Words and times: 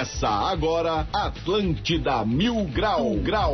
Começa 0.00 0.28
agora 0.30 1.06
Atlântida 1.12 2.24
Mil 2.24 2.64
Grau 2.72 3.16
Grau. 3.16 3.52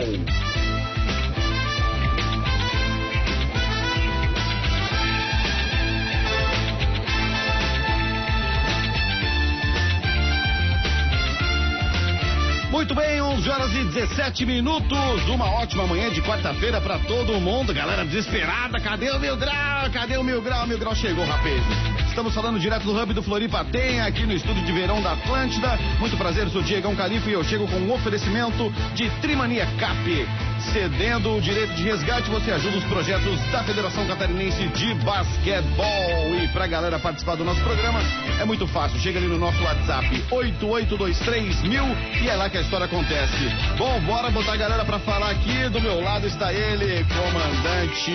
11 13.37 13.51
horas 13.51 13.71
e 13.75 13.85
17 13.85 14.47
minutos. 14.47 15.29
Uma 15.29 15.45
ótima 15.61 15.87
manhã 15.87 16.11
de 16.11 16.23
quarta-feira 16.23 16.81
para 16.81 16.99
todo 17.01 17.39
mundo. 17.39 17.75
Galera 17.75 18.03
desesperada, 18.03 18.81
cadê 18.81 19.11
o 19.11 19.21
Mil 19.21 19.37
Grau? 19.37 19.91
Cadê 19.93 20.17
o 20.17 20.25
Mil 20.25 20.41
Grau? 20.41 20.67
Mil 20.67 20.79
Grau 20.79 20.95
chegou, 20.95 21.23
rapaz. 21.27 21.62
Estamos 22.09 22.35
falando 22.35 22.59
direto 22.59 22.85
do 22.85 22.99
Hub 22.99 23.12
do 23.12 23.23
Floripa 23.23 23.62
Tem, 23.67 24.01
aqui 24.01 24.25
no 24.25 24.33
estúdio 24.33 24.65
de 24.65 24.73
verão 24.73 25.03
da 25.03 25.12
Atlântida. 25.12 25.79
Muito 26.01 26.17
prazer, 26.17 26.49
sou 26.49 26.62
Diegão 26.62 26.97
Califa 26.97 27.29
e 27.29 27.35
eu 27.35 27.45
chego 27.45 27.69
com 27.69 27.77
um 27.77 27.93
oferecimento 27.93 28.73
de 28.95 29.11
Trimania 29.21 29.67
Cap. 29.79 30.27
Cedendo 30.73 31.37
o 31.37 31.41
direito 31.41 31.75
de 31.75 31.83
resgate, 31.83 32.31
você 32.31 32.51
ajuda 32.53 32.79
os 32.79 32.84
projetos 32.84 33.39
da 33.53 33.62
Federação 33.65 34.07
Catarinense 34.07 34.67
de 34.69 34.95
Basquetebol. 34.95 36.34
E 36.43 36.48
pra 36.48 36.67
galera 36.67 36.98
participar 36.98 37.37
do 37.37 37.45
nosso 37.45 37.61
programa, 37.61 38.01
é 38.41 38.45
muito 38.45 38.67
fácil. 38.69 38.99
Chega 39.01 39.19
ali 39.19 39.29
no 39.29 39.39
nosso 39.39 39.63
WhatsApp, 39.63 40.09
8823.000 40.31 42.23
e 42.23 42.29
é 42.29 42.34
lá 42.34 42.48
que 42.48 42.59
a 42.59 42.61
história 42.61 42.87
acontece. 42.87 43.48
Bom, 43.78 44.01
bora 44.01 44.31
botar 44.31 44.55
a 44.55 44.56
galera 44.56 44.84
pra 44.84 44.98
falar 44.98 45.31
aqui. 45.31 45.69
Do 45.70 45.81
meu 45.81 46.01
lado 46.01 46.27
está 46.27 46.53
ele, 46.53 47.05
comandante 47.05 48.12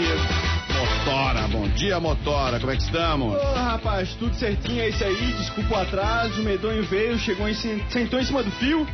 Motora. 0.82 1.48
Bom 1.48 1.68
dia, 1.70 2.00
Motora. 2.00 2.60
Como 2.60 2.72
é 2.72 2.76
que 2.76 2.84
estamos? 2.84 3.36
Ô, 3.36 3.54
rapaz, 3.54 4.16
tudo 4.16 4.36
certinho, 4.36 4.82
é 4.82 4.90
isso 4.90 5.04
aí. 5.04 5.34
Desculpa 5.34 5.76
o 5.76 5.82
atraso, 5.82 6.42
o 6.42 6.44
medonho 6.44 6.84
veio, 6.84 7.20
chegou 7.20 7.48
em, 7.48 7.54
sentou 7.54 8.20
em 8.20 8.24
cima 8.24 8.42
do 8.42 8.52
fio. 8.52 8.88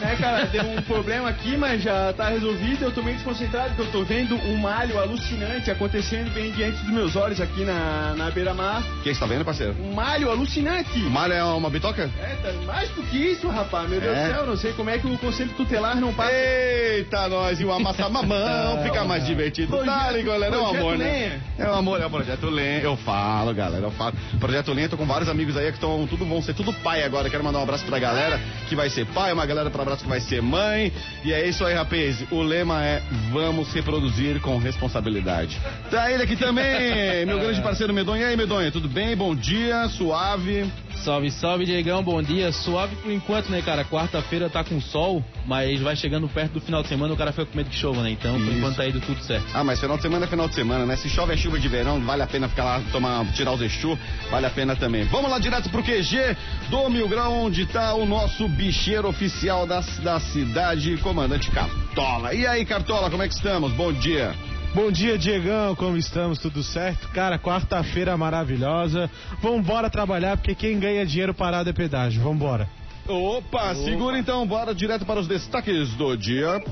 Né, 0.00 0.16
cara, 0.18 0.44
deu 0.46 0.64
um 0.64 0.80
problema 0.82 1.28
aqui, 1.28 1.56
mas 1.58 1.82
já 1.82 2.12
tá 2.14 2.28
resolvido. 2.28 2.84
Eu 2.84 2.90
tô 2.92 3.02
meio 3.02 3.16
desconcentrado, 3.16 3.74
porque 3.74 3.82
eu 3.82 3.92
tô 3.92 4.02
vendo 4.04 4.34
um 4.34 4.56
malho 4.56 4.98
alucinante 4.98 5.70
acontecendo 5.70 6.32
bem 6.32 6.50
diante 6.52 6.78
dos 6.78 6.90
meus 6.92 7.16
olhos 7.16 7.38
aqui 7.40 7.64
na, 7.64 8.14
na 8.16 8.30
beira-mar. 8.30 8.82
O 8.98 9.02
que 9.02 9.12
você 9.14 9.20
tá 9.20 9.26
vendo, 9.26 9.44
parceiro? 9.44 9.76
Um 9.78 9.92
malho 9.92 10.30
alucinante. 10.30 10.98
O 11.00 11.10
malho 11.10 11.34
é 11.34 11.44
uma 11.44 11.68
bitoca? 11.68 12.10
É, 12.18 12.36
tá 12.36 12.52
mais 12.66 12.88
do 12.90 13.02
que 13.02 13.16
isso, 13.18 13.46
rapaz. 13.48 13.88
Meu 13.90 14.00
Deus 14.00 14.16
É? 14.16 14.28
do 14.28 14.34
céu, 14.34 14.46
não 14.46 14.56
sei 14.56 14.72
como 14.72 14.88
é 14.88 14.98
que 14.98 15.06
o 15.06 15.18
conselho 15.18 15.50
tutelar 15.56 15.96
não 15.96 16.14
passa. 16.14 16.32
Eita, 16.32 17.28
nós, 17.28 17.60
e 17.60 17.64
o 17.64 17.72
amassar 17.72 18.10
mamão, 18.10 18.80
fica 18.82 19.04
mais 19.04 19.26
divertido. 19.26 19.76
Tá, 19.76 19.84
Projeto- 19.84 20.12
ligado, 20.16 20.26
galera? 20.40 20.56
É 20.56 20.58
um 20.58 20.66
amor, 20.66 20.96
né? 20.96 21.40
É 21.58 21.68
um 21.68 21.74
amor, 21.74 22.00
é 22.00 22.06
o 22.06 22.10
Projeto 22.10 22.46
Lenha. 22.48 22.80
Eu 22.80 22.96
falo, 22.96 23.52
galera, 23.52 23.84
eu 23.84 23.90
falo. 23.90 24.14
Projeto 24.38 24.72
Lenha, 24.72 24.88
tô 24.88 24.96
com 24.96 25.06
vários 25.06 25.28
amigos 25.28 25.56
aí 25.58 25.66
que 25.66 25.74
estão, 25.76 26.06
tudo 26.06 26.24
vão 26.24 26.40
ser 26.40 26.54
tudo 26.54 26.72
pai 26.72 27.02
agora. 27.02 27.28
Quero 27.28 27.44
mandar 27.44 27.58
um 27.58 27.62
abraço 27.64 27.84
pra 27.84 27.98
galera 27.98 28.40
que 28.68 28.74
vai 28.74 28.88
ser 28.88 29.04
pai, 29.06 29.32
uma 29.32 29.44
galera 29.44 29.68
pra 29.68 29.89
que 29.98 30.08
vai 30.08 30.20
ser 30.20 30.40
mãe. 30.42 30.92
E 31.24 31.32
é 31.32 31.48
isso 31.48 31.64
aí, 31.64 31.74
rapaz. 31.74 32.24
O 32.30 32.42
lema 32.42 32.84
é 32.84 33.02
vamos 33.32 33.72
reproduzir 33.72 34.40
com 34.40 34.58
responsabilidade. 34.58 35.60
Tá 35.90 36.10
ele 36.10 36.22
aqui 36.22 36.36
também, 36.36 37.24
meu 37.26 37.38
grande 37.38 37.60
parceiro 37.60 37.92
Medonha. 37.92 38.22
E 38.22 38.24
aí, 38.26 38.36
Medonha, 38.36 38.70
tudo 38.70 38.88
bem? 38.88 39.16
Bom 39.16 39.34
dia, 39.34 39.88
suave. 39.88 40.70
Salve, 41.04 41.30
salve, 41.30 41.64
Diegão, 41.64 42.02
bom 42.02 42.22
dia. 42.22 42.52
Suave 42.52 42.94
por 42.96 43.10
enquanto, 43.10 43.48
né, 43.48 43.62
cara? 43.62 43.84
Quarta-feira 43.84 44.50
tá 44.50 44.62
com 44.62 44.80
sol, 44.80 45.24
mas 45.46 45.80
vai 45.80 45.96
chegando 45.96 46.28
perto 46.28 46.52
do 46.52 46.60
final 46.60 46.82
de 46.82 46.88
semana, 46.88 47.14
o 47.14 47.16
cara 47.16 47.32
fica 47.32 47.46
com 47.46 47.56
medo 47.56 47.70
que 47.70 47.76
chova, 47.76 48.02
né? 48.02 48.10
Então, 48.10 48.34
por 48.34 48.48
Isso. 48.48 48.58
enquanto 48.58 48.76
tá 48.76 48.86
indo 48.86 49.00
tudo 49.00 49.22
certo. 49.22 49.46
Ah, 49.54 49.64
mas 49.64 49.80
final 49.80 49.96
de 49.96 50.02
semana 50.02 50.26
é 50.26 50.28
final 50.28 50.46
de 50.46 50.54
semana, 50.54 50.84
né? 50.84 50.96
Se 50.96 51.08
chove 51.08 51.32
é 51.32 51.36
chuva 51.36 51.58
de 51.58 51.68
verão, 51.68 52.00
vale 52.00 52.22
a 52.22 52.26
pena 52.26 52.48
ficar 52.48 52.64
lá, 52.64 52.82
tomar, 52.92 53.24
tirar 53.32 53.52
os 53.52 53.62
Exu, 53.62 53.98
vale 54.30 54.46
a 54.46 54.50
pena 54.50 54.76
também. 54.76 55.04
Vamos 55.04 55.30
lá 55.30 55.38
direto 55.38 55.70
pro 55.70 55.82
QG 55.82 56.36
do 56.68 56.90
Mil 56.90 57.08
Grau, 57.08 57.32
onde 57.32 57.64
tá 57.66 57.94
o 57.94 58.04
nosso 58.04 58.46
bicheiro 58.48 59.08
oficial 59.08 59.66
da, 59.66 59.79
da 60.02 60.20
cidade, 60.20 60.96
comandante 60.98 61.50
Cartola. 61.50 62.34
E 62.34 62.46
aí, 62.46 62.64
Cartola, 62.64 63.10
como 63.10 63.22
é 63.22 63.28
que 63.28 63.34
estamos? 63.34 63.72
Bom 63.72 63.92
dia. 63.92 64.34
Bom 64.74 64.90
dia, 64.90 65.18
Diegão, 65.18 65.74
como 65.74 65.96
estamos? 65.96 66.38
Tudo 66.38 66.62
certo? 66.62 67.08
Cara, 67.08 67.38
quarta-feira 67.38 68.16
maravilhosa. 68.16 69.10
Vambora 69.42 69.90
trabalhar, 69.90 70.36
porque 70.36 70.54
quem 70.54 70.78
ganha 70.78 71.04
dinheiro 71.04 71.34
parado 71.34 71.68
é 71.68 71.72
pedágio. 71.72 72.22
Vambora. 72.22 72.68
Opa, 73.08 73.74
segura 73.74 74.18
então, 74.18 74.46
bora 74.46 74.72
direto 74.74 75.04
para 75.04 75.18
os 75.18 75.26
destaques 75.26 75.94
do 75.94 76.16
dia. 76.16 76.62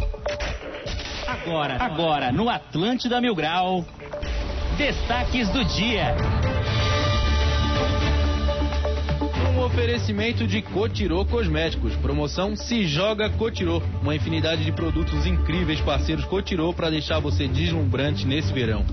Agora, 1.26 1.76
agora, 1.82 2.30
no 2.30 2.48
Atlântida 2.48 3.20
Mil 3.20 3.34
Grau, 3.34 3.84
destaques 4.76 5.48
do 5.48 5.64
dia. 5.64 6.14
Oferecimento 9.68 10.46
de 10.46 10.62
Cotirô 10.62 11.24
Cosméticos. 11.26 11.94
Promoção 11.96 12.56
Se 12.56 12.86
Joga 12.86 13.28
Cotirô. 13.28 13.82
Uma 14.00 14.16
infinidade 14.16 14.64
de 14.64 14.72
produtos 14.72 15.26
incríveis, 15.26 15.80
parceiros 15.80 16.24
Cotirô, 16.24 16.72
para 16.72 16.90
deixar 16.90 17.20
você 17.20 17.46
deslumbrante 17.46 18.26
nesse 18.26 18.52
verão. 18.52 18.84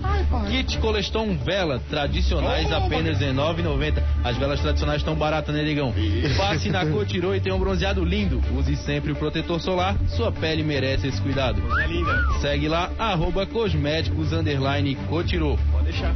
Kit 0.50 0.78
Coleston 0.80 1.38
Vela, 1.38 1.82
tradicionais 1.90 2.72
apenas 2.72 3.20
R$ 3.20 3.28
9,90. 3.28 4.04
As 4.24 4.38
velas 4.38 4.60
tradicionais 4.60 5.02
estão 5.02 5.16
baratas, 5.16 5.56
né, 5.56 5.64
negão? 5.64 5.94
Passe 6.38 6.70
na 6.70 6.86
Cotirô 6.86 7.34
e 7.34 7.40
tenha 7.40 7.56
um 7.56 7.60
bronzeado 7.60 8.04
lindo. 8.04 8.42
Use 8.54 8.76
sempre 8.76 9.14
o 9.14 9.16
protetor 9.16 9.60
solar, 9.62 9.96
sua 10.10 10.32
pele 10.32 10.62
merece 10.62 11.08
esse 11.08 11.22
cuidado. 11.22 11.62
É. 11.80 12.40
Segue 12.42 12.68
lá, 12.68 12.92
arroba 13.00 13.46
cosméticos, 13.46 14.34
underline 14.34 14.96
Cotirô. 15.08 15.58
Pode 15.72 15.86
deixar. 15.86 16.14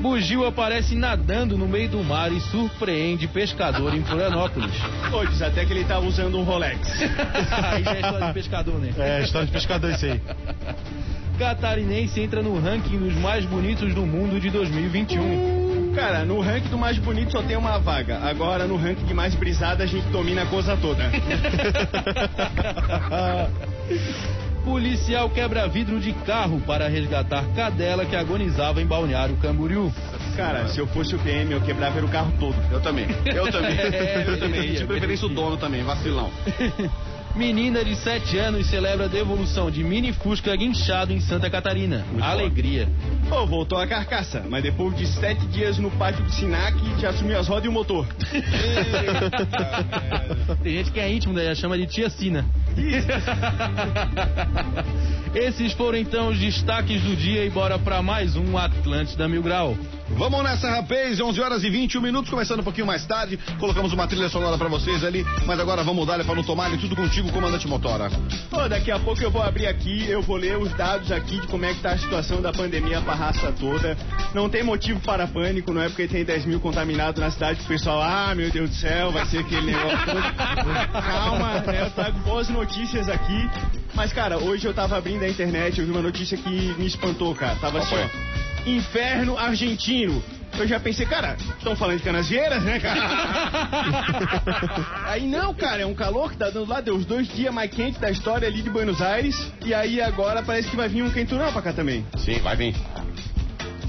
Bugio 0.00 0.46
aparece 0.46 0.94
nadando 0.94 1.56
no 1.56 1.66
meio 1.66 1.88
do 1.88 2.04
mar 2.04 2.30
e 2.32 2.40
surpreende 2.40 3.26
pescador 3.26 3.94
em 3.94 4.02
Florianópolis. 4.04 4.72
Pô, 5.10 5.24
diz 5.24 5.40
até 5.42 5.64
que 5.64 5.72
ele 5.72 5.84
tá 5.84 5.98
usando 5.98 6.38
um 6.38 6.42
Rolex. 6.42 6.88
Aí 7.00 7.82
já 7.82 7.94
é 7.94 8.00
história 8.00 8.26
de 8.26 8.32
pescador, 8.34 8.78
né? 8.80 8.92
É, 8.98 9.22
história 9.22 9.46
de 9.46 9.52
pescador 9.52 9.90
isso 9.90 10.06
aí. 10.06 10.20
Catarinense 11.38 12.18
entra 12.20 12.42
no 12.42 12.58
ranking 12.58 12.98
dos 12.98 13.14
mais 13.14 13.44
bonitos 13.44 13.94
do 13.94 14.06
mundo 14.06 14.40
de 14.40 14.48
2021. 14.50 15.92
Cara, 15.94 16.24
no 16.24 16.40
ranking 16.40 16.68
do 16.68 16.78
mais 16.78 16.98
bonito 16.98 17.32
só 17.32 17.42
tem 17.42 17.56
uma 17.56 17.78
vaga. 17.78 18.18
Agora, 18.18 18.66
no 18.66 18.76
ranking 18.76 19.04
de 19.04 19.14
mais 19.14 19.34
brisada, 19.34 19.84
a 19.84 19.86
gente 19.86 20.06
domina 20.08 20.42
a 20.42 20.46
coisa 20.46 20.76
toda. 20.76 21.10
Policial 24.66 25.30
quebra 25.30 25.68
vidro 25.68 26.00
de 26.00 26.12
carro 26.12 26.60
para 26.60 26.88
resgatar 26.88 27.44
cadela 27.54 28.04
que 28.04 28.16
agonizava 28.16 28.82
em 28.82 28.84
Balneário 28.84 29.36
Camboriú. 29.36 29.92
Cara, 30.36 30.66
se 30.66 30.80
eu 30.80 30.88
fosse 30.88 31.14
o 31.14 31.18
PM, 31.20 31.52
eu 31.52 31.60
quebrava 31.60 32.04
o 32.04 32.08
carro 32.08 32.32
todo. 32.40 32.56
Eu 32.72 32.80
também, 32.80 33.06
eu 33.26 33.48
também, 33.50 33.78
É, 33.78 34.24
eu 34.26 34.40
também. 34.40 34.72
De 34.72 34.84
preferência 34.84 35.26
o 35.26 35.28
dono 35.28 35.56
também, 35.56 35.84
vacilão. 35.84 36.32
Menina 37.36 37.84
de 37.84 37.94
7 37.96 38.38
anos 38.38 38.66
celebra 38.66 39.04
a 39.04 39.08
devolução 39.08 39.70
de 39.70 39.84
mini 39.84 40.10
Fusca 40.10 40.56
guinchado 40.56 41.12
em 41.12 41.20
Santa 41.20 41.50
Catarina. 41.50 42.02
Alegria. 42.18 42.88
Pô, 43.28 43.46
voltou 43.46 43.76
a 43.76 43.86
carcaça, 43.86 44.42
mas 44.48 44.62
depois 44.62 44.96
de 44.96 45.06
sete 45.06 45.44
dias 45.48 45.76
no 45.76 45.90
pátio 45.90 46.24
do 46.24 46.30
Sinac, 46.30 46.74
já 46.98 47.10
assumiu 47.10 47.38
as 47.38 47.46
rodas 47.46 47.66
e 47.66 47.68
o 47.68 47.72
motor. 47.72 48.06
Tem 50.62 50.76
gente 50.76 50.90
que 50.90 50.98
é 50.98 51.12
íntimo, 51.12 51.34
né? 51.34 51.54
Chama 51.54 51.76
de 51.76 51.86
tia 51.86 52.08
Sina. 52.08 52.46
Esses 55.34 55.74
foram 55.74 55.98
então 55.98 56.28
os 56.28 56.38
destaques 56.38 57.02
do 57.02 57.14
dia 57.14 57.44
e 57.44 57.50
bora 57.50 57.78
pra 57.78 58.00
mais 58.00 58.34
um 58.34 58.56
Atlântida 58.56 59.28
Mil 59.28 59.42
Grau. 59.42 59.76
Vamos 60.10 60.42
nessa, 60.44 60.70
rapaz, 60.70 61.20
11 61.20 61.40
horas 61.40 61.64
e 61.64 61.70
21 61.70 62.00
minutos, 62.00 62.30
começando 62.30 62.60
um 62.60 62.64
pouquinho 62.64 62.86
mais 62.86 63.04
tarde. 63.04 63.38
Colocamos 63.58 63.92
uma 63.92 64.06
trilha 64.06 64.28
sonora 64.28 64.56
pra 64.56 64.68
vocês 64.68 65.04
ali, 65.04 65.24
mas 65.44 65.58
agora 65.58 65.82
vamos 65.82 66.06
dar 66.06 66.24
para 66.24 66.34
não 66.34 66.44
tomar 66.44 66.72
e 66.72 66.78
tudo 66.78 66.94
contigo, 66.94 67.30
comandante 67.32 67.66
Motora. 67.66 68.08
Pô, 68.48 68.68
daqui 68.68 68.90
a 68.90 68.98
pouco 69.00 69.20
eu 69.20 69.30
vou 69.30 69.42
abrir 69.42 69.66
aqui, 69.66 70.08
eu 70.08 70.22
vou 70.22 70.36
ler 70.36 70.56
os 70.58 70.72
dados 70.74 71.10
aqui 71.10 71.40
de 71.40 71.46
como 71.48 71.64
é 71.64 71.74
que 71.74 71.80
tá 71.80 71.90
a 71.90 71.98
situação 71.98 72.40
da 72.40 72.52
pandemia 72.52 73.00
pra 73.00 73.14
raça 73.14 73.52
toda. 73.58 73.96
Não 74.32 74.48
tem 74.48 74.62
motivo 74.62 75.00
para 75.00 75.26
pânico, 75.26 75.72
não 75.72 75.82
é 75.82 75.88
porque 75.88 76.06
tem 76.06 76.24
10 76.24 76.46
mil 76.46 76.60
contaminados 76.60 77.20
na 77.20 77.30
cidade 77.30 77.58
que 77.58 77.64
o 77.64 77.68
pessoal, 77.68 78.00
ah, 78.00 78.34
meu 78.34 78.50
Deus 78.50 78.70
do 78.70 78.76
céu, 78.76 79.10
vai 79.10 79.26
ser 79.26 79.38
aquele 79.38 79.66
negócio 79.66 80.06
todo. 80.06 80.22
Calma, 80.92 81.60
né? 81.60 81.82
Eu 81.82 81.90
trago 81.90 82.18
boas 82.20 82.48
notícias 82.48 83.08
aqui. 83.08 83.50
Mas, 83.92 84.12
cara, 84.12 84.38
hoje 84.38 84.66
eu 84.66 84.74
tava 84.74 84.96
abrindo 84.96 85.24
a 85.24 85.28
internet, 85.28 85.80
eu 85.80 85.86
vi 85.86 85.90
uma 85.90 86.02
notícia 86.02 86.36
que 86.36 86.48
me 86.48 86.86
espantou, 86.86 87.34
cara. 87.34 87.56
Tava 87.56 87.78
assim, 87.80 87.96
ó. 87.96 88.35
Inferno 88.66 89.38
argentino. 89.38 90.22
Eu 90.58 90.66
já 90.66 90.80
pensei, 90.80 91.04
cara, 91.04 91.36
estão 91.58 91.76
falando 91.76 91.98
de 91.98 92.04
canasvieiras, 92.04 92.62
né, 92.62 92.80
cara? 92.80 93.00
aí 95.06 95.26
não, 95.26 95.52
cara, 95.52 95.82
é 95.82 95.86
um 95.86 95.94
calor 95.94 96.30
que 96.30 96.38
tá 96.38 96.48
dando 96.48 96.68
lá, 96.68 96.80
deu 96.80 96.94
os 96.96 97.04
dois 97.04 97.28
dias 97.28 97.52
mais 97.52 97.70
quentes 97.70 98.00
da 98.00 98.10
história 98.10 98.48
ali 98.48 98.62
de 98.62 98.70
Buenos 98.70 99.02
Aires. 99.02 99.52
E 99.64 99.74
aí 99.74 100.00
agora 100.00 100.42
parece 100.42 100.68
que 100.68 100.76
vai 100.76 100.88
vir 100.88 101.02
um 101.02 101.10
quenturão 101.10 101.52
pra 101.52 101.60
cá 101.60 101.72
também. 101.72 102.06
Sim, 102.16 102.38
vai 102.40 102.56
vir. 102.56 102.74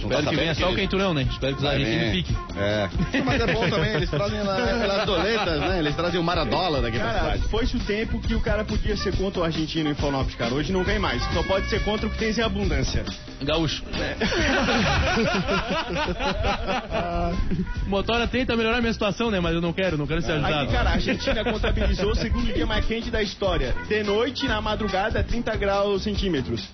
Espero 0.08 0.24
tá 0.24 0.30
que 0.30 0.36
venha 0.36 0.56
só 0.56 0.72
o 0.72 0.76
quenturão, 0.76 1.14
né? 1.14 1.28
Espero 1.30 1.56
que 1.56 1.62
os 1.62 1.68
argentinos 1.68 2.12
fiquem. 2.12 2.36
É. 2.58 2.90
Mas 3.24 3.42
é 3.42 3.54
bom 3.54 3.70
também, 3.70 3.94
eles 3.94 4.10
trazem 4.10 4.42
lá 4.42 4.58
aquelas 4.58 5.06
doletas, 5.06 5.60
né? 5.60 5.80
Eles 5.80 5.96
trazem 5.96 6.20
o 6.20 6.24
Maradola 6.24 6.82
daqui 6.82 6.98
pra 6.98 7.08
Cara, 7.08 7.20
cidade. 7.20 7.44
foi-se 7.50 7.78
o 7.78 7.80
tempo 7.80 8.20
que 8.20 8.34
o 8.36 8.40
cara 8.40 8.64
podia 8.64 8.96
ser 8.96 9.16
contra 9.16 9.42
o 9.42 9.44
argentino 9.44 9.90
em 9.90 9.96
Florianópolis, 9.96 10.36
cara. 10.36 10.54
Hoje 10.54 10.72
não 10.72 10.84
vem 10.84 11.00
mais. 11.00 11.24
Só 11.34 11.44
pode 11.44 11.68
ser 11.70 11.84
contra 11.84 12.08
o 12.08 12.10
que 12.10 12.18
tem 12.18 12.32
em 12.32 12.42
abundância. 12.42 13.04
Gaúcho. 13.42 13.84
Motora 17.88 18.28
tenta 18.28 18.56
melhorar 18.56 18.82
minha 18.82 18.94
situação, 18.94 19.30
né? 19.30 19.40
Mas 19.40 19.54
eu 19.54 19.62
não 19.62 19.74
quero, 19.74 19.98
não 19.98 20.08
quero 20.08 20.22
ser 20.22 20.34
ajudado. 20.34 20.64
Aqui, 20.64 20.72
cara, 20.72 20.90
a 20.90 20.94
Argentina 20.94 21.44
contabilizou 21.44 22.12
o 22.12 22.16
segundo 22.16 22.54
dia 22.54 22.66
mais 22.66 22.86
quente 22.86 23.10
da 23.12 23.22
história. 23.22 23.76
De 23.88 24.04
noite, 24.04 24.48
na 24.48 24.62
madrugada, 24.62 25.24
30 25.24 25.56
graus 25.56 26.04
centímetros. 26.04 26.68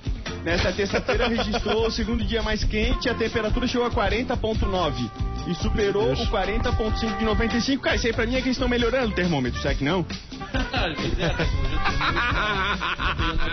Nesta 0.44 0.74
terça-feira 0.74 1.28
registrou 1.28 1.88
o 1.88 1.92
segundo 1.92 2.24
dia 2.24 2.44
mais 2.44 2.64
quente, 2.64 3.10
a 3.10 3.14
temperatura 3.14 3.66
chegou 3.66 3.88
a 3.88 3.92
40.9 3.92 5.10
e 5.48 5.56
superou 5.56 6.12
o 6.12 6.28
40.5 6.28 7.18
de 7.18 7.24
95. 7.24 7.82
Cara, 7.82 7.96
isso 7.96 8.08
aí 8.08 8.14
pra 8.14 8.26
mim 8.26 8.36
é 8.36 8.42
que 8.42 8.48
eles 8.48 8.58
estão 8.58 8.68
melhorando 8.68 9.12
o 9.12 9.16
termômetro, 9.16 9.62
será 9.62 9.74
que 9.74 9.84
não? 9.84 10.06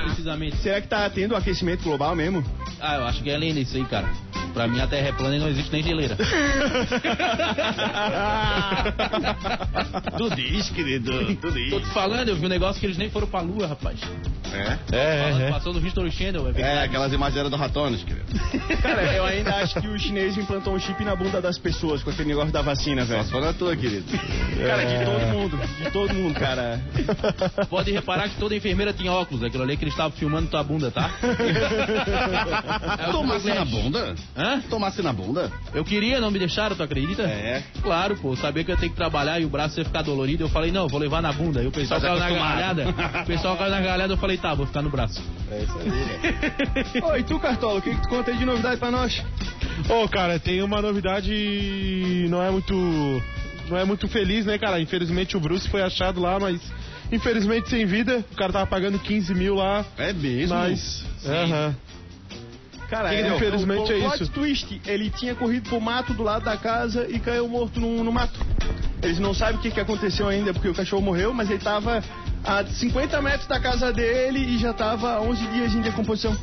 Precisamente. 0.04 0.56
Será 0.62 0.80
que 0.80 0.88
tá 0.88 1.08
tendo 1.08 1.36
aquecimento 1.36 1.84
global 1.84 2.14
mesmo? 2.16 2.44
Ah, 2.80 2.96
eu 2.96 3.06
acho 3.06 3.22
que 3.22 3.30
é 3.30 3.34
além 3.34 3.54
disso 3.54 3.76
aí, 3.76 3.84
cara. 3.84 4.08
Pra 4.52 4.66
mim 4.66 4.80
a 4.80 4.86
Terra 4.86 5.08
é 5.08 5.12
plana 5.12 5.36
e 5.36 5.38
não 5.38 5.48
existe 5.48 5.72
nem 5.72 5.82
geleira. 5.82 6.16
Tu 10.16 10.30
diz, 10.34 10.70
querido, 10.70 11.36
tu 11.36 11.50
diz. 11.52 11.70
Tô 11.70 11.80
te 11.80 11.88
falando, 11.92 12.28
eu 12.28 12.36
vi 12.36 12.46
um 12.46 12.48
negócio 12.48 12.80
que 12.80 12.86
eles 12.86 12.98
nem 12.98 13.10
foram 13.10 13.26
pra 13.26 13.40
lua, 13.40 13.66
rapaz. 13.66 13.98
É? 14.52 14.78
É, 14.92 15.46
é, 15.46 15.50
Passou 15.50 15.72
no 15.72 15.86
History 15.86 16.10
Channel, 16.10 16.52
é 16.54 16.60
É, 16.60 16.82
aquelas 16.82 17.12
imagens 17.12 17.38
eram 17.38 17.50
do 17.50 17.56
Ratones, 17.56 18.02
querido. 18.02 18.26
Cara, 18.82 19.02
eu 19.14 19.24
ainda 19.24 19.54
acho 19.56 19.80
que 19.80 19.86
o 19.86 19.98
chinês 19.98 20.36
implantou 20.36 20.74
um 20.74 20.78
chip 20.78 21.04
na 21.04 21.14
bunda 21.14 21.40
das 21.40 21.56
pessoas 21.56 22.02
com 22.02 22.10
aquele 22.10 22.28
negócio 22.28 22.52
da 22.52 22.60
vacina, 22.60 23.04
velho. 23.04 23.24
Só 23.24 23.40
na 23.40 23.52
tua, 23.52 23.76
querido. 23.76 24.04
Cara, 24.66 24.84
de 24.84 25.04
todo 25.04 25.26
mundo, 25.32 25.60
de 25.78 25.90
todo 25.90 26.14
mundo, 26.14 26.34
cara. 26.34 26.80
Pode 27.68 27.92
reparar 27.92 28.28
que 28.28 28.36
toda 28.36 28.54
enfermeira 28.56 28.92
tinha 28.92 29.12
óculos. 29.12 29.44
Aquilo 29.44 29.62
ali 29.62 29.76
que 29.76 29.84
eles 29.84 29.94
estavam 29.94 30.10
filmando 30.12 30.48
tua 30.48 30.62
bunda, 30.64 30.90
tá? 30.90 31.10
É 32.98 33.12
Google 33.12 33.54
na 33.54 33.64
bunda? 33.64 34.14
Hã? 34.40 34.60
Tomasse 34.70 35.02
na 35.02 35.12
bunda? 35.12 35.52
Eu 35.74 35.84
queria, 35.84 36.18
não 36.18 36.30
me 36.30 36.38
deixaram, 36.38 36.74
tu 36.74 36.82
acredita? 36.82 37.22
É. 37.22 37.62
Claro, 37.82 38.16
pô, 38.16 38.34
sabia 38.34 38.64
que 38.64 38.70
eu 38.70 38.74
ia 38.74 38.80
ter 38.80 38.88
que 38.88 38.96
trabalhar 38.96 39.38
e 39.38 39.44
o 39.44 39.48
braço 39.50 39.78
ia 39.78 39.84
ficar 39.84 40.00
dolorido. 40.02 40.44
Eu 40.44 40.48
falei, 40.48 40.72
não, 40.72 40.88
vou 40.88 40.98
levar 40.98 41.20
na 41.20 41.30
bunda. 41.32 41.62
E 41.62 41.66
o 41.66 41.70
pessoal 41.70 42.00
Tá 42.00 42.08
caiu 42.08 42.18
na 42.18 42.30
gargalhada. 42.30 42.84
O 43.22 43.26
pessoal 43.26 43.56
caiu 43.56 43.70
na 43.70 43.80
gargalhada, 43.80 44.12
eu 44.14 44.16
falei, 44.16 44.38
tá, 44.38 44.54
vou 44.54 44.66
ficar 44.66 44.80
no 44.80 44.88
braço. 44.88 45.22
É 45.50 45.62
isso 45.62 45.78
aí, 45.78 45.88
né? 45.90 47.00
Oi, 47.12 47.22
tu, 47.22 47.38
Cartola, 47.38 47.78
o 47.80 47.82
que, 47.82 47.94
que 47.94 48.02
tu 48.02 48.08
conta 48.08 48.30
aí 48.30 48.38
de 48.38 48.44
novidade 48.46 48.78
pra 48.78 48.90
nós? 48.90 49.22
Ô, 49.88 50.08
cara, 50.08 50.38
tem 50.38 50.62
uma 50.62 50.80
novidade. 50.80 52.26
Não 52.30 52.42
é 52.42 52.50
muito. 52.50 52.74
Não 53.68 53.76
é 53.76 53.84
muito 53.84 54.08
feliz, 54.08 54.46
né, 54.46 54.58
cara? 54.58 54.80
Infelizmente 54.80 55.36
o 55.36 55.40
Bruce 55.40 55.68
foi 55.68 55.82
achado 55.82 56.20
lá, 56.20 56.38
mas. 56.40 56.60
Infelizmente 57.12 57.68
sem 57.68 57.84
vida. 57.86 58.24
O 58.32 58.36
cara 58.36 58.52
tava 58.52 58.66
pagando 58.66 58.98
15 58.98 59.34
mil 59.34 59.56
lá. 59.56 59.84
É 59.98 60.12
mesmo? 60.12 60.54
Mas. 60.56 61.04
Aham. 61.26 61.74
Cara, 62.90 63.10
Que 63.10 63.20
infelizmente 63.20 63.92
o, 63.92 63.94
o 63.94 63.98
é 63.98 64.00
plot 64.00 64.22
isso. 64.24 64.32
twist, 64.32 64.80
ele 64.84 65.10
tinha 65.10 65.32
corrido 65.34 65.68
pro 65.68 65.80
mato 65.80 66.12
do 66.12 66.24
lado 66.24 66.44
da 66.44 66.56
casa 66.56 67.06
e 67.08 67.20
caiu 67.20 67.48
morto 67.48 67.78
no, 67.78 68.02
no 68.02 68.10
mato. 68.10 68.38
Eles 69.00 69.20
não 69.20 69.32
sabem 69.32 69.56
o 69.56 69.58
que, 69.60 69.70
que 69.70 69.78
aconteceu 69.80 70.28
ainda 70.28 70.52
porque 70.52 70.68
o 70.68 70.74
cachorro 70.74 71.00
morreu, 71.00 71.32
mas 71.32 71.48
ele 71.48 71.60
tava 71.60 72.02
a 72.44 72.64
50 72.64 73.22
metros 73.22 73.46
da 73.46 73.60
casa 73.60 73.92
dele 73.92 74.40
e 74.40 74.58
já 74.58 74.72
tava 74.72 75.12
há 75.12 75.20
11 75.20 75.46
dias 75.46 75.74
em 75.74 75.80
decomposição. 75.80 76.36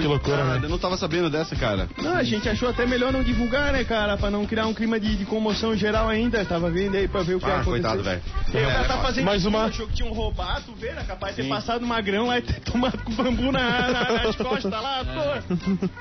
Que 0.00 0.06
loucura, 0.06 0.42
Ah, 0.42 0.44
né? 0.58 0.60
eu 0.64 0.68
não 0.68 0.78
tava 0.78 0.96
sabendo 0.96 1.28
dessa, 1.30 1.54
cara. 1.56 1.88
Não, 1.98 2.14
a 2.14 2.22
gente 2.22 2.48
achou 2.48 2.68
até 2.68 2.86
melhor 2.86 3.12
não 3.12 3.22
divulgar, 3.22 3.72
né, 3.72 3.84
cara? 3.84 4.16
Pra 4.16 4.30
não 4.30 4.46
criar 4.46 4.66
um 4.66 4.74
clima 4.74 4.98
de, 5.00 5.16
de 5.16 5.24
comoção 5.24 5.76
geral 5.76 6.08
ainda. 6.08 6.44
Tava 6.44 6.70
vendo 6.70 6.96
aí 6.96 7.08
pra 7.08 7.22
ver 7.22 7.34
o 7.36 7.40
que 7.40 7.46
ia 7.46 7.54
Ah, 7.54 7.60
acontecer. 7.60 7.82
coitado, 7.82 8.02
velho. 8.02 8.22
Aí 8.54 8.64
o 8.64 8.68
É, 8.70 8.72
cara 8.74 8.88
tá 8.88 8.94
é, 8.98 9.02
fazendo 9.02 9.24
Mais 9.24 9.44
uma- 9.46 9.64
achou 9.64 9.86
que 9.86 9.94
tinham 9.94 10.12
roubado, 10.12 10.62
tu 10.66 10.74
vê, 10.74 10.92
né? 10.92 11.04
Capaz 11.06 11.34
de 11.36 11.42
ter 11.42 11.48
passado 11.48 11.84
uma 11.84 12.00
grão 12.00 12.26
lá 12.26 12.38
e 12.38 12.42
ter 12.42 12.60
tomado 12.60 12.98
com 12.98 13.12
bambu 13.12 13.52
na, 13.52 13.90
na- 13.90 14.12
nas 14.24 14.36
costas 14.36 14.70
lá, 14.72 15.04
toa. 15.04 15.44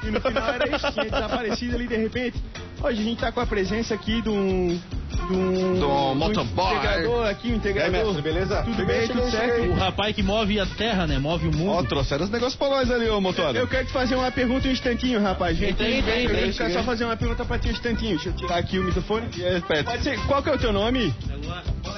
E 0.04 0.12
no 0.12 0.22
final 0.22 0.50
era 0.50 0.76
isso, 0.76 0.92
tinha 0.92 1.06
desaparecido 1.06 1.76
ali 1.76 1.88
de 1.88 1.96
repente. 1.98 2.42
Hoje 2.82 3.02
a 3.02 3.04
gente 3.04 3.20
tá 3.20 3.32
com 3.32 3.40
a 3.40 3.46
presença 3.46 3.94
aqui 3.94 4.22
de 4.22 4.30
um. 4.30 4.80
De 5.28 5.34
um, 5.34 5.80
Do 5.80 6.16
motoboy. 6.16 6.76
integrador 6.76 7.28
aqui, 7.28 7.48
um 7.48 7.50
E 7.50 7.54
aí, 7.54 7.58
integrador. 7.58 7.92
mestre, 8.06 8.22
beleza? 8.22 8.62
Tudo 8.64 8.76
Cheguei, 8.76 8.98
bem, 8.98 9.08
tudo 9.08 9.32
certo? 9.32 9.70
O 9.72 9.74
rapaz 9.74 10.16
que 10.16 10.22
move 10.22 10.60
a 10.60 10.66
terra, 10.66 11.08
né? 11.08 11.18
Move 11.18 11.48
o 11.48 11.50
Ó, 11.50 11.54
mundo. 11.54 11.88
trouxeram 11.88 12.26
os 12.26 12.30
negócios 12.30 12.56
pra 12.56 12.70
nós 12.70 12.92
ali, 12.92 13.10
ô 13.10 13.20
motor. 13.22 13.56
Eu 13.56 13.68
quero 13.68 13.88
te 13.88 13.94
fazer 13.94 14.16
uma 14.16 14.30
pergunta 14.30 14.68
um 14.68 14.72
instantinho, 14.72 15.22
rapaz. 15.22 15.58
Vem, 15.58 15.74
Tem, 15.74 16.02
vem, 16.02 16.04
tem, 16.04 16.28
vem. 16.28 16.36
tem, 16.38 16.48
Eu 16.50 16.54
quero 16.54 16.74
só 16.74 16.84
fazer 16.84 17.06
uma 17.06 17.16
pergunta 17.18 17.46
pra 17.46 17.58
ti 17.58 17.70
um 17.70 17.72
instantinho. 17.72 18.16
Deixa 18.16 18.30
eu 18.30 18.34
tirar 18.34 18.58
aqui 18.58 18.78
o 18.78 18.84
microfone. 18.84 19.28
Pet? 19.68 19.84
Pode 19.86 20.04
ser, 20.04 20.20
qual 20.28 20.44
que 20.44 20.50
é 20.50 20.54
o 20.54 20.58
teu 20.58 20.74
nome? 20.74 21.14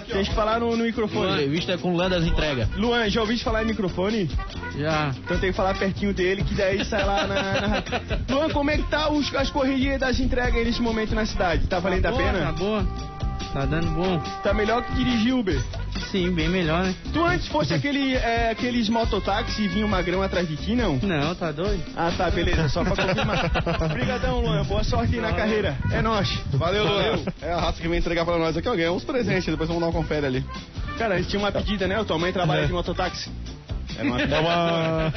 Tem 0.08 0.24
que 0.24 0.34
falar 0.34 0.60
no, 0.60 0.76
microfone. 0.78 1.32
entrevista 1.34 1.74
é 1.74 1.78
com 1.78 1.92
o 1.92 1.98
Luan 1.98 2.10
das 2.10 2.24
entregas. 2.24 2.70
Luan, 2.76 3.10
já 3.10 3.22
ouviste 3.22 3.44
falar 3.44 3.64
em 3.64 3.68
microfone? 3.68 4.30
Já. 4.78 5.14
Então 5.24 5.38
tem 5.38 5.52
que 5.52 5.56
falar 5.56 5.78
pertinho 5.78 6.14
dele, 6.14 6.44
que 6.44 6.56
daí 6.56 6.84
sai 6.86 7.06
lá 7.06 7.28
na... 7.28 7.36
na... 7.62 7.84
Luan, 8.30 8.50
como 8.50 8.72
é 8.72 8.78
que 8.78 8.90
tá 8.90 9.12
os, 9.12 9.34
as 9.36 9.50
correrias 9.50 10.00
das 10.00 10.20
entregas 10.20 10.56
aí 10.56 10.66
nesse 10.66 10.82
momento 10.82 11.14
na 11.14 11.26
cidade? 11.26 11.68
Tá 11.68 11.80
valendo 11.80 12.06
a 12.06 12.14
pena? 12.14 12.52
boa. 12.54 12.86
Tá 13.54 13.66
dando 13.66 13.90
bom. 13.92 14.20
Tá 14.44 14.54
melhor 14.54 14.84
que 14.84 14.94
dirigir 14.94 15.34
Uber. 15.36 15.62
Sim, 16.12 16.32
bem 16.32 16.48
melhor, 16.48 16.84
né? 16.84 16.96
Tu 17.12 17.24
antes 17.24 17.48
fosse 17.48 17.74
aquele, 17.74 18.16
é, 18.16 18.50
aqueles 18.52 18.88
mototáxi 18.90 19.64
e 19.64 19.68
vinha 19.68 19.86
um 19.86 19.90
magrão 19.90 20.22
atrás 20.22 20.48
de 20.48 20.56
ti, 20.56 20.74
não? 20.74 20.98
Não, 20.98 21.36
tá 21.36 21.52
doido? 21.52 21.84
Ah, 21.96 22.12
tá, 22.16 22.30
beleza, 22.30 22.70
só 22.70 22.84
pra 22.84 22.96
confirmar. 22.96 23.52
Obrigadão, 23.92 24.40
Luan, 24.40 24.64
boa 24.64 24.84
sorte 24.84 25.16
aí 25.16 25.22
na 25.22 25.34
carreira. 25.34 25.78
É 25.92 26.02
nóis. 26.02 26.30
Valeu, 26.54 26.86
Luan. 26.86 27.20
É 27.42 27.52
a 27.52 27.60
raça 27.60 27.82
que 27.82 27.88
vem 27.88 28.00
entregar 28.00 28.24
pra 28.26 28.38
nós 28.38 28.56
aqui. 28.56 28.70
Ó, 28.70 28.76
ganhamos 28.76 29.04
uns 29.04 29.06
presentes, 29.06 29.46
depois 29.46 29.68
vamos 29.68 29.82
dar 29.82 29.88
uma 29.88 29.94
confere 29.94 30.26
ali. 30.26 30.46
Cara, 30.98 31.16
a 31.16 31.18
gente 31.18 31.30
tinha 31.30 31.40
uma 31.40 31.52
pedida, 31.52 31.88
né? 31.88 32.02
Tua 32.04 32.18
mãe 32.18 32.32
trabalha 32.32 32.66
de 32.66 32.72
mototáxi. 32.74 33.30
É 33.98 34.04
uma... 34.04 34.22
É 34.22 34.40
uma. 34.40 35.14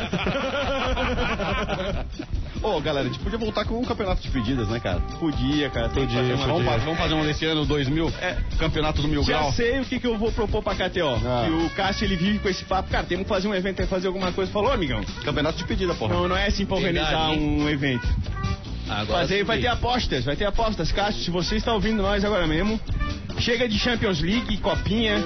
Ô, 2.62 2.78
galera, 2.80 3.08
a 3.08 3.10
gente 3.10 3.22
podia 3.22 3.38
voltar 3.38 3.64
com 3.64 3.78
um 3.78 3.84
campeonato 3.84 4.20
de 4.20 4.28
pedidas, 4.30 4.68
né, 4.68 4.78
cara? 4.78 5.00
Podia, 5.18 5.70
cara. 5.70 5.88
Tem 5.88 6.06
que 6.06 6.12
fazer 6.12 6.34
uma- 6.34 6.46
Vamos, 6.46 6.64
fa- 6.66 6.76
vamos 6.76 6.98
fazer 6.98 7.14
um 7.14 7.22
desse 7.24 7.46
ano 7.46 7.64
2000, 7.64 8.12
É. 8.20 8.36
campeonato 8.58 9.00
do 9.00 9.08
Mil 9.08 9.22
Já 9.22 9.38
Grau. 9.38 9.52
sei 9.52 9.80
o 9.80 9.84
que, 9.86 9.98
que 9.98 10.06
eu 10.06 10.18
vou 10.18 10.30
propor 10.30 10.62
pra 10.62 10.74
KTO. 10.74 11.14
Ah. 11.24 11.44
Que 11.46 11.50
o 11.52 11.70
Cássio 11.70 12.04
ele 12.04 12.16
vive 12.16 12.38
com 12.38 12.48
esse 12.50 12.62
papo. 12.64 12.90
Cara, 12.90 13.04
temos 13.04 13.22
que 13.24 13.28
fazer 13.30 13.48
um 13.48 13.54
evento, 13.54 13.76
tem 13.76 13.86
que 13.86 13.90
fazer 13.90 14.08
alguma 14.08 14.30
coisa. 14.32 14.52
Falou, 14.52 14.70
amigão? 14.70 15.00
Campeonato 15.24 15.56
de 15.56 15.64
pedida, 15.64 15.94
porra. 15.94 16.14
Não, 16.14 16.28
não 16.28 16.36
é 16.36 16.48
assim 16.48 16.66
pra 16.66 16.76
Verdade, 16.78 17.14
organizar 17.14 17.32
hein? 17.34 17.60
um 17.62 17.68
evento. 17.68 18.06
Agora 18.88 19.20
Fazer, 19.20 19.44
vai 19.44 19.58
ter 19.60 19.68
apostas, 19.68 20.24
vai 20.24 20.36
ter 20.36 20.44
apostas. 20.44 20.90
Cássio, 20.92 21.22
se 21.22 21.30
você 21.30 21.56
está 21.56 21.72
ouvindo 21.72 22.02
nós 22.02 22.24
agora 22.24 22.46
mesmo, 22.46 22.78
chega 23.38 23.68
de 23.68 23.78
Champions 23.78 24.20
League, 24.20 24.56
copinha. 24.58 25.25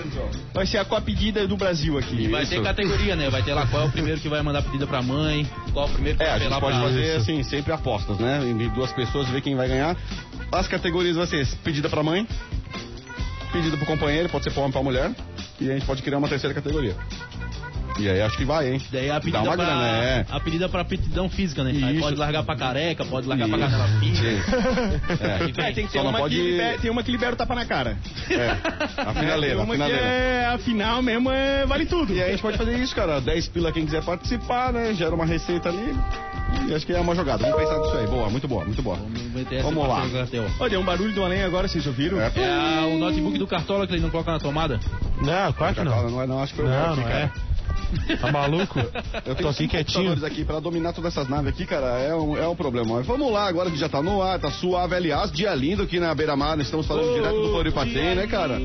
Vai 0.52 0.66
ser 0.66 0.78
a 0.78 0.84
copedida 0.84 1.46
do 1.46 1.56
Brasil 1.56 1.98
aqui. 1.98 2.22
E 2.22 2.28
vai 2.28 2.46
ter 2.46 2.62
categoria, 2.62 3.16
né? 3.16 3.30
Vai 3.30 3.42
ter 3.42 3.54
lá 3.54 3.66
qual 3.66 3.82
é 3.82 3.86
o 3.86 3.90
primeiro 3.90 4.20
que 4.20 4.28
vai 4.28 4.42
mandar 4.42 4.62
pedida 4.62 4.86
pra 4.86 5.02
mãe, 5.02 5.48
qual 5.72 5.86
é 5.86 5.90
o 5.90 5.92
primeiro 5.92 6.18
que 6.18 6.24
É, 6.24 6.26
a 6.26 6.30
vai 6.30 6.38
gente 6.40 6.52
apelar 6.52 6.60
pode 6.60 6.78
pra... 6.78 6.86
fazer, 6.88 7.02
isso. 7.08 7.16
assim, 7.16 7.42
sempre 7.42 7.72
apostas, 7.72 8.18
né? 8.18 8.40
Em 8.44 8.56
duas 8.70 8.92
pessoas, 8.92 9.28
ver 9.28 9.40
quem 9.40 9.54
vai 9.56 9.68
ganhar. 9.68 9.96
As 10.52 10.68
categorias 10.68 11.16
vai 11.16 11.26
ser 11.26 11.46
pedida 11.64 11.88
pra 11.88 12.02
mãe, 12.02 12.26
pedida 13.52 13.76
pro 13.76 13.86
companheiro, 13.86 14.28
pode 14.28 14.44
ser 14.44 14.50
pra 14.50 14.60
homem 14.60 14.72
pra 14.72 14.82
mulher. 14.82 15.10
E 15.60 15.70
a 15.70 15.74
gente 15.74 15.86
pode 15.86 16.02
criar 16.02 16.18
uma 16.18 16.28
terceira 16.28 16.52
categoria. 16.54 16.96
E 17.98 18.08
aí 18.08 18.20
acho 18.22 18.36
que 18.36 18.44
vai, 18.44 18.72
hein? 18.72 18.82
Daí 18.90 19.08
a 19.10 19.20
pedida 19.20 19.38
Dá 19.38 19.44
uma 19.44 19.54
pra... 19.56 19.64
grana, 19.64 19.86
é. 19.86 20.26
A 20.28 20.40
pedida 20.40 20.68
pra 20.68 20.80
aptidão 20.80 21.28
física, 21.30 21.62
né? 21.62 21.70
Aí 21.70 21.92
Isso. 21.94 22.00
pode 22.00 22.16
largar 22.16 22.42
pra 22.42 22.56
careca, 22.56 23.04
pode 23.04 23.28
largar 23.28 23.48
pra 23.48 23.58
Isso. 23.58 23.66
canela 23.70 23.88
fina. 24.00 24.18
É. 24.28 25.64
É, 25.68 25.72
tem 25.72 25.88
não 25.94 26.10
uma, 26.10 26.18
pode- 26.18 26.34
que 26.34 26.42
libera, 26.42 26.78
tem 26.78 26.90
uma 26.90 27.02
que 27.02 27.12
libera 27.12 27.32
o 27.34 27.36
tapa 27.36 27.54
na 27.54 27.64
cara. 27.64 27.96
É, 28.28 28.50
a 29.00 29.12
finaleira, 29.14 29.54
tem 29.56 29.62
a 29.64 29.72
finaleira. 29.72 30.02
é 30.06 30.46
a 30.46 30.58
final 30.58 31.02
mesmo, 31.02 31.30
é, 31.30 31.64
vale 31.66 31.86
tudo. 31.86 32.12
E 32.12 32.20
aí 32.22 32.28
a 32.28 32.32
gente 32.32 32.42
pode 32.42 32.58
fazer 32.58 32.76
isso, 32.78 32.94
cara. 32.94 33.20
10 33.20 33.48
pila 33.48 33.70
quem 33.72 33.84
quiser 33.84 34.02
participar, 34.02 34.72
né? 34.72 34.92
Gera 34.94 35.14
uma 35.14 35.24
receita 35.24 35.68
ali. 35.68 35.94
E 36.68 36.74
acho 36.74 36.86
que 36.86 36.92
é 36.92 37.00
uma 37.00 37.14
jogada. 37.14 37.42
Vamos 37.48 37.58
pensar 37.68 37.78
nisso 37.80 37.96
aí. 37.96 38.06
Boa, 38.06 38.30
muito 38.30 38.46
boa, 38.48 38.64
muito 38.64 38.82
boa. 38.82 38.96
Vamos 38.96 39.62
Vamos 39.62 39.88
lá. 39.88 40.02
pra. 40.26 40.40
Olha, 40.60 40.70
deu 40.70 40.80
um 40.80 40.84
barulho 40.84 41.12
do 41.12 41.24
além 41.24 41.42
agora, 41.42 41.66
vocês 41.68 41.86
ouviram? 41.86 42.20
É, 42.20 42.30
É 42.36 42.94
o 42.94 42.98
notebook 42.98 43.38
do 43.38 43.46
Cartola 43.46 43.86
que 43.86 43.92
ele 43.94 44.02
não 44.02 44.10
coloca 44.10 44.30
na 44.32 44.38
tomada. 44.38 44.78
Não, 45.22 45.52
claro 45.52 45.74
que 45.74 45.82
não. 45.84 46.10
Não 46.10 46.22
é 46.22 46.26
não, 46.26 46.42
acho 46.42 46.52
que 46.54 46.60
foi 46.60 46.68
o 46.68 46.72
Não, 46.72 46.92
aqui, 46.92 46.96
não 47.00 47.08
cara. 47.08 47.18
é. 47.18 47.53
Tá 48.20 48.30
maluco? 48.32 48.80
Eu 49.24 49.34
Tô 49.34 49.48
aqui 49.48 49.68
quietinho. 49.68 50.12
aqui 50.24 50.44
pra 50.44 50.60
dominar 50.60 50.92
todas 50.92 51.12
essas 51.12 51.28
naves 51.28 51.48
aqui, 51.52 51.66
cara, 51.66 51.98
é 51.98 52.14
um, 52.14 52.36
é 52.36 52.46
um 52.48 52.56
problema. 52.56 52.96
Mas 52.96 53.06
vamos 53.06 53.30
lá, 53.32 53.46
agora 53.46 53.70
que 53.70 53.76
já 53.76 53.88
tá 53.88 54.02
no 54.02 54.22
ar, 54.22 54.38
tá 54.38 54.50
suave. 54.50 54.94
Aliás, 54.94 55.30
dia 55.30 55.54
lindo 55.54 55.82
aqui 55.82 55.98
na 56.00 56.14
Beira-Mar, 56.14 56.56
nós 56.56 56.66
estamos 56.66 56.86
falando 56.86 57.12
direto 57.14 57.40
do 57.40 57.48
Floripatem, 57.50 58.14
né, 58.14 58.26
cara? 58.26 58.60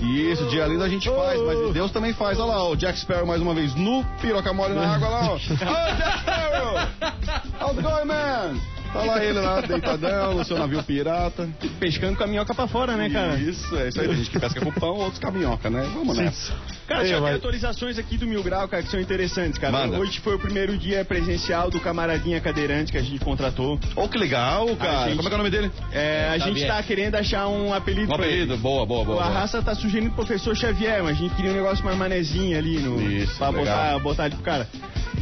Isso, 0.00 0.44
dia 0.46 0.66
lindo 0.66 0.82
a 0.82 0.88
gente 0.88 1.08
faz, 1.08 1.40
mas 1.40 1.72
Deus 1.72 1.90
também 1.90 2.12
faz. 2.12 2.38
Olha 2.38 2.54
lá, 2.54 2.68
o 2.68 2.76
Jack 2.76 2.98
Sparrow 2.98 3.26
mais 3.26 3.40
uma 3.40 3.54
vez 3.54 3.74
nu, 3.74 4.04
piroca 4.20 4.52
mole 4.52 4.74
na 4.74 4.94
água 4.94 5.08
lá, 5.08 5.30
ó. 5.30 5.34
Ô, 5.34 5.38
Jack 5.38 6.18
Sparrow! 6.20 6.88
How's 7.60 7.78
it 7.78 7.82
going, 7.82 8.06
man? 8.06 8.60
Tá 8.92 9.02
lá 9.04 9.24
ele 9.24 9.40
lá, 9.40 9.60
deitadão, 9.62 10.34
no 10.34 10.44
seu 10.44 10.58
navio 10.58 10.82
pirata. 10.82 11.48
Pescando 11.80 12.16
com 12.16 12.24
a 12.24 12.26
minhoca 12.26 12.54
pra 12.54 12.66
fora, 12.66 12.94
né, 12.96 13.08
cara? 13.08 13.36
Isso, 13.36 13.74
é 13.76 13.88
isso 13.88 14.00
aí. 14.00 14.06
Tem 14.08 14.16
gente 14.16 14.30
que 14.30 14.38
pesca 14.38 14.60
com 14.60 14.70
pão, 14.70 14.94
outros 14.96 15.18
com 15.18 15.28
a 15.28 15.30
minhoca, 15.30 15.70
né? 15.70 15.88
Vamos 15.94 16.16
nessa. 16.16 16.52
Cara, 16.86 17.06
já 17.06 17.18
tem 17.20 17.32
atualizações 17.34 17.98
aqui 17.98 18.18
do 18.18 18.26
Mil 18.26 18.42
Grau, 18.42 18.68
cara, 18.68 18.82
que 18.82 18.90
são 18.90 19.00
interessantes, 19.00 19.58
cara. 19.58 19.72
Manda. 19.72 19.98
Hoje 19.98 20.20
foi 20.20 20.34
o 20.34 20.38
primeiro 20.38 20.76
dia 20.76 21.04
presencial 21.04 21.70
do 21.70 21.80
camaradinha 21.80 22.38
cadeirante 22.40 22.92
que 22.92 22.98
a 22.98 23.02
gente 23.02 23.18
contratou. 23.24 23.78
Oh, 23.96 24.06
que 24.08 24.18
legal, 24.18 24.66
cara. 24.76 25.06
gente- 25.08 25.16
Como 25.16 25.28
é 25.28 25.30
que 25.30 25.34
é 25.34 25.34
o 25.34 25.38
nome 25.38 25.50
dele? 25.50 25.70
É, 25.90 26.28
a 26.28 26.38
gente 26.38 26.60
Xavier. 26.60 26.68
tá 26.68 26.82
querendo 26.82 27.14
achar 27.14 27.48
um 27.48 27.72
apelido 27.72 28.12
Um 28.12 28.16
pra 28.16 28.26
ele. 28.26 28.42
apelido. 28.42 28.58
Boa, 28.58 28.84
boa, 28.84 29.04
boa. 29.04 29.16
Boa. 29.22 29.26
Arrasta 29.26 29.62
tá 29.62 29.74
sugerindo 29.74 30.12
o 30.12 30.14
professor 30.14 30.54
Xavier, 30.54 31.02
mas 31.02 31.16
a 31.16 31.20
gente 31.20 31.34
queria 31.34 31.50
um 31.50 31.54
negócio 31.54 31.82
mais 31.84 31.96
manezinho 31.96 32.58
ali 32.58 32.78
no. 32.78 33.00
Isso, 33.00 33.36
pra 33.38 33.48
legal. 33.48 33.64
botar, 33.64 33.98
botar 34.00 34.24
ali 34.24 34.34
pro 34.34 34.44
cara. 34.44 34.68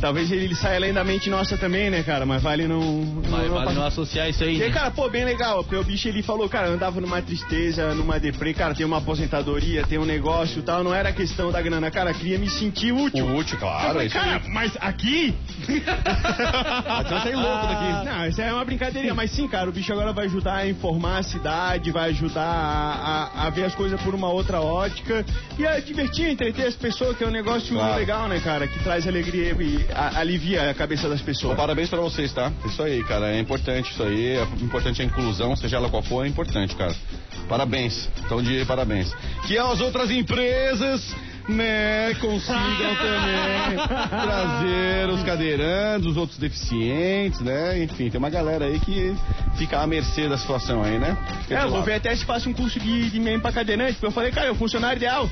Talvez 0.01 0.31
ele 0.33 0.55
saia 0.55 0.77
além 0.77 0.93
da 0.93 1.05
mente 1.05 1.29
nossa 1.29 1.57
também, 1.59 1.91
né, 1.91 2.03
cara? 2.03 2.25
Mas 2.25 2.43
vale 2.43 2.67
não. 2.67 2.81
Mas 3.31 3.47
não, 3.49 3.55
vale 3.55 3.75
não 3.75 3.85
associar 3.85 4.29
isso 4.31 4.43
aí, 4.43 4.57
E 4.57 4.59
né? 4.59 4.71
cara, 4.71 4.91
pô, 4.91 5.09
bem 5.11 5.25
legal, 5.25 5.63
porque 5.63 5.77
o 5.77 5.85
bicho 5.85 6.09
ele 6.09 6.23
falou, 6.23 6.49
cara, 6.49 6.69
eu 6.69 6.75
andava 6.75 7.01
numa 7.01 7.21
tristeza, 7.21 7.95
numa 7.95 8.19
deprê, 8.19 8.55
cara, 8.55 8.75
tem 8.75 8.87
uma 8.87 8.97
aposentadoria, 8.99 9.83
tem 9.87 9.99
um 9.99 10.05
negócio 10.07 10.61
e 10.61 10.63
tal, 10.63 10.83
não 10.83 10.95
era 10.95 11.13
questão 11.13 11.53
da 11.53 11.61
grana, 11.61 11.91
cara, 11.91 12.15
queria 12.15 12.39
me 12.39 12.49
sentir 12.49 12.93
útil. 12.93 13.27
O 13.27 13.37
útil, 13.37 13.55
Eu 13.57 13.61
claro. 13.61 13.89
falei, 13.89 14.03
é 14.05 14.07
isso 14.07 14.19
aí. 14.19 14.25
cara, 14.25 14.43
mas 14.49 14.73
aqui? 14.81 15.35
Então 17.01 17.21
sair 17.23 17.35
louco 17.37 17.67
daqui. 17.67 17.81
Não, 18.11 18.27
isso 18.27 18.41
é 18.41 18.53
uma 18.53 18.65
brincadeirinha, 18.65 19.15
mas 19.15 19.31
sim, 19.31 19.47
cara, 19.49 19.69
o 19.69 19.73
bicho 19.73 19.93
agora 19.93 20.13
vai 20.13 20.27
ajudar 20.27 20.55
a 20.57 20.69
informar 20.69 21.19
a 21.19 21.23
cidade, 21.23 21.91
vai 21.91 22.11
ajudar 22.11 22.43
a, 22.43 23.43
a- 23.43 23.47
a 23.47 23.51
ver 23.51 23.65
as 23.65 23.75
coisas 23.75 24.01
por 24.01 24.15
uma 24.15 24.29
outra 24.29 24.61
ótica 24.61 25.25
e 25.59 25.67
a 25.67 25.79
divertir, 25.81 26.29
entreter 26.31 26.67
as 26.67 26.75
pessoas, 26.77 27.17
que 27.17 27.25
é 27.25 27.27
um 27.27 27.31
negócio 27.31 27.75
Claro. 27.75 27.97
legal, 27.99 28.29
né, 28.29 28.41
cara, 28.41 28.67
que 28.67 28.79
traz 28.83 29.07
alegria 29.07 29.55
e 29.61 29.87
a- 29.95 30.19
alivia 30.21 30.71
a 30.71 30.75
cabeça 30.75 31.09
das 31.09 31.21
Bom, 31.21 31.27
pessoas. 31.27 31.57
parabéns 31.57 31.89
pra 31.89 32.01
vocês, 32.01 32.33
tá? 32.33 32.51
Isso 32.65 32.83
aí, 32.83 33.03
cara. 33.05 33.29
É 33.35 33.39
importante 33.41 33.91
isso 33.93 34.03
aí. 34.03 34.37
É 34.37 34.43
importante 34.63 35.03
a 35.03 35.05
inclusão, 35.05 35.55
seja 35.57 35.77
ela 35.77 35.89
qual 35.89 36.03
for, 36.03 36.25
é 36.25 36.29
importante, 36.29 36.75
cara. 36.77 36.95
Parabéns. 37.49 38.09
Então, 38.25 38.43
de 38.43 38.65
parabéns. 38.65 39.13
Que 39.47 39.59
as 39.59 39.81
outras 39.81 40.11
empresas, 40.11 41.15
né, 41.49 42.15
consigam 42.21 42.95
também 42.97 43.87
trazer 44.09 45.09
os 45.09 45.23
cadeirantes, 45.25 46.07
os 46.07 46.17
outros 46.17 46.39
deficientes, 46.39 47.41
né? 47.41 47.83
Enfim, 47.83 48.09
tem 48.11 48.19
uma 48.19 48.31
galera 48.31 48.67
aí 48.67 48.79
que 48.81 49.15
fica 49.57 49.81
à 49.81 49.87
mercê 49.87 50.29
da 50.29 50.39
situação 50.39 50.83
aí, 50.83 50.99
né? 50.99 51.17
Fica 51.43 51.55
É, 51.61 51.65
eu 51.65 51.71
vou 51.71 51.83
ver 51.83 51.95
até 51.95 52.15
se 52.15 52.25
faço 52.25 52.49
um 52.49 52.53
curso 52.53 52.79
de, 52.79 53.11
de 53.11 53.19
meme 53.19 53.41
pra 53.41 53.51
cadeirante, 53.53 53.95
porque 53.95 54.07
eu 54.07 54.13
falei, 54.13 54.31
cara, 54.31 54.47
é 54.49 54.51
o 54.51 54.55
funcionário 54.55 54.97
ideal. 54.99 55.29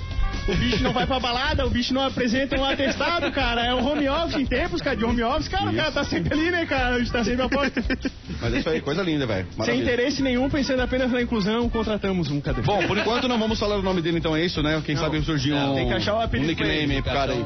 O 0.48 0.56
bicho 0.56 0.82
não 0.82 0.92
vai 0.94 1.06
pra 1.06 1.20
balada, 1.20 1.66
o 1.66 1.70
bicho 1.70 1.92
não 1.92 2.02
apresenta 2.02 2.58
um 2.58 2.64
atestado, 2.64 3.30
cara. 3.30 3.66
É 3.66 3.74
o 3.74 3.84
home 3.84 4.08
office 4.08 4.36
em 4.40 4.46
tempos, 4.46 4.80
cara, 4.80 4.96
de 4.96 5.04
home 5.04 5.22
office, 5.22 5.48
cara, 5.48 5.70
o 5.70 5.74
cara 5.74 5.92
tá 5.92 6.04
sempre 6.04 6.32
ali, 6.32 6.50
né, 6.50 6.64
cara? 6.64 6.94
A 6.96 6.98
gente 6.98 7.12
tá 7.12 7.22
sempre 7.22 7.42
a 7.44 7.48
porta. 7.48 7.84
Mas 8.40 8.54
é 8.54 8.58
isso 8.58 8.68
aí, 8.70 8.80
coisa 8.80 9.02
linda, 9.02 9.26
velho. 9.26 9.46
Sem 9.62 9.80
interesse 9.80 10.22
nenhum, 10.22 10.48
pensando 10.48 10.80
apenas 10.80 11.12
na 11.12 11.20
inclusão, 11.20 11.68
contratamos 11.68 12.30
um 12.30 12.40
cadeirante. 12.40 12.66
Bom, 12.66 12.86
por 12.86 12.96
enquanto 12.96 13.28
não 13.28 13.38
vamos 13.38 13.58
falar 13.58 13.76
o 13.76 13.82
nome 13.82 14.00
dele, 14.00 14.18
então 14.18 14.34
é 14.34 14.44
isso, 14.44 14.62
né? 14.62 14.80
Quem 14.84 14.94
Não. 14.94 15.02
sabe 15.02 15.22
surgiu 15.22 15.54
Não, 15.54 15.72
um, 15.72 15.74
tem 15.74 15.86
que 15.88 15.94
achar 15.94 16.14
o 16.14 16.18
um 16.18 16.20
apelido 16.22 16.56
pra 16.56 16.64
nickname 16.66 16.94
aí 16.94 17.02
pro 17.02 17.12
cara 17.12 17.32
aí. 17.32 17.44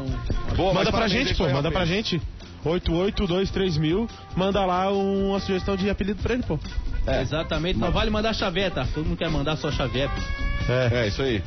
Boa, 0.56 0.72
mas 0.72 0.84
Manda 0.84 0.92
pra 0.92 1.08
gente, 1.08 1.34
pô, 1.34 1.48
manda 1.48 1.70
pra 1.70 1.84
gente. 1.84 2.20
8823 2.64 3.78
mil, 3.78 4.08
manda 4.36 4.64
lá 4.64 4.90
uma 4.92 5.40
sugestão 5.40 5.76
de 5.76 5.90
apelido 5.90 6.22
pra 6.22 6.34
ele, 6.34 6.44
pô. 6.44 6.58
É. 7.06 7.20
Exatamente, 7.20 7.78
não 7.80 7.90
vale 7.90 8.10
mandar 8.10 8.32
tá? 8.70 8.86
Todo 8.94 9.04
mundo 9.04 9.18
quer 9.18 9.28
mandar 9.28 9.56
só 9.56 9.72
pô. 10.08 10.72
É, 10.72 11.02
É, 11.02 11.08
isso 11.08 11.20
aí. 11.20 11.42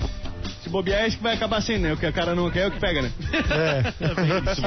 Se 0.66 0.70
bobear, 0.72 1.04
é 1.04 1.08
isso 1.08 1.18
que 1.18 1.24
vai 1.24 1.36
acabar 1.36 1.62
sendo, 1.62 1.84
né? 1.84 1.94
O 1.94 1.98
que 1.98 2.08
a 2.08 2.12
cara 2.12 2.34
não 2.34 2.50
quer 2.50 2.62
é 2.64 2.68
o 2.68 2.72
que 2.72 2.80
pega, 2.80 3.04
né? 3.04 3.12
é. 3.52 3.94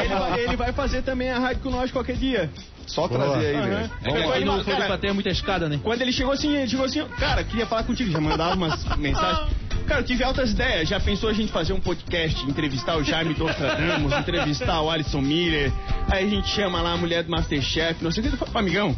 Ele 0.00 0.14
vai, 0.14 0.40
ele 0.44 0.56
vai 0.56 0.72
fazer 0.72 1.02
também 1.02 1.28
a 1.28 1.40
rádio 1.40 1.60
com 1.60 1.70
nós 1.70 1.90
qualquer 1.90 2.14
dia. 2.14 2.48
Só 2.86 3.08
Boa. 3.08 3.20
trazer 3.20 3.46
aí, 3.48 3.60
velho. 3.60 3.76
É 3.76 3.88
que 4.04 4.10
Vamos 4.12 4.30
aqui 4.30 4.44
no 4.44 4.64
Floripa 4.64 4.98
tem 4.98 5.12
muita 5.12 5.30
escada, 5.30 5.68
né? 5.68 5.80
Quando 5.82 6.00
ele 6.02 6.12
chegou 6.12 6.32
assim, 6.32 6.54
ele 6.54 6.68
chegou 6.68 6.86
assim, 6.86 7.04
cara, 7.18 7.42
queria 7.42 7.66
falar 7.66 7.82
contigo, 7.82 8.12
já 8.12 8.20
mandava 8.20 8.54
umas 8.54 8.84
mensagens. 8.96 9.48
Cara, 9.88 10.02
eu 10.02 10.04
tive 10.04 10.22
altas 10.22 10.52
ideias. 10.52 10.88
Já 10.88 11.00
pensou 11.00 11.28
a 11.28 11.32
gente 11.32 11.50
fazer 11.50 11.72
um 11.72 11.80
podcast, 11.80 12.48
entrevistar 12.48 12.96
o 12.96 13.02
Jaime 13.02 13.34
Nostradamus, 13.36 14.12
entrevistar 14.20 14.80
o 14.80 14.88
Alisson 14.88 15.20
Miller. 15.20 15.72
Aí 16.08 16.24
a 16.24 16.28
gente 16.28 16.48
chama 16.48 16.80
lá 16.80 16.92
a 16.92 16.96
mulher 16.96 17.24
do 17.24 17.30
Masterchef, 17.32 18.04
não 18.04 18.12
sei 18.12 18.22
o 18.22 18.30
que. 18.30 18.56
Amigão, 18.56 18.94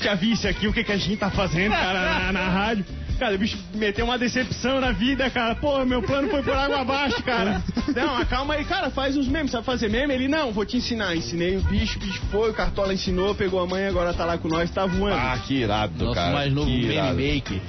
já 0.00 0.14
vi 0.14 0.32
isso 0.32 0.46
aqui, 0.48 0.66
o 0.66 0.72
que, 0.72 0.84
que 0.84 0.92
a 0.92 0.96
gente 0.96 1.16
tá 1.16 1.30
fazendo, 1.30 1.72
cara, 1.72 2.00
na, 2.00 2.32
na 2.32 2.48
rádio. 2.48 2.84
Cara, 3.18 3.36
o 3.36 3.38
bicho 3.38 3.56
meteu 3.74 4.04
uma 4.04 4.18
decepção 4.18 4.80
na 4.80 4.90
vida, 4.90 5.30
cara. 5.30 5.54
Pô, 5.54 5.84
meu 5.84 6.02
plano 6.02 6.28
foi 6.28 6.42
por 6.42 6.52
água 6.52 6.80
abaixo, 6.80 7.22
cara. 7.22 7.62
Não, 7.94 8.16
acalma 8.16 8.54
aí, 8.54 8.64
cara, 8.64 8.90
faz 8.90 9.16
uns 9.16 9.28
memes. 9.28 9.52
Sabe 9.52 9.64
fazer 9.64 9.88
meme? 9.88 10.12
Ele, 10.12 10.26
não, 10.26 10.50
vou 10.50 10.64
te 10.66 10.76
ensinar. 10.78 11.14
Ensinei 11.14 11.56
o 11.56 11.60
bicho, 11.62 11.96
o 11.96 12.00
bicho 12.00 12.20
foi, 12.32 12.50
o 12.50 12.54
Cartola 12.54 12.92
ensinou, 12.92 13.32
pegou 13.32 13.60
a 13.62 13.66
mãe, 13.66 13.86
agora 13.86 14.12
tá 14.12 14.24
lá 14.24 14.36
com 14.36 14.48
nós, 14.48 14.68
tá 14.70 14.84
voando. 14.84 15.14
Ah, 15.16 15.38
que 15.46 15.54
irado, 15.54 16.04
Nosso 16.04 16.14
cara. 16.16 16.32
mais 16.32 16.52
novo 16.52 16.68
meme 16.68 16.92
irado. 16.92 17.14
maker. 17.14 17.60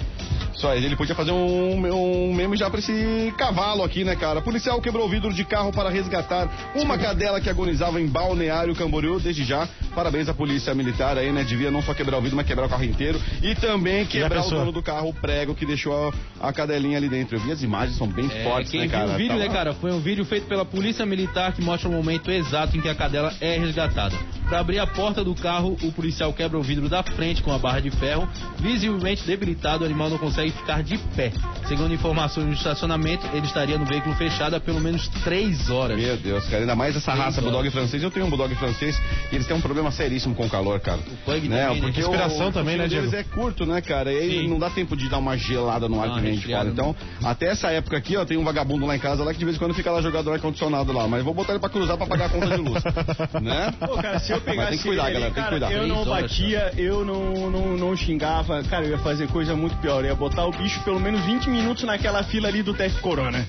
Só 0.56 0.74
ele 0.74 0.96
podia 0.96 1.14
fazer 1.14 1.32
um, 1.32 2.28
um 2.30 2.34
meme 2.34 2.56
já 2.56 2.70
pra 2.70 2.80
esse 2.80 3.34
cavalo 3.38 3.84
aqui, 3.84 4.04
né, 4.06 4.16
cara? 4.16 4.42
Policial 4.42 4.82
quebrou 4.82 5.06
o 5.06 5.10
vidro 5.10 5.34
de 5.34 5.44
carro 5.44 5.72
para 5.72 5.90
resgatar 5.90 6.50
uma 6.76 6.98
cadela 6.98 7.42
que 7.42 7.50
agonizava 7.50 8.00
em 8.00 8.08
Balneário 8.08 8.74
Camboriú. 8.74 9.20
Desde 9.20 9.44
já, 9.44 9.68
parabéns 9.94 10.30
à 10.30 10.34
polícia 10.34 10.74
militar 10.74 11.18
aí, 11.18 11.32
né? 11.32 11.44
Devia 11.44 11.70
não 11.70 11.82
só 11.82 11.94
quebrar 11.94 12.18
o 12.18 12.22
vidro, 12.22 12.38
mas 12.38 12.48
quebrar 12.48 12.66
o 12.68 12.70
carro 12.70 12.86
inteiro. 12.86 13.20
E 13.44 13.54
também 13.56 14.06
quebrar 14.06 14.46
o 14.46 14.50
dono 14.50 14.72
do 14.72 14.82
carro, 14.82 15.10
o 15.10 15.14
prego 15.14 15.54
que 15.54 15.66
deixou 15.66 16.14
a, 16.40 16.48
a 16.50 16.54
cadelinha 16.54 16.98
ali 16.98 17.10
dentro. 17.10 17.36
Eu 17.36 17.42
vi 17.42 17.52
as 17.52 17.62
imagens, 17.62 17.98
são 17.98 18.08
bem 18.08 18.28
É, 18.34 18.44
fortes, 18.44 18.72
quem 18.72 18.82
né, 18.82 18.88
viu 18.88 18.98
cara? 18.98 19.12
o 19.12 19.18
vídeo, 19.18 19.38
Tá 19.38 19.44
né, 19.44 19.50
cara? 19.50 19.74
Foi 19.74 19.92
um 19.92 20.00
vídeo 20.00 20.24
feito 20.24 20.48
pela 20.48 20.64
Polícia 20.64 21.06
Militar 21.06 21.52
que 21.52 21.62
mostra 21.62 21.90
o 21.90 21.92
momento 21.92 22.32
exato 22.32 22.78
em 22.78 22.82
que 22.82 22.88
a 22.88 22.96
cadela 22.96 23.34
é 23.42 23.58
resgatada. 23.58 24.16
Para 24.48 24.60
abrir 24.60 24.80
a 24.80 24.86
porta 24.88 25.24
do 25.24 25.34
carro, 25.34 25.76
o 25.82 25.92
policial 25.92 26.32
quebra 26.32 26.58
o 26.58 26.62
vidro 26.62 26.88
da 26.88 27.02
frente 27.02 27.42
com 27.42 27.52
a 27.52 27.58
barra 27.58 27.80
de 27.80 27.90
ferro. 27.92 28.28
Visivelmente 28.60 29.24
debilitado, 29.26 29.84
o 29.84 29.86
animal 29.86 30.10
não 30.10 30.18
consegue 30.18 30.52
ficar 30.52 30.84
de 30.84 30.98
pé. 31.16 31.32
Segundo 31.68 31.94
informações 31.94 32.46
no 32.46 32.54
estacionamento, 32.54 33.26
ele 33.34 33.46
estaria 33.46 33.78
no 33.78 33.86
veículo 33.86 34.16
fechado 34.16 34.56
há 34.56 34.60
pelo 34.60 34.80
menos 34.80 35.08
três 35.24 35.70
horas. 35.70 36.00
Meu 36.00 36.16
Deus, 36.18 36.46
cara, 36.46 36.60
ainda 36.60 36.76
mais 36.76 36.96
essa 36.96 37.12
Três 37.12 37.26
raça 37.26 37.40
horas. 37.42 37.52
bulldog 37.52 37.70
francês. 37.72 38.04
Eu 38.04 38.12
tenho 38.12 38.28
um 38.28 38.30
bulldog 38.30 38.54
francês 38.56 39.02
e 39.32 39.36
eles 39.36 39.48
têm 39.48 39.58
um 39.58 39.62
problema 39.62 39.92
seríssimo 39.92 40.36
com 40.36 40.46
o 40.46 40.50
calor, 40.50 40.80
cara. 40.80 41.00
O 41.00 41.18
Pug 41.26 41.50
né? 41.50 41.64
também, 41.66 41.82
né? 41.82 41.88
Porque 41.88 42.00
Respiração 42.02 42.50
o, 42.50 42.52
também, 42.52 42.76
o 42.76 42.78
né, 42.80 42.88
Diego? 42.88 43.16
é 43.16 43.24
curto, 43.24 43.66
né, 43.66 43.82
cara? 43.82 44.14
E 44.14 44.18
aí 44.18 44.40
Sim. 44.42 44.48
não 44.48 44.60
dá 44.60 44.70
tempo 44.70 44.96
de 44.96 45.10
dar 45.10 45.18
uma 45.18 45.36
gelada 45.38 45.90
no 45.90 46.00
ar 46.00 46.08
Dá 46.10 46.16
que 46.16 46.20
de 46.22 46.22
fora. 46.26 46.34
resfriada, 46.36 46.70
Então, 46.70 46.96
até 47.24 47.48
essa 47.48 47.70
época 47.72 47.98
aqui, 47.98 48.16
ó, 48.16 48.24
tem 48.26 48.38
um 48.38 48.44
vagabundo 48.44 48.86
lá 48.86 48.96
em 48.96 49.00
casa 49.00 49.24
lá 49.24 49.34
que 49.34 49.40
de 49.40 49.46
vez 49.46 49.58
em 49.58 49.60
quando 49.60 49.74
fica 49.74 49.92
lá 49.92 50.02
jogado 50.02 50.26
no 50.26 50.34
ar-condicionado 50.34 50.92
lá. 50.94 51.08
Mas 51.08 51.24
vou 51.24 51.34
botar 51.34 51.54
ele 51.54 51.60
pra 51.60 51.70
cruzar 51.70 51.98
pra 51.98 52.06
pagar 52.06 52.26
a 52.28 52.30
conta 52.30 52.48
de 52.56 52.58
luz. 52.62 52.84
né? 53.42 53.74
Pô, 53.80 53.96
cara, 53.96 54.20
se 54.20 54.35
eu 54.36 54.42
pegasse 54.42 54.70
tem 54.70 54.78
que 54.78 54.84
cuidar, 54.84 55.06
ele, 55.06 55.14
galera, 55.14 55.34
tem 55.34 55.44
que 55.44 55.50
cara, 55.50 55.68
cuidar. 55.68 55.72
eu 55.72 55.88
não 55.88 56.06
batia, 56.06 56.74
eu 56.78 57.06
não, 57.06 57.50
não, 57.50 57.78
não 57.78 57.96
xingava, 57.96 58.64
cara, 58.64 58.86
eu 58.86 58.92
ia 58.92 58.98
fazer 58.98 59.28
coisa 59.28 59.56
muito 59.56 59.76
pior. 59.78 60.04
Eu 60.04 60.10
ia 60.10 60.16
botar 60.16 60.46
o 60.46 60.52
bicho 60.52 60.82
pelo 60.84 61.00
menos 61.00 61.22
20 61.26 61.50
minutos 61.50 61.84
naquela 61.84 62.24
fila 62.24 62.48
ali 62.48 62.62
do 62.64 62.74
teste 62.74 63.00
corona. 63.02 63.46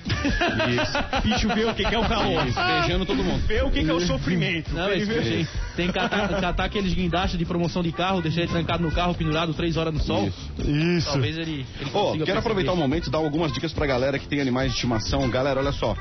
Isso. 0.69 1.23
Bicho 1.23 1.49
vê 1.49 1.65
o 1.65 1.75
que, 1.75 1.85
que 1.85 1.95
é 1.95 1.99
o 1.99 2.09
calor. 2.09 2.47
Isso, 2.47 2.59
beijando 2.61 3.07
todo 3.07 3.23
mundo. 3.23 3.47
Vê 3.47 3.63
o 3.63 3.71
que, 3.71 3.85
que 3.85 3.91
é 3.91 3.95
o 3.95 4.01
sofrimento. 4.01 4.73
Não, 4.73 4.91
Ele 4.91 5.05
vê-. 5.05 5.47
Tem 5.77 5.89
que 5.89 5.93
catar, 5.93 6.29
catar 6.41 6.65
aqueles 6.65 6.95
guindastes 6.95 7.39
de 7.39 7.45
promoção 7.45 7.83
de 7.83 7.93
carro, 7.93 8.23
deixar 8.23 8.41
ele 8.41 8.51
trancado 8.51 8.83
no 8.83 8.91
carro, 8.91 9.15
pendurado 9.15 9.53
três 9.55 9.77
horas 9.77 9.93
no 9.93 10.01
sol. 10.01 10.27
Isso. 10.27 10.71
Isso. 10.71 11.07
Talvez 11.07 11.37
ele, 11.37 11.67
ele 11.79 11.91
Ô, 11.91 12.07
consiga 12.07 12.25
quero 12.25 12.39
aproveitar 12.39 12.73
o 12.73 12.77
momento 12.77 13.09
e 13.09 13.11
dar 13.11 13.19
algumas 13.19 13.53
dicas 13.53 13.73
pra 13.73 13.87
galera 13.87 14.19
que 14.19 14.27
tem 14.27 14.41
animais 14.41 14.71
de 14.71 14.77
estimação. 14.77 15.29
Galera, 15.29 15.61
olha 15.61 15.73
só. 15.73 15.95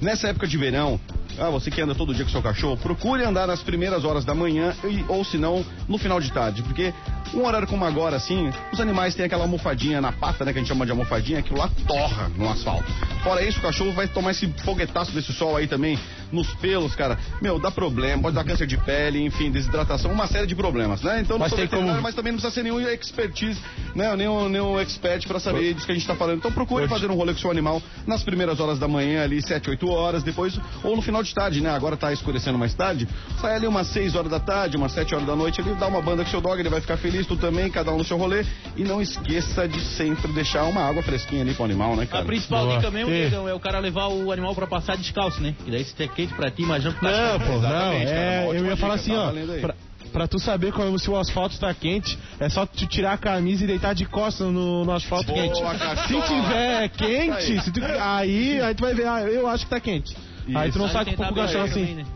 Nessa 0.00 0.28
época 0.28 0.46
de 0.46 0.58
verão, 0.58 1.00
ah, 1.38 1.48
você 1.48 1.70
que 1.70 1.80
anda 1.80 1.94
todo 1.94 2.14
dia 2.14 2.24
com 2.24 2.30
seu 2.30 2.42
cachorro, 2.42 2.76
procure 2.76 3.24
andar 3.24 3.46
nas 3.46 3.62
primeiras 3.62 4.04
horas 4.04 4.24
da 4.24 4.34
manhã 4.34 4.74
e, 4.84 5.04
ou 5.08 5.24
se 5.24 5.38
não, 5.38 5.64
no 5.88 5.96
final 5.96 6.20
de 6.20 6.30
tarde. 6.30 6.62
Porque 6.62 6.92
um 7.32 7.46
horário 7.46 7.66
como 7.66 7.84
agora, 7.84 8.16
assim, 8.16 8.50
os 8.72 8.80
animais 8.80 9.14
têm 9.14 9.24
aquela 9.24 9.44
almofadinha 9.44 10.00
na 10.00 10.12
pata, 10.12 10.44
né? 10.44 10.52
Que 10.52 10.58
a 10.58 10.62
gente 10.62 10.68
chama 10.68 10.84
de 10.84 10.90
almofadinha, 10.90 11.38
aquilo 11.38 11.58
lá 11.58 11.70
torra 11.86 12.30
no 12.36 12.48
asfalto. 12.48 12.90
Fora 13.22 13.42
isso, 13.44 13.58
o 13.58 13.62
cachorro 13.62 13.92
vai 13.92 14.08
tomar 14.08 14.32
esse 14.32 14.46
foguetaço 14.64 15.12
desse 15.12 15.32
sol 15.32 15.56
aí 15.56 15.66
também, 15.66 15.98
nos 16.32 16.52
pelos, 16.54 16.94
cara. 16.96 17.18
Meu, 17.40 17.58
dá 17.58 17.70
problema, 17.70 18.22
pode 18.22 18.34
dar 18.34 18.44
câncer 18.44 18.66
de 18.66 18.76
pele, 18.78 19.22
enfim, 19.24 19.50
desidratação, 19.50 20.10
uma 20.10 20.26
série 20.26 20.46
de 20.46 20.54
problemas, 20.54 21.02
né? 21.02 21.20
Então 21.20 21.36
não 21.36 21.40
Mas 21.40 21.50
sou 21.50 21.58
tem 21.58 21.66
veterinário, 21.66 21.94
como- 21.96 22.02
mas 22.02 22.14
também 22.14 22.32
não 22.32 22.38
precisa 22.38 22.54
ser 22.54 22.62
nenhum 22.62 22.80
expertise, 22.80 23.60
né? 23.94 24.14
Nenhum, 24.16 24.48
nenhum 24.48 24.80
expert 24.80 25.26
pra 25.26 25.38
saber 25.38 25.74
disso 25.74 25.86
que 25.86 25.92
a 25.92 25.94
gente 25.94 26.06
tá 26.06 26.14
falando. 26.14 26.38
Então 26.38 26.50
procure 26.52 26.88
fazer 26.88 27.10
um 27.10 27.14
rolê 27.14 27.32
com 27.32 27.38
o 27.38 27.40
seu 27.40 27.50
animal 27.50 27.82
nas 28.06 28.22
primeiras 28.22 28.58
horas 28.60 28.78
da 28.78 28.88
manhã, 28.88 29.22
ali, 29.22 29.42
7, 29.42 29.68
8 29.70 29.88
horas, 29.90 30.22
depois, 30.22 30.58
ou 30.82 30.96
no 30.96 31.02
final 31.02 31.22
de 31.22 31.34
tarde, 31.34 31.60
né? 31.60 31.70
Agora 31.70 31.96
tá 31.96 32.12
escurecendo 32.12 32.58
mais 32.58 32.74
tarde. 32.74 33.06
Sai 33.40 33.54
ali 33.56 33.66
umas 33.66 33.88
6 33.88 34.14
horas 34.14 34.30
da 34.30 34.40
tarde, 34.40 34.76
umas 34.76 34.92
7 34.92 35.14
horas 35.14 35.26
da 35.26 35.36
noite, 35.36 35.60
ele 35.60 35.74
dá 35.74 35.86
uma 35.86 36.00
banda 36.00 36.24
com 36.24 36.30
seu 36.30 36.40
dog, 36.40 36.58
ele 36.58 36.68
vai 36.70 36.80
ficar 36.80 36.96
feliz, 36.96 37.26
tu 37.26 37.36
também, 37.36 37.70
cada 37.70 37.92
um 37.92 37.98
no 37.98 38.04
seu 38.04 38.16
rolê. 38.16 38.44
E 38.76 38.84
não 38.84 39.00
esqueça 39.02 39.68
de 39.68 39.80
sempre 39.80 40.32
deixar 40.32 40.64
uma 40.64 40.80
água 40.82 41.02
fresquinha 41.02 41.42
ali 41.42 41.54
pro 41.54 41.64
animal, 41.64 41.96
né, 41.96 42.04
A 42.04 42.06
cara? 42.06 42.24
principal 42.24 42.64
Boa. 42.66 42.76
dica 42.78 42.90
mesmo, 42.90 43.10
E- 43.12 43.32
é 43.50 43.54
o 43.54 43.60
cara 43.60 43.78
levar 43.78 44.06
o 44.08 44.32
animal 44.32 44.54
pra 44.54 44.66
passar 44.66 44.96
descalço, 44.96 45.40
né? 45.42 45.54
Que 45.64 45.70
daí 45.70 45.84
se 45.84 46.02
é 46.02 46.06
quente 46.26 46.34
pra 46.34 46.50
ti, 46.50 46.62
imagina 46.62 46.92
pro 46.94 47.04
Não, 47.10 47.38
cachorro. 47.38 47.60
pô, 47.60 47.60
não. 47.68 47.92
É, 47.92 48.42
uma 48.44 48.54
eu 48.54 48.66
ia 48.66 48.76
falar 48.76 48.94
assim, 48.94 49.12
tá 49.14 49.20
ó. 49.32 49.60
Pra, 49.60 49.74
pra 50.12 50.28
tu 50.28 50.38
saber 50.38 50.72
como, 50.72 50.98
se 50.98 51.08
o 51.10 51.16
asfalto 51.16 51.58
tá 51.58 51.72
quente, 51.74 52.18
é 52.38 52.48
só 52.48 52.66
tu 52.66 52.86
tirar 52.86 53.12
a 53.12 53.16
camisa 53.18 53.64
e 53.64 53.66
deitar 53.66 53.94
de 53.94 54.04
costas 54.04 54.46
no, 54.48 54.84
no 54.84 54.92
asfalto 54.92 55.26
Boa, 55.32 55.38
quente. 55.42 55.56
Se 55.58 56.20
tiver 56.22 56.88
quente, 56.90 57.52
Aí. 57.52 57.60
se 57.60 57.70
tu- 57.72 57.80
aí, 58.00 58.60
aí 58.60 58.74
tu 58.74 58.82
vai 58.82 58.94
ver, 58.94 59.06
ah, 59.06 59.20
eu 59.22 59.46
acho 59.48 59.64
que 59.64 59.70
tá 59.70 59.80
quente. 59.80 60.16
Aí 60.54 60.72
tu 60.72 60.78
não 60.78 60.86
Aí 60.86 60.92
saca 60.92 61.02
um 61.10 61.12
tentar 61.14 61.26
pouco 61.28 61.40
o 61.40 61.42
cachorro 61.44 61.64
beber 61.68 61.70
assim. 61.82 61.86
também, 61.92 62.04
né? 62.04 62.10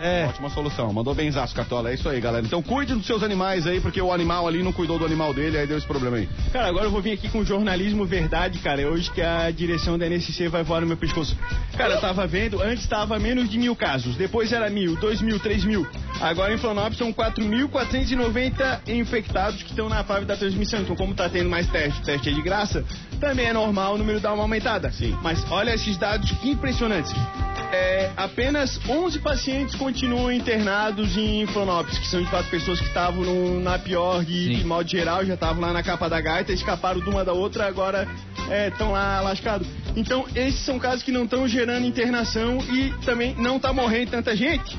É. 0.00 0.26
Ótima 0.26 0.48
solução. 0.50 0.92
Mandou 0.92 1.14
benzaço, 1.14 1.54
Cartola. 1.54 1.90
É 1.90 1.94
isso 1.94 2.08
aí, 2.08 2.20
galera. 2.20 2.44
Então 2.46 2.62
cuide 2.62 2.94
dos 2.94 3.06
seus 3.06 3.22
animais 3.22 3.66
aí, 3.66 3.80
porque 3.80 4.00
o 4.00 4.12
animal 4.12 4.46
ali 4.46 4.62
não 4.62 4.72
cuidou 4.72 4.98
do 4.98 5.04
animal 5.04 5.34
dele, 5.34 5.58
aí 5.58 5.66
deu 5.66 5.76
esse 5.76 5.86
problema 5.86 6.16
aí. 6.16 6.28
Cara, 6.52 6.68
agora 6.68 6.86
eu 6.86 6.90
vou 6.90 7.02
vir 7.02 7.12
aqui 7.12 7.28
com 7.28 7.44
jornalismo 7.44 8.04
verdade, 8.04 8.58
cara. 8.58 8.82
É 8.82 8.86
hoje 8.86 9.10
que 9.10 9.20
a 9.20 9.50
direção 9.50 9.98
da 9.98 10.06
NSC 10.06 10.48
vai 10.48 10.62
voar 10.62 10.80
no 10.80 10.86
meu 10.86 10.96
pescoço. 10.96 11.36
Cara, 11.76 11.94
eu 11.94 12.00
tava 12.00 12.26
vendo, 12.26 12.62
antes 12.62 12.86
tava 12.86 13.18
menos 13.18 13.48
de 13.48 13.58
mil 13.58 13.74
casos, 13.74 14.16
depois 14.16 14.52
era 14.52 14.70
mil, 14.70 14.96
dois 14.96 15.20
mil, 15.20 15.38
três 15.38 15.64
mil. 15.64 15.86
Agora 16.20 16.52
em 16.52 16.58
Florianópolis 16.58 16.98
são 16.98 17.12
4.490 17.12 18.88
infectados 18.88 19.62
que 19.62 19.70
estão 19.70 19.88
na 19.88 20.02
fase 20.04 20.26
da 20.26 20.36
transmissão. 20.36 20.80
Então, 20.80 20.96
como 20.96 21.14
tá 21.14 21.28
tendo 21.28 21.48
mais 21.48 21.66
teste, 21.68 22.02
teste 22.02 22.28
é 22.28 22.32
de 22.32 22.42
graça, 22.42 22.84
também 23.20 23.46
é 23.46 23.52
normal 23.52 23.94
o 23.94 23.98
número 23.98 24.20
dar 24.20 24.32
uma 24.32 24.42
aumentada. 24.42 24.90
Sim. 24.90 25.16
Mas 25.22 25.44
olha 25.50 25.74
esses 25.74 25.96
dados 25.96 26.32
impressionantes. 26.44 27.12
É, 27.72 28.10
apenas 28.16 28.80
11 28.88 29.18
pacientes 29.18 29.74
continuam 29.92 30.30
internados 30.30 31.16
em 31.16 31.46
Florianópolis, 31.46 31.98
que 31.98 32.06
são 32.08 32.20
de 32.22 32.30
fato 32.30 32.46
pessoas 32.50 32.78
que 32.78 32.86
estavam 32.88 33.22
no- 33.24 33.58
na 33.58 33.78
pior 33.78 34.22
de, 34.22 34.62
modo 34.62 34.86
geral, 34.86 35.24
já 35.24 35.32
estavam 35.32 35.62
lá 35.62 35.72
na 35.72 35.82
capa 35.82 36.10
da 36.10 36.20
gaita, 36.20 36.52
escaparam 36.52 37.00
de 37.00 37.08
uma 37.08 37.24
da 37.24 37.32
outra, 37.32 37.66
agora 37.66 38.06
estão 38.70 38.92
lá 38.92 39.22
lascados. 39.22 39.66
Então, 39.96 40.26
esses 40.34 40.60
são 40.60 40.78
casos 40.78 41.02
que 41.02 41.10
não 41.10 41.24
estão 41.24 41.48
gerando 41.48 41.86
internação 41.86 42.58
e 42.70 42.92
também 43.02 43.34
não 43.38 43.58
tá 43.58 43.72
morrendo 43.72 44.10
tanta 44.10 44.36
gente. 44.36 44.76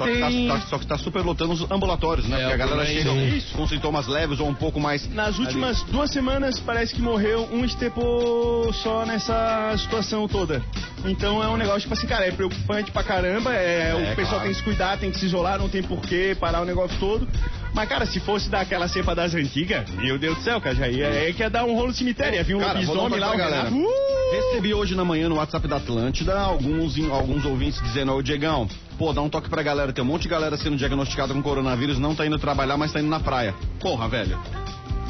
Só 0.00 0.06
que, 0.06 0.18
tá, 0.48 0.54
tá- 0.58 0.66
só 0.66 0.78
que 0.78 0.86
tá 0.86 0.98
super 0.98 1.20
lotando 1.22 1.52
os 1.52 1.70
ambulatórios, 1.70 2.26
né? 2.26 2.36
É, 2.36 2.48
Porque 2.48 2.54
a 2.62 2.66
galera 2.66 2.86
chega 2.86 3.12
isso. 3.12 3.54
com 3.54 3.66
sintomas 3.66 4.06
leves 4.06 4.40
ou 4.40 4.48
um 4.48 4.54
pouco 4.54 4.80
mais. 4.80 5.08
Nas 5.12 5.34
ali. 5.36 5.44
últimas 5.46 5.82
duas 5.84 6.10
semanas 6.10 6.58
parece 6.60 6.94
que 6.94 7.02
morreu 7.02 7.48
um 7.52 7.64
estepô 7.64 8.72
só 8.82 9.04
nessa 9.04 9.74
situação 9.78 10.26
toda. 10.28 10.62
Então 11.04 11.42
é 11.42 11.48
um 11.48 11.56
negócio, 11.56 11.80
tipo 11.82 11.94
assim, 11.94 12.06
cara, 12.06 12.26
é 12.26 12.30
preocupante 12.30 12.90
pra 12.90 13.02
caramba. 13.02 13.54
É, 13.54 13.90
É, 13.90 13.94
o 13.94 14.16
pessoal 14.16 14.40
claro. 14.40 14.42
tem 14.44 14.50
que 14.52 14.58
se 14.58 14.62
cuidar, 14.62 14.98
tem 14.98 15.10
que 15.10 15.18
se 15.18 15.26
isolar, 15.26 15.58
não 15.58 15.68
tem 15.68 15.82
porquê 15.82 16.36
parar 16.38 16.60
o 16.60 16.64
negócio 16.64 16.96
todo. 16.98 17.26
Mas, 17.72 17.88
cara, 17.88 18.04
se 18.04 18.18
fosse 18.20 18.48
daquela 18.50 18.88
cepa 18.88 19.14
das 19.14 19.34
antigas, 19.34 19.88
meu 19.90 20.18
Deus 20.18 20.36
do 20.38 20.42
céu, 20.42 20.60
cara, 20.60 20.74
já 20.74 20.88
ia, 20.88 21.06
é 21.06 21.32
que 21.32 21.42
ia 21.42 21.48
dar 21.48 21.64
um 21.64 21.74
rolo 21.74 21.88
no 21.88 21.94
cemitério. 21.94 22.34
Ia 22.36 22.42
vir 22.44 22.56
um 22.56 22.60
lobisomem 22.60 23.18
lá, 23.20 23.34
galera. 23.36 23.70
Uh! 23.70 24.10
Recebi 24.32 24.74
hoje 24.74 24.94
na 24.94 25.04
manhã 25.04 25.28
no 25.28 25.36
WhatsApp 25.36 25.66
da 25.68 25.76
Atlântida 25.76 26.38
alguns, 26.38 26.98
alguns 27.10 27.44
ouvintes 27.44 27.80
dizendo, 27.82 28.12
ô 28.12 28.22
Diegão, 28.22 28.68
pô, 29.00 29.14
dá 29.14 29.22
um 29.22 29.30
toque 29.30 29.48
pra 29.48 29.62
galera. 29.62 29.94
Tem 29.94 30.04
um 30.04 30.06
monte 30.06 30.24
de 30.24 30.28
galera 30.28 30.58
sendo 30.58 30.76
diagnosticada 30.76 31.32
com 31.32 31.42
coronavírus, 31.42 31.98
não 31.98 32.14
tá 32.14 32.26
indo 32.26 32.38
trabalhar, 32.38 32.76
mas 32.76 32.92
tá 32.92 33.00
indo 33.00 33.08
na 33.08 33.18
praia. 33.18 33.54
Porra, 33.80 34.06
velho. 34.06 34.38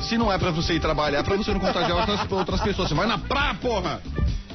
Se 0.02 0.16
não 0.16 0.32
é 0.32 0.38
pra 0.38 0.52
você 0.52 0.74
ir 0.74 0.80
trabalhar, 0.80 1.18
é 1.18 1.22
pra 1.24 1.36
você 1.36 1.52
não 1.52 1.58
contagiar 1.58 1.98
outras, 1.98 2.32
outras 2.32 2.60
pessoas. 2.60 2.88
Você 2.88 2.94
vai 2.94 3.08
na 3.08 3.18
praia, 3.18 3.54
porra! 3.54 4.00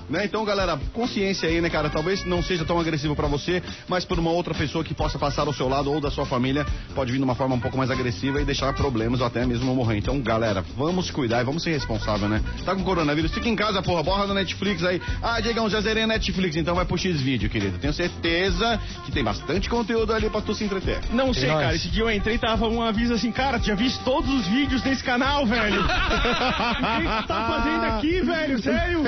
Né? 0.10 0.26
Então, 0.26 0.46
galera, 0.46 0.80
consciência 0.94 1.50
aí, 1.50 1.60
né, 1.60 1.70
cara? 1.70 1.90
Talvez 1.90 2.24
não 2.26 2.44
seja 2.44 2.64
tão 2.64 2.80
agressivo 2.80 3.16
pra 3.16 3.28
você, 3.28 3.62
mas 3.88 4.06
por 4.06 4.20
uma 4.20 4.32
outra 4.32 4.54
pessoa 4.54 4.84
que 4.84 4.94
possa 4.94 5.18
passar 5.18 5.48
ao 5.48 5.54
seu 5.54 5.68
lado 5.68 5.92
ou 5.92 6.00
da 6.00 6.12
sua 6.12 6.26
família, 6.26 6.66
pode 6.94 7.12
vir 7.12 7.18
de 7.18 7.24
uma 7.24 7.36
forma 7.36 7.56
um 7.56 7.60
pouco 7.60 7.78
mais 7.78 7.90
agressiva 7.90 8.42
e 8.42 8.46
deixar 8.46 8.74
problemas 8.74 9.20
ou 9.22 9.28
até 9.28 9.46
mesmo 9.46 9.74
morrer. 9.74 9.98
Então, 9.98 10.20
galera, 10.22 10.64
vamos 10.76 11.10
cuidar 11.10 11.42
e 11.42 11.44
vamos 11.44 11.64
ser 11.64 11.72
responsáveis, 11.72 12.30
né? 12.30 12.42
Tá 12.64 12.76
com 12.76 12.84
coronavírus, 12.84 13.32
fica 13.32 13.50
em 13.50 13.56
casa, 13.56 13.82
porra, 13.82 14.04
borra 14.04 14.28
na 14.28 14.36
Netflix 14.36 14.84
aí. 14.84 15.02
Ah, 15.22 15.40
Diegão, 15.42 15.70
já 15.70 15.82
zerei 15.82 16.04
a 16.04 16.08
Netflix, 16.08 16.56
então 16.56 16.76
vai 16.76 16.86
pro 16.86 16.98
X-Vídeo, 16.98 17.50
querido. 17.50 17.78
Tenho 17.80 17.94
certeza 17.94 18.80
que 19.06 19.12
tem 19.12 19.24
bastante 19.24 19.70
conteúdo 19.70 20.14
ali 20.14 20.30
pra 20.30 20.42
tu 20.42 20.54
se 20.54 20.64
entreter. 20.64 21.00
Não 21.12 21.34
sei, 21.34 21.50
nós. 21.50 21.62
cara. 21.62 21.76
Esse 21.76 21.90
dia 21.90 22.04
eu 22.04 22.12
entrei 22.12 22.36
e 22.36 22.40
tava 22.40 22.68
um 22.68 22.82
aviso 22.82 23.14
assim, 23.14 23.32
cara, 23.32 23.60
tu 23.60 23.66
já 23.66 23.76
viste 23.76 24.04
todos 24.04 24.30
os 24.32 24.48
vídeos 24.48 24.82
desse 24.82 25.04
canal, 25.04 25.46
velho? 25.46 25.82
o 25.82 25.86
que 25.86 27.08
que 27.08 27.22
tu 27.22 27.28
tá 27.28 27.48
fazendo 27.48 27.84
aqui, 27.86 28.22
velho? 28.22 28.62
Sério? 28.62 29.04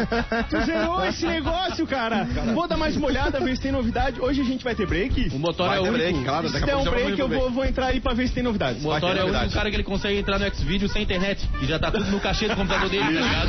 Tu 0.49 0.65
zerou 0.65 0.86
esse 1.07 1.25
negócio, 1.25 1.85
cara. 1.87 2.25
Vou 2.53 2.67
dar 2.67 2.77
mais 2.77 2.95
uma 2.95 3.07
olhada, 3.07 3.39
ver 3.39 3.55
se 3.55 3.61
tem 3.61 3.71
novidade. 3.71 4.19
Hoje 4.19 4.41
a 4.41 4.43
gente 4.43 4.63
vai 4.63 4.75
ter 4.75 4.85
break? 4.87 5.29
O 5.33 5.39
motor 5.39 5.67
Vai 5.67 5.77
é 5.77 5.81
o 5.81 5.83
único. 5.83 5.97
break, 5.97 6.23
claro, 6.23 6.49
Se 6.49 6.59
der 6.65 6.75
um 6.75 6.83
break, 6.83 7.19
eu 7.19 7.27
vou, 7.27 7.49
vou 7.51 7.65
entrar 7.65 7.87
aí 7.87 7.99
pra 7.99 8.13
ver 8.13 8.27
se 8.27 8.33
tem 8.33 8.43
novidades. 8.43 8.83
O 8.83 8.87
motor 8.87 9.01
é 9.01 9.05
o 9.05 9.09
único 9.11 9.27
novidade. 9.27 9.53
cara 9.53 9.69
que 9.69 9.75
ele 9.75 9.83
consegue 9.83 10.19
entrar 10.19 10.39
no 10.39 10.45
Xvideo 10.55 10.89
sem 10.89 11.03
internet. 11.03 11.47
E 11.61 11.65
já 11.65 11.77
tá 11.79 11.91
tudo 11.91 12.05
no 12.05 12.19
cachê 12.19 12.47
do 12.47 12.55
computador 12.55 12.89
dele, 12.89 13.03
tá 13.03 13.09
ligado? 13.09 13.47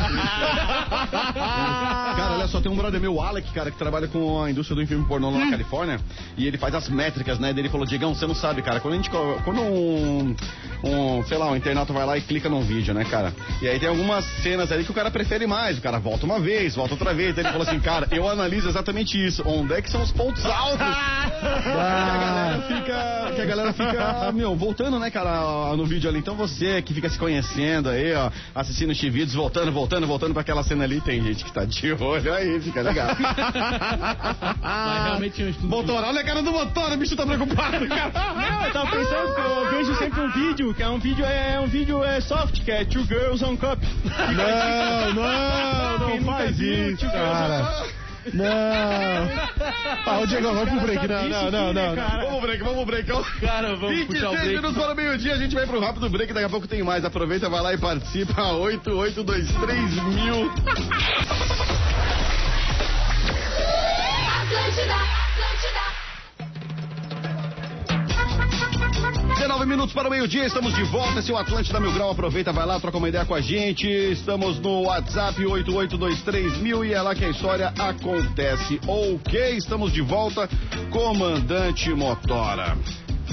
Cara, 2.17 2.35
olha 2.35 2.49
só, 2.49 2.61
tem 2.61 2.71
um 2.71 2.77
brother 2.77 3.01
meu, 3.01 3.15
o 3.15 3.21
Alec, 3.23 3.51
cara, 3.53 3.71
que 3.71 3.79
trabalha 3.79 4.09
com 4.09 4.43
a 4.43 4.51
indústria 4.51 4.81
do 4.81 4.87
filme 4.87 5.05
pornô 5.07 5.31
lá 5.31 5.39
na 5.39 5.51
Califórnia, 5.51 6.01
e 6.37 6.47
ele 6.47 6.59
faz 6.59 6.75
as 6.75 6.89
métricas, 6.89 7.39
né? 7.39 7.51
Ele 7.51 7.69
falou, 7.69 7.87
Diegão, 7.87 8.15
você 8.15 8.27
não 8.27 8.35
sabe, 8.35 8.63
cara, 8.63 8.81
quando 8.81 8.95
a 8.95 8.97
gente. 8.97 9.11
Quando 9.11 9.61
um, 9.61 10.35
um, 10.85 11.25
sei 11.25 11.37
lá, 11.39 11.51
um 11.51 11.57
internauta 11.57 11.93
vai 11.93 12.07
lá 12.07 12.17
e 12.17 12.21
clica 12.21 12.49
num 12.49 12.61
vídeo, 12.63 12.95
né, 12.95 13.05
cara? 13.05 13.33
E 13.61 13.69
aí 13.69 13.79
tem 13.79 13.89
algumas 13.89 14.25
cenas 14.43 14.71
ali 14.71 14.85
que 14.85 14.91
o 14.91 14.95
cara 14.95 15.11
prefere 15.11 15.47
mais. 15.47 15.79
O 15.79 15.83
cara 15.83 15.99
volta 15.99 16.25
uma 16.25 16.39
vez, 16.39 16.75
volta 16.75 16.95
outra 16.95 17.13
vez. 17.15 17.28
Então 17.31 17.43
ele 17.43 17.53
falou 17.53 17.67
assim, 17.67 17.81
cara, 17.81 18.09
eu 18.11 18.29
analiso 18.29 18.69
exatamente 18.69 19.25
isso. 19.25 19.43
Onde 19.47 19.75
é 19.75 19.83
que 19.83 19.91
são 19.91 20.03
os 20.03 20.13
pontos 20.13 20.45
altos? 20.45 20.79
que 21.39 21.71
a 21.71 22.19
galera 22.19 22.63
fica. 22.63 23.33
Que 23.35 23.41
a 23.41 23.45
galera 23.45 23.73
fica, 23.73 24.33
meu, 24.33 24.57
voltando, 24.57 24.99
né, 24.99 25.11
cara, 25.11 25.77
no 25.77 25.85
vídeo 25.85 26.09
ali. 26.09 26.19
Então 26.19 26.35
você 26.35 26.83
que 26.83 26.95
fica 26.95 27.09
se 27.09 27.19
conhecendo 27.19 27.89
aí, 27.89 28.15
ó, 28.15 28.31
assistindo 28.55 28.91
os 28.91 29.01
vídeos, 29.01 29.35
voltando, 29.35 29.71
voltando, 29.73 30.07
voltando 30.07 30.33
pra 30.33 30.43
aquela 30.43 30.63
cena 30.63 30.85
ali, 30.85 31.01
tem 31.01 31.23
gente 31.23 31.45
que 31.45 31.53
tá 31.53 31.65
de 31.65 31.93
olho 31.93 32.35
aí, 32.35 32.61
fica 32.61 32.83
legal. 32.83 33.09
Mas 34.61 35.05
realmente 35.05 35.43
um 35.43 35.49
estudo. 35.49 35.69
Motor, 35.69 36.05
olha 36.05 36.21
a 36.21 36.25
cara 36.25 36.43
do 36.43 36.53
motor, 36.53 36.93
o 36.93 36.97
bicho 36.97 37.17
tá 37.17 37.27
preocupado, 37.27 37.87
cara. 37.89 38.13
Não, 38.35 38.67
eu 38.67 38.73
tava 38.73 38.91
pensando 38.91 39.35
que 39.35 39.41
eu 39.41 39.71
vejo 39.71 39.95
sempre 39.97 40.21
um 40.21 40.31
vídeo, 40.31 40.75
que 40.75 40.83
é 40.83 40.89
um 40.89 40.99
vídeo, 40.99 41.25
é 41.25 41.61
um 41.61 41.67
vídeo 41.67 42.03
é 42.03 42.21
soft, 42.21 42.63
que 42.63 42.71
é 42.71 42.85
Two 42.85 43.05
Girls 43.05 43.45
on 43.45 43.57
Cup. 43.57 43.79
Não, 44.37 45.15
não, 45.15 46.09
não 46.17 46.25
faz 46.25 46.59
isso, 46.61 47.07
cara. 47.19 47.99
Não. 48.35 48.47
Ah, 50.07 50.19
o 50.21 50.27
Diego, 50.27 50.53
vamos 50.53 50.69
pro 50.69 50.81
break. 50.81 51.09
Não, 51.09 51.29
não, 51.29 51.51
não, 51.51 51.73
não. 51.73 51.95
Vamos 52.27 52.41
break, 52.43 52.63
vamos 52.63 52.85
break. 52.85 53.11
Cara, 53.41 53.77
vamos 53.77 54.05
puxar 54.05 54.29
o 54.29 54.33
26 54.33 54.41
break. 54.41 54.49
minutos 54.49 54.77
para 54.77 54.93
o 54.93 54.97
meio-dia, 54.97 55.35
a 55.35 55.39
gente 55.39 55.55
vai 55.55 55.67
pro 55.67 55.81
rápido 55.81 56.11
break, 56.11 56.33
daqui 56.33 56.47
a 56.47 56.51
pouco 56.51 56.67
tem 56.69 56.83
mais. 56.83 57.05
Aproveita, 57.05 57.49
vai 57.49 57.63
lá 57.63 57.73
e 57.73 57.79
participa. 57.79 58.53
8823 58.53 59.95
mil. 60.05 60.51
Atlântida, 64.41 64.95
Atlântida. 64.95 65.85
19 69.39 69.67
minutos 69.67 69.95
para 69.95 70.09
o 70.09 70.11
meio-dia, 70.11 70.45
estamos 70.47 70.75
de 70.75 70.83
volta. 70.83 71.21
É 71.21 71.33
o 71.33 71.37
Atlântida 71.37 71.79
Mil 71.79 71.93
Grau. 71.93 72.11
Aproveita, 72.11 72.53
vai 72.53 72.67
lá, 72.67 72.81
troca 72.81 72.99
uma 72.99 73.09
ideia 73.09 73.25
com 73.25 73.35
a 73.35 73.41
gente. 73.41 73.87
Estamos 73.87 74.59
no 74.59 74.83
WhatsApp 74.83 75.41
8823mil 75.41 76.85
e 76.85 76.93
é 76.93 77.01
lá 77.01 77.15
que 77.15 77.25
a 77.25 77.31
história 77.31 77.73
acontece. 77.79 78.81
Ok, 78.85 79.57
estamos 79.57 79.93
de 79.93 80.03
volta. 80.03 80.49
Comandante 80.91 81.89
Motora. 81.91 82.77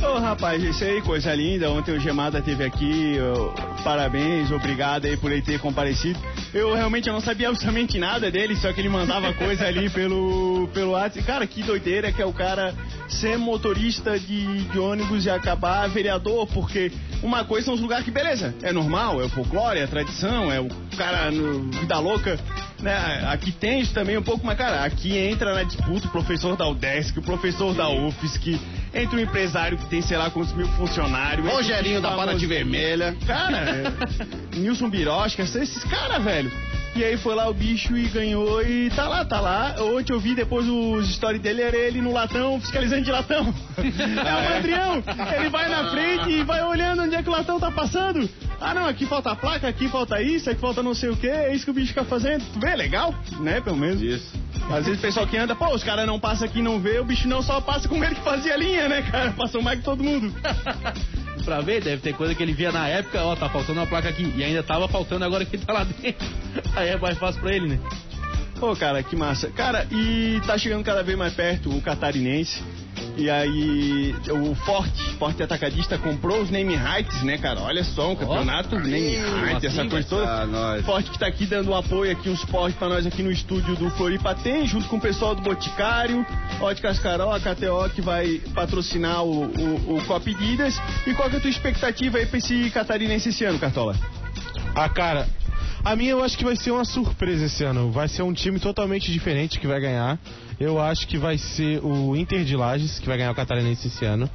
Ô 0.08 0.20
rapaz, 0.20 0.64
isso 0.64 0.84
aí, 0.84 1.02
coisa 1.02 1.34
linda. 1.34 1.70
Ontem 1.72 1.96
o 1.96 2.00
Gemada 2.00 2.42
teve 2.42 2.64
aqui. 2.64 3.16
eu- 3.16 3.54
parabéns, 3.84 4.52
obrigado 4.52 5.06
aí 5.06 5.16
por 5.18 5.32
ele 5.32 5.42
ter 5.42 5.60
comparecido. 5.60 6.20
Eu 6.54 6.74
realmente 6.74 7.08
eu 7.08 7.14
não 7.14 7.22
sabia 7.22 7.50
absolutamente 7.50 7.98
nada 8.00 8.32
dele, 8.32 8.56
só 8.56 8.72
que 8.74 8.82
ele 8.82 8.90
mandava 8.90 9.34
coisa 9.34 9.66
ali 9.68 9.90
pelo, 9.92 10.68
pelo 10.74 10.92
WhatsApp. 10.92 11.26
Cara, 11.26 11.46
que 11.46 11.62
doideira 11.62 12.12
que 12.12 12.22
é 12.22 12.26
o 12.26 12.34
cara 12.34 12.74
ser 13.08 13.38
motorista 13.38 14.18
de, 14.20 14.64
de 14.64 14.80
ônibus 14.80 15.26
e 15.26 15.30
acabar 15.30 15.88
vereador, 15.88 16.48
porque 16.48 16.92
uma 17.22 17.44
coisa 17.44 17.66
são 17.66 17.74
os 17.76 17.82
lugares 17.82 18.04
que, 18.06 18.12
beleza, 18.12 18.56
é 18.64 18.72
normal, 18.74 19.22
é 19.22 19.26
o 19.26 19.30
folclore, 19.30 19.80
é 19.80 19.84
a 19.84 19.88
tradição, 19.88 20.52
é 20.52 20.60
o 20.60 20.68
cara 20.98 21.30
no, 21.30 21.70
vida 21.72 22.00
louca. 22.00 22.40
Né? 22.82 23.26
Aqui 23.30 23.52
tem 23.52 23.80
isso 23.82 23.94
também 23.94 24.18
um 24.18 24.24
pouco, 24.24 24.46
mas 24.46 24.58
cara, 24.58 24.84
aqui 24.84 25.18
entra 25.18 25.54
na 25.54 25.64
disputa 25.64 26.08
o 26.08 26.12
professor 26.12 26.56
da 26.58 26.68
UDESC, 26.68 27.20
o 27.20 27.22
professor 27.22 27.74
da 27.74 27.90
UFSC, 27.90 28.60
entra 28.96 29.18
um 29.18 29.20
empresário 29.22 29.78
que 29.78 29.86
tem 29.88 30.02
sei 30.02 30.18
lá 30.18 30.30
quantos 30.30 30.54
mil 30.54 30.68
funcionários. 30.70 31.48
Rogerinho 31.48 32.02
da 32.02 32.10
famoso- 32.10 32.26
Paraty 32.28 32.46
Vermelha. 32.48 33.16
Cara, 33.28 33.58
é, 33.58 34.56
Nilson 34.58 34.90
Birosca, 34.90 35.44
esses 35.44 35.84
caras, 35.84 36.24
velho. 36.24 36.52
E 36.96 37.04
aí 37.04 37.18
foi 37.18 37.36
lá 37.36 37.50
o 37.50 37.54
bicho 37.54 37.98
e 37.98 38.08
ganhou 38.08 38.62
e 38.62 38.90
tá 38.92 39.06
lá, 39.06 39.26
tá 39.26 39.42
lá. 39.42 39.76
Ontem 39.80 40.14
eu 40.14 40.20
vi 40.20 40.34
depois 40.34 40.66
os 40.66 41.14
stories 41.16 41.42
dele, 41.42 41.62
era 41.62 41.76
ele 41.76 42.00
no 42.00 42.14
latão, 42.14 42.58
fiscalizando 42.62 43.02
de 43.04 43.12
latão. 43.12 43.54
É 43.78 44.54
o 44.54 44.58
Adrião, 44.58 45.04
ele 45.38 45.50
vai 45.50 45.68
na 45.68 45.92
frente 45.92 46.30
e 46.32 46.44
vai 46.44 46.64
olhando 46.64 47.02
onde 47.04 47.14
é 47.16 47.22
que 47.22 47.28
o 47.28 47.32
latão 47.34 47.60
tá 47.60 47.70
passando. 47.70 48.30
Ah 48.62 48.74
não, 48.74 48.86
aqui 48.88 49.06
falta 49.06 49.32
a 49.32 49.36
placa, 49.36 49.68
aqui 49.68 49.90
falta 49.90 50.22
isso, 50.22 50.50
aqui 50.50 50.62
falta 50.62 50.82
não 50.82 50.94
sei 50.96 51.10
o 51.10 51.18
que, 51.18 51.28
é 51.28 51.54
isso 51.54 51.66
que 51.66 51.72
o 51.72 51.74
bicho 51.74 51.90
fica 51.90 52.06
fazendo. 52.06 52.46
Tu 52.54 52.60
vê, 52.62 52.74
legal, 52.78 53.14
né, 53.42 53.60
pelo 53.60 53.76
menos. 53.76 54.02
Isso. 54.02 54.32
Às 54.70 54.86
vezes 54.86 55.00
o 55.00 55.02
pessoal 55.02 55.28
que 55.28 55.38
anda, 55.38 55.56
pô, 55.56 55.74
os 55.74 55.84
caras 55.84 56.08
não 56.08 56.20
passam 56.20 56.48
aqui 56.48 56.62
não 56.62 56.80
vê, 56.80 57.00
o 57.00 57.06
bicho 57.06 57.28
não 57.28 57.42
só 57.42 57.62
passa 57.62 57.88
como 57.88 58.04
ele 58.04 58.16
que 58.16 58.22
fazia 58.22 58.54
a 58.54 58.58
linha, 58.58 58.90
né, 58.90 59.02
cara? 59.04 59.32
Passou 59.38 59.62
mais 59.62 59.80
que 59.80 59.86
todo 59.86 60.04
mundo. 60.04 60.34
Pra 61.46 61.62
ver, 61.62 61.84
deve 61.84 62.02
ter 62.02 62.14
coisa 62.16 62.34
que 62.34 62.42
ele 62.42 62.54
via 62.54 62.72
na 62.72 62.88
época, 62.88 63.22
ó, 63.24 63.36
tá 63.36 63.48
faltando 63.48 63.80
uma 63.80 63.86
placa 63.86 64.10
aqui. 64.10 64.34
E 64.36 64.44
ainda 64.44 64.64
tava 64.64 64.88
faltando 64.88 65.24
agora 65.24 65.46
que 65.46 65.58
tá 65.60 65.72
lá 65.72 65.84
dentro. 65.84 66.28
Aí 66.76 66.90
é 66.90 66.98
mais 66.98 67.20
fácil 67.20 67.40
pra 67.40 67.56
ele, 67.56 67.68
né? 67.68 67.80
Pô, 68.60 68.76
cara, 68.76 69.04
que 69.04 69.16
massa. 69.16 69.52
Cara, 69.52 69.86
e 69.92 70.42
tá 70.48 70.58
chegando 70.58 70.84
cada 70.84 71.04
vez 71.04 71.16
mais 71.16 71.34
perto 71.36 71.70
o 71.70 71.82
catarinense. 71.82 72.64
E 73.18 73.30
aí, 73.30 74.14
o 74.30 74.54
Forte, 74.56 75.02
Forte 75.18 75.42
Atacadista, 75.42 75.98
comprou 75.98 76.42
os 76.42 76.50
name 76.50 76.76
rights, 76.76 77.24
né, 77.24 77.38
cara? 77.38 77.62
Olha 77.62 77.84
só, 77.84 78.12
um 78.12 78.16
campeonato 78.16 78.78
name 78.78 79.16
rights, 79.16 79.64
essa 79.64 79.86
coisa 79.88 80.08
toda. 80.08 80.30
Ah, 80.30 80.46
nós. 80.46 80.86
Forte 80.86 81.12
que 81.12 81.20
tá 81.20 81.28
aqui 81.28 81.46
dando 81.46 81.72
um 81.72 81.76
apoio 81.76 82.12
aqui, 82.12 82.30
um 82.30 82.36
suporte 82.36 82.78
pra 82.78 82.90
nós 82.90 83.06
aqui 83.06 83.24
no 83.24 83.32
estúdio 83.32 83.76
do 83.76 83.90
Floripa 83.92 84.36
tem, 84.36 84.68
junto 84.68 84.88
com 84.90 84.98
o 84.98 85.02
pessoal 85.02 85.34
do 85.34 85.42
Boticário, 85.42 86.26
Óticas 86.60 87.00
Carol, 87.00 87.32
a 87.32 87.40
KTO 87.40 87.90
que 87.94 88.02
vai 88.02 88.42
patrocinar 88.54 89.24
o, 89.24 89.46
o, 89.46 89.98
o 89.98 90.06
Cop 90.06 90.34
Guidas. 90.34 90.78
E 91.08 91.14
qual 91.14 91.30
que 91.30 91.36
é 91.36 91.40
a 91.40 91.42
tua 91.42 91.50
expectativa 91.50 92.18
aí 92.18 92.26
pra 92.26 92.38
esse 92.38 92.70
catarinense 92.72 93.30
esse 93.30 93.46
ano, 93.46 93.58
Cartola? 93.58 93.96
Ah, 94.76 94.90
cara, 94.90 95.26
a 95.86 95.96
minha 95.96 96.12
eu 96.12 96.24
acho 96.24 96.38
que 96.38 96.44
vai 96.44 96.56
ser 96.56 96.72
uma 96.72 96.84
surpresa 96.84 97.46
esse 97.46 97.64
ano. 97.64 97.92
Vai 97.92 98.08
ser 98.08 98.24
um 98.24 98.34
time 98.34 98.60
totalmente 98.60 99.12
diferente 99.12 99.60
que 99.60 99.68
vai 99.68 99.80
ganhar. 99.80 100.18
Eu 100.60 100.82
acho 100.82 101.08
que 101.08 101.18
vai 101.18 101.38
ser 101.38 101.80
o 101.84 102.16
Inter 102.16 102.44
de 102.44 102.56
Lages 102.56 103.00
que 103.00 103.08
vai 103.08 103.18
ganhar 103.18 103.32
o 103.32 103.36
Catarinense 103.36 103.88
esse 103.88 104.04
ano. 104.04 104.30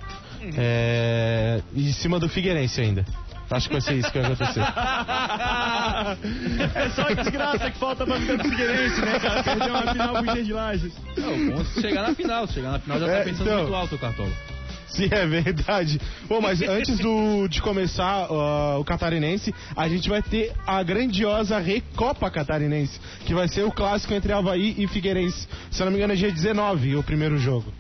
É... 0.57 1.61
E 1.75 1.89
em 1.89 1.93
cima 1.93 2.19
do 2.19 2.29
Figueirense 2.29 2.81
ainda. 2.81 3.05
Acho 3.51 3.67
que 3.67 3.75
vai 3.75 3.81
ser 3.81 3.95
isso 3.95 4.13
que 4.13 4.19
vai 4.21 4.31
acontecer. 4.33 4.61
é 6.77 6.91
só 6.91 7.03
a 7.03 7.15
desgraça 7.15 7.71
que 7.71 7.79
falta 7.79 8.07
pra 8.07 8.21
ficar 8.21 8.39
Figueirense, 8.45 9.01
né, 9.01 9.19
cara? 9.19 9.43
Perder 9.43 9.71
uma 9.71 9.93
final 9.93 10.13
pro 10.15 10.25
Inter 10.31 10.45
de 10.45 10.53
Lages. 10.53 10.93
Não, 11.17 11.35
o 11.35 11.53
ponto 11.53 11.79
é 11.79 11.81
chegar 11.81 12.03
na 12.03 12.15
final. 12.15 12.47
Se 12.47 12.55
chegar 12.55 12.71
na 12.71 12.79
final 12.79 13.01
já 13.01 13.07
tá 13.07 13.13
É, 13.13 13.25
pensando 13.25 13.43
então. 13.49 13.63
muito 13.63 13.75
alto 13.75 13.95
o 13.97 13.99
Cartola. 13.99 14.31
Sim, 14.95 15.09
é 15.11 15.27
verdade. 15.27 16.01
Bom, 16.29 16.41
mas 16.41 16.61
antes 16.63 16.99
do, 16.99 17.49
de 17.49 17.63
começar 17.63 18.27
ah, 18.29 18.77
o 18.79 18.85
Catarinense, 18.85 19.55
a 19.77 19.89
gente 19.89 20.09
vai 20.09 20.23
ter 20.23 20.53
a 20.67 20.83
grandiosa 20.83 21.59
Recopa 21.59 22.31
Catarinense, 22.31 23.01
que 23.25 23.33
vai 23.33 23.49
ser 23.49 23.65
o 23.65 23.71
clássico 23.71 24.13
entre 24.15 24.33
Havaí 24.33 24.75
e 24.77 24.87
Figueirense. 24.89 25.49
Se 25.71 25.81
eu 25.81 25.87
não 25.87 25.93
me 25.93 25.99
engano, 25.99 26.13
é 26.13 26.17
dia 26.17 26.33
19 26.33 26.97
o 26.97 27.03
primeiro 27.03 27.39
jogo. 27.39 27.73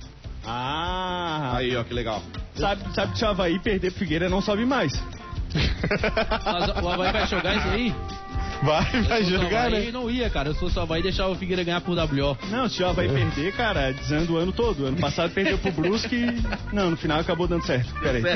Ah, 0.46 1.56
Aí, 1.56 1.76
ó, 1.76 1.84
que 1.84 1.92
legal. 1.92 2.22
sabe, 2.54 2.82
sabe 2.94 3.12
que 3.12 3.18
se 3.18 3.24
o 3.24 3.28
Havaí 3.28 3.58
perder 3.58 3.90
pro 3.90 3.98
Figueira 3.98 4.28
não 4.28 4.40
sobe 4.40 4.64
mais. 4.64 4.92
Mas 6.44 6.82
o 6.82 6.88
Havaí 6.88 7.12
vai 7.12 7.26
jogar 7.26 7.56
isso 7.56 7.68
aí? 7.68 7.94
Vai, 8.62 9.02
vai 9.02 9.22
o 9.22 9.24
jogar, 9.24 9.66
Havaí, 9.66 9.86
né? 9.86 9.90
não 9.90 10.10
ia, 10.10 10.28
cara. 10.28 10.52
Se 10.52 10.60
fosse 10.60 10.78
o 10.78 10.82
Havaí, 10.82 11.02
deixava 11.02 11.30
o 11.30 11.34
Figueira 11.34 11.64
ganhar 11.64 11.80
por 11.80 11.96
WO. 11.96 12.36
Não, 12.50 12.68
se 12.68 12.82
o 12.82 12.86
Havaí 12.86 13.08
perder, 13.08 13.52
cara, 13.54 13.92
desanda 13.92 14.30
o 14.32 14.36
ano 14.36 14.52
todo. 14.52 14.86
Ano 14.86 14.98
passado 14.98 15.32
perdeu 15.32 15.58
pro 15.58 15.72
Brusque 15.72 16.16
e... 16.16 16.74
Não, 16.74 16.90
no 16.90 16.96
final 16.96 17.20
acabou 17.20 17.46
dando 17.46 17.64
certo. 17.64 17.92
Pera 18.00 18.18
aí. 18.18 18.22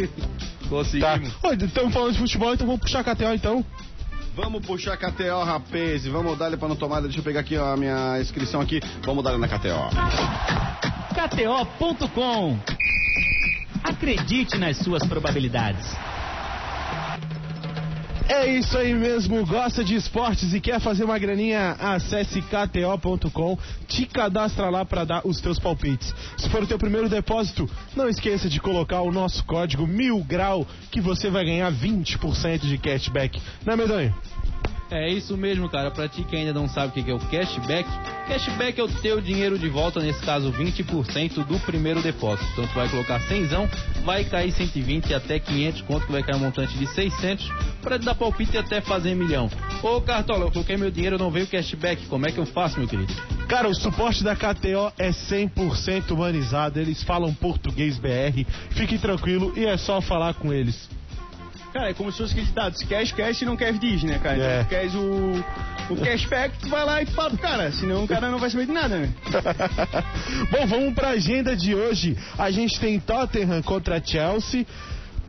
Tá. 0.00 0.68
Conseguimos. 0.68 1.34
Ô, 1.42 1.52
Estamos 1.52 1.92
falando 1.92 2.12
de 2.12 2.18
futebol, 2.18 2.54
então 2.54 2.64
vamos 2.64 2.80
puxar 2.80 3.00
a 3.00 3.04
KTO 3.04 3.34
então. 3.34 3.64
Vamos 4.36 4.64
puxar 4.64 4.96
KTO, 4.96 5.42
rapaz. 5.44 6.06
Vamos 6.06 6.38
dar-lhe 6.38 6.56
pra 6.56 6.68
não 6.68 6.76
tomar. 6.76 7.00
Deixa 7.00 7.18
eu 7.18 7.24
pegar 7.24 7.40
aqui 7.40 7.56
ó, 7.56 7.72
a 7.72 7.76
minha 7.76 8.20
inscrição 8.20 8.60
aqui. 8.60 8.80
Vamos 9.04 9.24
dar-lhe 9.24 9.38
na 9.38 9.48
KTO. 9.48 9.90
KTO.com. 11.12 12.58
Acredite 13.82 14.56
nas 14.58 14.76
suas 14.78 15.04
probabilidades. 15.06 15.94
É 18.32 18.46
isso 18.46 18.78
aí 18.78 18.94
mesmo, 18.94 19.44
gosta 19.44 19.82
de 19.82 19.96
esportes 19.96 20.54
e 20.54 20.60
quer 20.60 20.78
fazer 20.80 21.02
uma 21.02 21.18
graninha? 21.18 21.72
Acesse 21.80 22.40
kto.com, 22.40 23.58
te 23.88 24.06
cadastra 24.06 24.70
lá 24.70 24.84
para 24.84 25.04
dar 25.04 25.26
os 25.26 25.40
teus 25.40 25.58
palpites. 25.58 26.14
Se 26.36 26.48
for 26.48 26.62
o 26.62 26.66
teu 26.66 26.78
primeiro 26.78 27.08
depósito, 27.08 27.68
não 27.96 28.08
esqueça 28.08 28.48
de 28.48 28.60
colocar 28.60 29.00
o 29.00 29.10
nosso 29.10 29.44
código 29.44 29.84
mil 29.84 30.22
grau 30.22 30.64
que 30.92 31.00
você 31.00 31.28
vai 31.28 31.44
ganhar 31.44 31.72
20% 31.72 32.60
de 32.60 32.78
cashback. 32.78 33.42
Não 33.66 33.72
é, 33.72 33.76
Medonho? 33.76 34.14
É 34.90 35.08
isso 35.08 35.36
mesmo, 35.36 35.68
cara. 35.68 35.90
Pra 35.90 36.08
ti 36.08 36.24
que 36.24 36.36
ainda 36.36 36.52
não 36.52 36.68
sabe 36.68 36.88
o 36.88 37.04
que 37.04 37.10
é 37.10 37.14
o 37.14 37.18
cashback, 37.18 37.88
cashback 38.26 38.80
é 38.80 38.82
o 38.82 38.88
teu 38.88 39.20
dinheiro 39.20 39.58
de 39.58 39.68
volta, 39.68 40.00
nesse 40.00 40.20
caso 40.22 40.52
20% 40.52 41.44
do 41.44 41.58
primeiro 41.60 42.02
depósito. 42.02 42.48
Então 42.52 42.66
tu 42.66 42.74
vai 42.74 42.88
colocar 42.88 43.20
100, 43.20 43.48
vai 44.04 44.24
cair 44.24 44.50
120 44.50 45.14
até 45.14 45.38
500 45.38 45.82
conto, 45.82 46.06
que 46.06 46.12
vai 46.12 46.22
cair 46.22 46.36
um 46.36 46.40
montante 46.40 46.76
de 46.76 46.86
600 46.88 47.48
pra 47.80 47.98
dar 47.98 48.14
palpite 48.14 48.58
até 48.58 48.80
fazer 48.80 49.14
milhão. 49.14 49.48
Ô 49.82 50.00
Cartola, 50.00 50.46
eu 50.46 50.52
coloquei 50.52 50.76
meu 50.76 50.90
dinheiro, 50.90 51.18
não 51.18 51.30
veio 51.30 51.46
cashback. 51.46 52.06
Como 52.06 52.26
é 52.26 52.32
que 52.32 52.38
eu 52.38 52.46
faço, 52.46 52.78
meu 52.78 52.88
querido? 52.88 53.14
Cara, 53.48 53.68
o 53.68 53.74
suporte 53.74 54.22
da 54.22 54.34
KTO 54.34 54.92
é 54.98 55.10
100% 55.10 56.10
humanizado, 56.10 56.78
eles 56.78 57.02
falam 57.02 57.32
português 57.34 57.98
BR, 57.98 58.44
fique 58.70 58.98
tranquilo 58.98 59.52
e 59.56 59.66
é 59.66 59.76
só 59.76 60.00
falar 60.00 60.34
com 60.34 60.52
eles. 60.52 60.88
Cara, 61.72 61.90
é 61.90 61.94
como 61.94 62.10
se 62.10 62.18
fosse 62.18 62.32
aquele 62.32 62.46
ditado, 62.46 62.76
se 62.76 62.86
queres 62.86 63.12
cash 63.12 63.42
e 63.42 63.44
não 63.44 63.56
queres 63.56 63.78
diz, 63.78 64.02
né, 64.02 64.18
cara? 64.18 64.36
É. 64.36 64.38
Então, 64.38 64.62
se 64.62 64.68
queres 64.68 64.94
o, 64.94 65.44
o 65.90 65.96
cashback, 65.96 66.58
tu 66.58 66.68
vai 66.68 66.84
lá 66.84 67.02
e 67.02 67.06
tu 67.06 67.12
fala 67.12 67.30
pro 67.30 67.38
cara, 67.38 67.70
senão 67.72 68.04
o 68.04 68.08
cara 68.08 68.28
não 68.28 68.38
vai 68.38 68.50
saber 68.50 68.66
de 68.66 68.72
nada, 68.72 68.98
né? 68.98 69.08
Bom, 70.50 70.66
vamos 70.66 70.94
pra 70.94 71.10
agenda 71.10 71.54
de 71.54 71.74
hoje. 71.74 72.16
A 72.36 72.50
gente 72.50 72.78
tem 72.80 72.98
Tottenham 72.98 73.62
contra 73.62 74.02
Chelsea. 74.04 74.66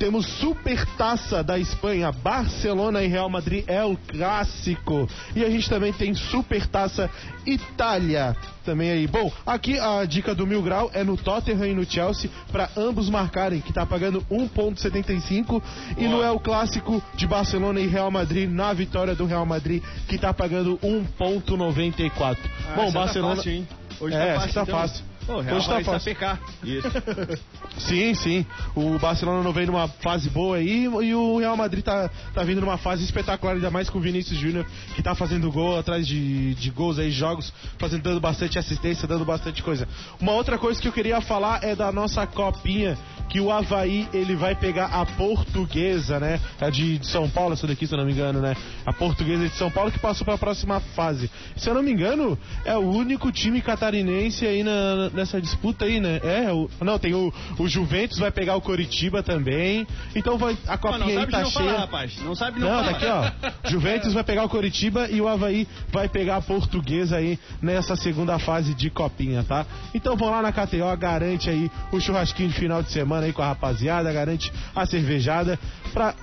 Temos 0.01 0.25
Super 0.25 0.83
Taça 0.97 1.43
da 1.43 1.59
Espanha, 1.59 2.11
Barcelona 2.11 3.03
e 3.03 3.07
Real 3.07 3.29
Madrid 3.29 3.63
é 3.67 3.83
o 3.83 3.95
clássico. 3.95 5.07
E 5.35 5.45
a 5.45 5.49
gente 5.51 5.69
também 5.69 5.93
tem 5.93 6.15
Super 6.15 6.65
Taça 6.65 7.07
Itália 7.45 8.35
também 8.65 8.89
aí. 8.89 9.05
Bom, 9.05 9.31
aqui 9.45 9.77
a 9.77 10.03
dica 10.05 10.33
do 10.33 10.47
Mil 10.47 10.63
Grau 10.63 10.89
é 10.95 11.03
no 11.03 11.15
Tottenham 11.15 11.67
e 11.67 11.75
no 11.75 11.85
Chelsea 11.85 12.31
para 12.51 12.67
ambos 12.75 13.11
marcarem, 13.11 13.61
que 13.61 13.71
tá 13.71 13.85
pagando 13.85 14.21
1.75 14.23 15.61
e 15.95 16.07
no 16.07 16.23
é 16.23 16.31
o 16.31 16.39
clássico 16.39 16.99
de 17.13 17.27
Barcelona 17.27 17.79
e 17.79 17.85
Real 17.85 18.09
Madrid 18.09 18.49
na 18.49 18.73
vitória 18.73 19.13
do 19.13 19.27
Real 19.27 19.45
Madrid, 19.45 19.83
que 20.07 20.17
tá 20.17 20.33
pagando 20.33 20.79
1.94. 20.79 22.37
Ah, 22.67 22.73
Bom, 22.75 22.85
essa 22.85 22.91
Barcelona 22.91 23.35
Tá 23.35 23.43
fácil, 23.43 23.51
hein? 23.51 23.67
Hoje 23.99 24.15
É, 24.15 24.33
tá 24.33 24.39
fácil. 24.39 24.53
tá 24.53 24.61
então. 24.63 24.79
fácil. 24.79 25.10
Pô, 25.25 25.39
Real 25.39 25.57
Hoje 25.57 25.67
tá 25.67 25.73
vai 25.75 25.83
fácil. 25.83 25.99
sapecar. 25.99 26.39
Isso. 26.63 26.89
Sim, 27.77 28.13
sim. 28.13 28.45
O 28.75 28.99
Barcelona 28.99 29.41
não 29.41 29.53
vem 29.53 29.65
numa 29.65 29.87
fase 29.87 30.29
boa 30.29 30.57
aí 30.57 30.83
e 30.83 31.15
o 31.15 31.39
Real 31.39 31.55
Madrid 31.55 31.83
tá, 31.83 32.09
tá 32.33 32.43
vindo 32.43 32.61
numa 32.61 32.77
fase 32.77 33.03
espetacular, 33.03 33.55
ainda 33.55 33.71
mais 33.71 33.89
com 33.89 33.97
o 33.97 34.01
Vinícius 34.01 34.37
Júnior, 34.37 34.65
que 34.95 35.01
tá 35.01 35.15
fazendo 35.15 35.51
gol 35.51 35.79
atrás 35.79 36.05
de, 36.05 36.53
de 36.55 36.69
gols 36.69 36.99
aí, 36.99 37.09
jogos, 37.09 37.51
fazendo, 37.79 38.03
dando 38.03 38.19
bastante 38.19 38.59
assistência, 38.59 39.07
dando 39.07 39.25
bastante 39.25 39.63
coisa. 39.63 39.87
Uma 40.19 40.33
outra 40.33 40.57
coisa 40.57 40.81
que 40.81 40.87
eu 40.87 40.91
queria 40.91 41.21
falar 41.21 41.63
é 41.63 41.75
da 41.75 41.91
nossa 41.91 42.27
copinha, 42.27 42.97
que 43.29 43.39
o 43.39 43.51
Havaí, 43.51 44.07
ele 44.13 44.35
vai 44.35 44.53
pegar 44.53 44.87
a 44.87 45.05
portuguesa, 45.05 46.19
né? 46.19 46.39
A 46.59 46.69
de, 46.69 46.97
de 46.99 47.07
São 47.07 47.29
Paulo, 47.29 47.53
essa 47.53 47.65
daqui, 47.65 47.87
se 47.87 47.93
eu 47.93 47.97
não 47.97 48.05
me 48.05 48.11
engano, 48.11 48.41
né? 48.41 48.55
A 48.85 48.91
portuguesa 48.91 49.47
de 49.47 49.55
São 49.55 49.71
Paulo 49.71 49.91
que 49.91 49.99
passou 49.99 50.25
para 50.25 50.35
a 50.35 50.37
próxima 50.37 50.79
fase. 50.79 51.31
Se 51.55 51.69
eu 51.69 51.73
não 51.73 51.81
me 51.81 51.91
engano, 51.91 52.37
é 52.65 52.75
o 52.75 52.81
único 52.89 53.31
time 53.31 53.61
catarinense 53.61 54.45
aí 54.45 54.63
na, 54.63 55.09
nessa 55.13 55.41
disputa 55.41 55.85
aí, 55.85 55.99
né? 55.99 56.19
É, 56.23 56.51
o, 56.51 56.69
não, 56.81 56.97
tem 56.99 57.13
o, 57.13 57.33
o 57.57 57.67
Juventus 57.67 58.17
vai 58.19 58.31
pegar 58.31 58.55
o 58.55 58.61
Coritiba 58.61 59.21
também. 59.23 59.87
Então 60.15 60.37
vai, 60.37 60.57
a 60.67 60.77
Pô, 60.77 60.91
não 60.91 60.99
copinha 60.99 61.19
aí 61.19 61.19
sabe 61.21 61.31
tá 61.31 61.41
não 61.41 61.49
cheia. 61.51 61.65
falar, 61.65 61.79
rapaz. 61.79 62.17
Não 62.23 62.35
sabe 62.35 62.59
não, 62.59 62.67
Não, 62.69 62.83
falar. 62.83 62.99
tá 62.99 63.31
aqui, 63.31 63.45
ó. 63.65 63.69
Juventus 63.69 64.13
vai 64.13 64.23
pegar 64.23 64.43
o 64.43 64.49
Coritiba 64.49 65.09
e 65.09 65.21
o 65.21 65.27
Havaí 65.27 65.67
vai 65.91 66.07
pegar 66.09 66.37
a 66.37 66.41
Portuguesa 66.41 67.17
aí 67.17 67.39
nessa 67.61 67.95
segunda 67.95 68.37
fase 68.39 68.73
de 68.73 68.89
copinha, 68.89 69.43
tá? 69.43 69.65
Então 69.93 70.15
vão 70.15 70.29
lá 70.29 70.41
na 70.41 70.51
KTO, 70.51 70.95
garante 70.97 71.49
aí 71.49 71.69
o 71.91 71.99
churrasquinho 71.99 72.49
de 72.49 72.55
final 72.55 72.81
de 72.83 72.91
semana 72.91 73.25
aí 73.25 73.33
com 73.33 73.41
a 73.41 73.47
rapaziada, 73.47 74.11
garante 74.11 74.51
a 74.75 74.85
cervejada 74.85 75.59
pra 75.93 76.13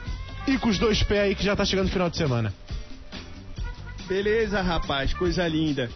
ir 0.47 0.59
com 0.59 0.69
os 0.69 0.79
dois 0.79 1.03
pés 1.03 1.21
aí 1.21 1.35
que 1.35 1.45
já 1.45 1.55
tá 1.55 1.65
chegando 1.65 1.87
o 1.87 1.91
final 1.91 2.09
de 2.09 2.17
semana. 2.17 2.53
Beleza, 4.09 4.63
rapaz, 4.63 5.13
coisa 5.13 5.47
linda. 5.47 5.91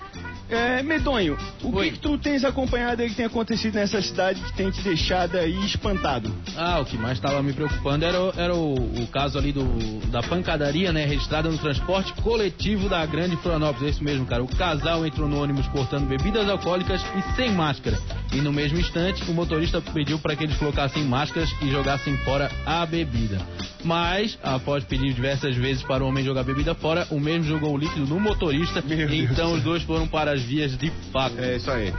É, 0.50 0.82
Medonho, 0.82 1.38
o 1.62 1.74
Oi. 1.76 1.86
que, 1.86 1.92
que 1.92 1.98
tu 2.00 2.18
tens 2.18 2.44
acompanhado 2.44 3.00
aí 3.00 3.08
que 3.08 3.14
tem 3.14 3.24
acontecido 3.24 3.74
nessa 3.74 4.02
cidade 4.02 4.38
que 4.42 4.52
tem 4.52 4.70
te 4.70 4.82
deixado 4.82 5.36
aí 5.38 5.64
espantado? 5.64 6.30
Ah, 6.54 6.78
o 6.80 6.84
que 6.84 6.98
mais 6.98 7.14
estava 7.16 7.42
me 7.42 7.54
preocupando 7.54 8.04
era, 8.04 8.20
o- 8.22 8.32
era 8.36 8.54
o, 8.54 8.74
o 8.74 9.06
caso 9.06 9.38
ali 9.38 9.50
do, 9.50 9.64
da 10.10 10.22
pancadaria, 10.22 10.92
né? 10.92 11.06
Registrada 11.06 11.48
no 11.50 11.56
transporte 11.56 12.12
coletivo 12.20 12.86
da 12.86 13.04
Grande 13.06 13.34
Florianópolis. 13.36 13.86
É 13.88 13.90
isso 13.92 14.04
mesmo, 14.04 14.26
cara. 14.26 14.42
O 14.42 14.56
casal 14.56 15.06
entrou 15.06 15.26
no 15.26 15.42
ônibus 15.42 15.66
portando 15.68 16.04
bebidas 16.04 16.46
alcoólicas 16.50 17.00
e 17.16 17.34
sem 17.34 17.50
máscara. 17.52 17.98
E 18.30 18.36
no 18.42 18.52
mesmo 18.52 18.78
instante, 18.78 19.22
o 19.30 19.32
motorista 19.32 19.80
pediu 19.80 20.18
para 20.18 20.36
que 20.36 20.44
eles 20.44 20.56
colocassem 20.58 21.02
máscaras 21.04 21.48
e 21.62 21.70
jogassem 21.70 22.14
fora 22.18 22.50
a 22.66 22.84
bebida. 22.84 23.38
Mas, 23.84 24.38
após 24.42 24.84
pedir 24.84 25.12
diversas 25.12 25.56
vezes 25.56 25.82
para 25.82 26.04
o 26.04 26.06
homem 26.08 26.24
jogar 26.24 26.44
bebida 26.44 26.74
fora, 26.74 27.06
o 27.10 27.18
mesmo 27.18 27.44
jogou 27.44 27.74
o 27.74 27.76
líquido 27.76 28.01
no 28.06 28.20
motorista. 28.20 28.82
Meu 28.82 29.08
Deus 29.08 29.30
então 29.30 29.50
do 29.50 29.56
os 29.56 29.62
dois 29.62 29.82
foram 29.82 30.06
para 30.06 30.32
as 30.32 30.42
vias 30.42 30.76
de 30.76 30.90
fato. 31.12 31.38
É 31.38 31.56
isso 31.56 31.70
aí. 31.70 31.92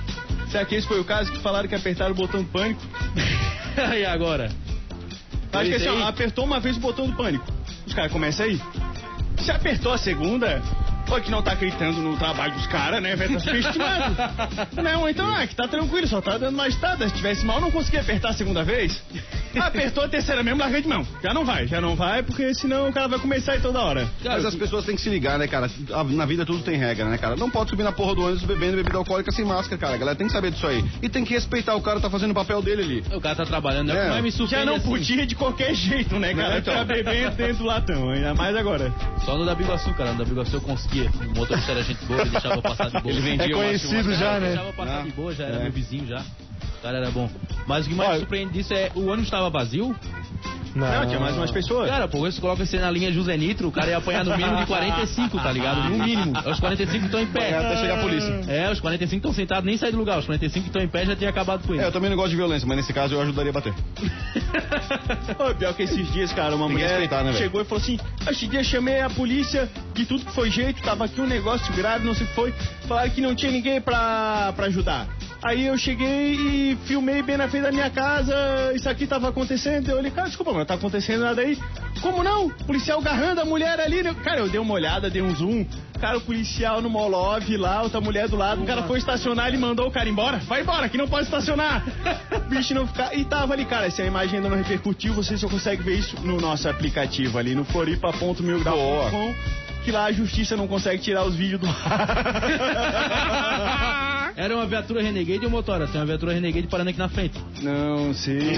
Será 0.50 0.66
que 0.66 0.76
esse 0.76 0.88
foi 0.88 1.00
o 1.00 1.04
caso 1.04 1.32
que 1.32 1.40
falaram 1.40 1.68
que 1.68 1.76
apertaram 1.76 2.12
o 2.12 2.16
botão 2.16 2.42
do 2.42 2.50
pânico? 2.50 2.82
e 3.98 4.06
agora? 4.06 4.52
Acho 5.52 5.70
que 5.70 5.76
assim, 5.76 5.88
ó, 5.88 6.08
apertou 6.08 6.46
uma 6.46 6.60
vez 6.60 6.78
o 6.78 6.80
botão 6.80 7.08
do 7.08 7.16
pânico. 7.16 7.46
Os 7.86 7.94
caras 7.94 8.12
começam 8.12 8.46
aí. 8.46 8.60
Se 9.40 9.52
apertou 9.52 9.92
a 9.92 9.98
segunda, 9.98 10.62
Ou 11.10 11.22
que 11.22 11.30
não 11.30 11.42
tá 11.42 11.52
acreditando 11.52 12.02
no 12.02 12.18
trabalho 12.18 12.54
dos 12.54 12.66
caras, 12.68 13.02
né, 13.02 13.16
velho? 13.16 13.34
Tá 13.34 13.40
subestimado. 13.40 14.16
não, 14.82 15.08
então, 15.08 15.28
ah, 15.36 15.46
que 15.46 15.56
tá 15.56 15.68
tranquilo, 15.68 16.08
só 16.08 16.22
tá 16.22 16.38
dando 16.38 16.56
mais 16.56 16.74
estada. 16.74 17.08
Se 17.08 17.14
tivesse 17.14 17.46
mal, 17.46 17.62
não 17.62 17.72
conseguia 17.72 18.02
apertar 18.02 18.30
a 18.30 18.34
segunda 18.34 18.64
vez. 18.64 19.02
Apertou 19.56 20.04
a 20.04 20.08
terceira 20.08 20.42
mesmo, 20.42 20.60
larguei 20.60 20.82
de 20.82 20.88
mão. 20.88 21.06
Já 21.22 21.34
não 21.34 21.46
vai, 21.46 21.68
já 21.68 21.80
não 21.80 21.96
vai, 21.96 22.24
porque 22.24 22.54
senão 22.56 22.90
o 22.90 22.94
cara 22.94 23.08
vai 23.08 23.20
começar 23.20 23.54
aí 23.54 23.62
toda 23.62 23.80
hora. 23.80 24.10
Mas 24.24 24.46
as 24.46 24.56
pessoas 24.56 24.86
têm 24.86 24.96
que 24.96 25.02
se 25.02 25.10
ligar, 25.10 25.38
né, 25.38 25.48
cara? 25.48 25.70
Na 26.10 26.26
vida 26.26 26.46
tudo 26.46 26.64
tem 26.64 26.78
regra, 26.78 27.06
né, 27.06 27.18
cara? 27.18 27.36
Não 27.36 27.50
pode 27.50 27.70
subir 27.70 27.84
na 27.84 27.92
porra 27.92 28.16
do 28.16 28.24
ônibus 28.24 28.44
bebendo 28.44 28.78
bebida 28.78 28.98
alcoólica 28.98 29.32
sem 29.32 29.46
máscara, 29.46 29.78
cara. 29.80 29.96
A 29.96 29.98
galera 29.98 30.18
tem 30.18 30.28
que 30.28 30.34
saber 30.34 30.52
disso 30.52 30.66
aí. 30.66 30.84
E 31.02 31.10
tem 31.10 31.24
que 31.24 31.34
respeitar 31.34 31.76
o 31.76 31.82
cara 31.82 31.98
que 31.98 32.04
tá 32.04 32.10
fazendo 32.10 32.32
o 32.32 32.34
papel 32.34 32.62
dele 32.62 32.82
ali. 32.82 33.04
O 33.16 33.22
cara 33.22 33.36
tá 33.36 33.46
trabalhando, 33.46 33.94
né? 33.94 34.08
É. 34.08 34.10
Mas 34.10 34.24
me 34.24 34.32
surpreende 34.32 34.66
Já 34.66 34.72
não 34.72 34.78
assim, 34.78 34.90
podia 34.90 35.26
de 35.26 35.36
qualquer 35.36 35.74
jeito, 35.76 36.18
né, 36.18 36.34
cara? 36.34 36.50
Não, 36.50 36.58
então. 36.58 36.74
Tá 36.74 36.84
bebendo 36.84 37.36
dentro 37.36 37.58
do 37.58 37.66
latão, 37.66 38.10
ainda 38.10 38.34
mais 38.34 38.56
agora. 38.56 38.94
Só 39.26 39.38
no 39.38 39.46
da 39.46 39.54
Biguaçu, 39.54 39.94
cara. 39.94 40.12
No 40.14 40.18
da 40.18 40.26
Biguaçu 40.26 40.56
eu 40.56 40.62
conseguia. 40.94 41.12
O 41.34 41.38
motorista 41.38 41.72
era 41.72 41.84
gente 41.84 42.06
boa, 42.06 42.22
ele 42.22 42.30
deixava 42.30 42.62
passar 42.62 42.86
de 42.88 43.02
boa. 43.02 43.12
Ele 43.14 43.22
vendia 43.22 43.46
É 43.46 43.50
conhecido 43.50 44.10
uma- 44.10 44.14
já, 44.16 44.32
Ele 44.32 44.40
né? 44.42 44.48
deixava 44.48 44.70
eu 44.70 44.74
passar 44.74 45.00
Ah, 45.00 45.04
de 45.04 45.12
boa, 45.12 45.34
já 45.34 45.44
era 45.46 45.56
é. 45.58 45.64
meu 45.64 45.72
vizinho 45.72 46.08
já. 46.08 46.24
O 46.84 46.86
cara 46.86 46.98
era 46.98 47.12
bom. 47.12 47.30
Mas 47.66 47.86
o 47.86 47.90
que 47.90 47.96
mais 47.96 48.10
Olha- 48.10 48.20
surpreende 48.20 48.52
disso 48.52 48.74
é 48.74 48.92
o 48.94 49.06
ônibus 49.06 49.24
estava 49.24 49.50
vazio. 49.50 49.96
Não, 50.76 51.06
tinha 51.06 51.20
mais 51.20 51.38
umas 51.38 51.52
pessoas. 51.52 51.88
Cara, 51.88 52.08
pô, 52.08 52.18
você 52.20 52.42
coloca 52.42 52.66
você 52.66 52.80
na 52.80 52.90
linha 52.90 53.12
José 53.14 53.38
Nitro, 53.38 53.68
o 53.68 53.72
cara 53.72 53.92
ia 53.92 53.98
apanhar 53.98 54.26
no 54.26 54.36
mínimo 54.36 54.58
de 54.58 54.66
45, 54.66 55.38
tá 55.40 55.52
ligado? 55.52 55.84
No 55.88 56.04
mínimo. 56.04 56.34
Os 56.50 56.60
45 56.60 57.00
que 57.00 57.06
estão 57.06 57.20
em 57.22 57.28
pé. 57.28 57.56
Até 57.56 57.78
chegar 57.78 58.00
a 58.00 58.02
polícia. 58.02 58.42
É, 58.48 58.72
os 58.72 58.80
45 58.82 59.16
estão 59.18 59.32
sentados, 59.34 59.64
nem 59.66 59.78
saem 59.78 59.92
do 59.94 60.00
lugar. 60.00 60.18
Os 60.18 60.26
45 60.26 60.64
que 60.64 60.70
estão 60.70 60.82
em 60.82 60.88
pé 60.90 61.06
já 61.06 61.16
tinha 61.16 61.30
acabado 61.30 61.66
com 61.66 61.74
É, 61.74 61.78
ele. 61.78 61.86
eu 61.86 61.92
também 61.92 62.10
não 62.10 62.18
gosto 62.18 62.32
de 62.32 62.36
violência, 62.36 62.68
mas 62.68 62.76
nesse 62.78 62.92
caso 62.92 63.14
eu 63.14 63.22
ajudaria 63.22 63.52
a 63.52 63.54
bater. 63.54 63.72
Ô, 65.40 65.54
pior 65.56 65.74
que 65.76 65.84
esses 65.84 66.12
dias, 66.12 66.34
cara, 66.34 66.56
uma 66.56 66.68
mulher 66.68 67.08
né, 67.08 67.34
chegou 67.34 67.62
e 67.62 67.66
falou 67.66 67.82
assim: 67.82 68.00
Esse 68.30 68.48
dia 68.48 68.64
chamei 68.64 69.00
a 69.00 69.10
polícia 69.12 69.70
de 69.94 70.06
tudo 70.08 70.26
que 70.26 70.32
foi 70.34 70.50
jeito, 70.50 70.82
tava 70.82 71.06
aqui 71.06 71.22
um 71.22 71.28
negócio 71.28 71.72
grave, 71.76 72.04
não 72.04 72.16
sei 72.16 72.26
o 72.26 72.30
que 72.30 72.36
foi. 72.36 72.52
Falaram 72.88 73.10
que 73.12 73.22
não 73.22 73.36
tinha 73.36 73.52
ninguém 73.52 73.80
pra, 73.80 74.52
pra 74.56 74.66
ajudar. 74.66 75.08
Aí 75.44 75.68
eu 75.68 75.78
cheguei 75.78 76.36
e 76.36 76.78
filmei 76.86 77.22
bem 77.22 77.36
na 77.36 77.50
frente 77.50 77.64
da 77.64 77.72
minha 77.72 77.90
casa, 77.90 78.34
isso 78.74 78.88
aqui 78.88 79.06
tava 79.06 79.28
acontecendo. 79.28 79.90
Eu 79.90 79.98
olhei, 79.98 80.10
cara, 80.10 80.28
desculpa, 80.28 80.52
mas 80.52 80.60
não 80.60 80.66
tá 80.66 80.76
acontecendo 80.76 81.22
nada 81.22 81.42
aí. 81.42 81.58
Como 82.02 82.24
não? 82.24 82.46
O 82.46 82.64
policial 82.64 83.00
agarrando 83.00 83.42
a 83.42 83.46
mulher 83.46 83.78
ali. 83.80 84.02
né? 84.02 84.16
Cara, 84.24 84.40
eu 84.40 84.48
dei 84.48 84.60
uma 84.60 84.74
olhada, 84.74 85.10
dei 85.10 85.22
um 85.22 85.36
zoom. 85.36 85.66
Cara, 86.00 86.18
o 86.18 86.22
policial 86.22 86.82
no 86.82 86.90
Molov 86.90 87.46
lá, 87.58 87.82
outra 87.82 88.00
mulher 88.00 88.30
do 88.30 88.38
lado. 88.38 88.64
O 88.64 88.66
cara 88.66 88.84
foi 88.84 89.00
estacionar, 89.00 89.50
ele 89.50 89.58
mandou 89.58 89.88
o 89.88 89.92
cara 89.92 90.08
embora. 90.08 90.38
Vai 90.38 90.62
embora, 90.62 90.88
que 90.88 90.98
não 90.98 91.10
pode 91.10 91.26
estacionar. 91.26 91.84
O 92.32 92.40
bicho 92.50 92.74
não 92.74 92.88
ficar. 92.88 93.14
E 93.14 93.26
tava 93.26 93.52
ali, 93.54 93.66
cara, 93.66 93.92
se 93.92 94.02
a 94.02 94.06
imagem 94.06 94.38
ainda 94.38 94.48
não 94.50 94.56
repercutiu, 94.58 95.14
você 95.14 95.38
só 95.38 95.50
consegue 95.50 95.84
ver 95.84 96.00
isso 96.00 96.16
no 96.22 96.40
nosso 96.40 96.70
aplicativo 96.70 97.38
ali, 97.38 97.54
no 97.54 97.66
floripa.milgrau.com. 97.66 99.36
Que 99.84 99.92
lá 99.92 100.06
a 100.06 100.12
justiça 100.14 100.56
não 100.56 100.68
consegue 100.70 101.02
tirar 101.02 101.26
os 101.26 101.36
vídeos 101.36 101.60
do 101.60 101.68
ar. 101.68 101.74
Era 104.36 104.56
uma 104.56 104.66
viatura 104.66 105.02
Renegade 105.02 105.46
ou 105.46 105.52
motora? 105.52 105.88
Tem 105.88 106.00
uma 106.02 106.08
viatura 106.08 106.34
Renegade 106.34 106.68
parando 106.68 106.90
aqui 106.90 107.00
na 107.00 107.08
frente. 107.10 107.40
Não 107.62 108.14
sei. 108.14 108.58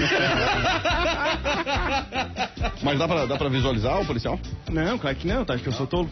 Mas 2.82 2.98
dá 2.98 3.06
pra, 3.08 3.26
dá 3.26 3.36
pra 3.36 3.48
visualizar 3.48 4.00
o 4.00 4.06
policial? 4.06 4.38
Não, 4.70 4.98
claro 4.98 5.16
que 5.16 5.26
não, 5.26 5.44
tá? 5.44 5.54
Acho 5.54 5.62
que 5.62 5.68
eu 5.68 5.72
sou 5.72 5.86
tolo. 5.86 6.08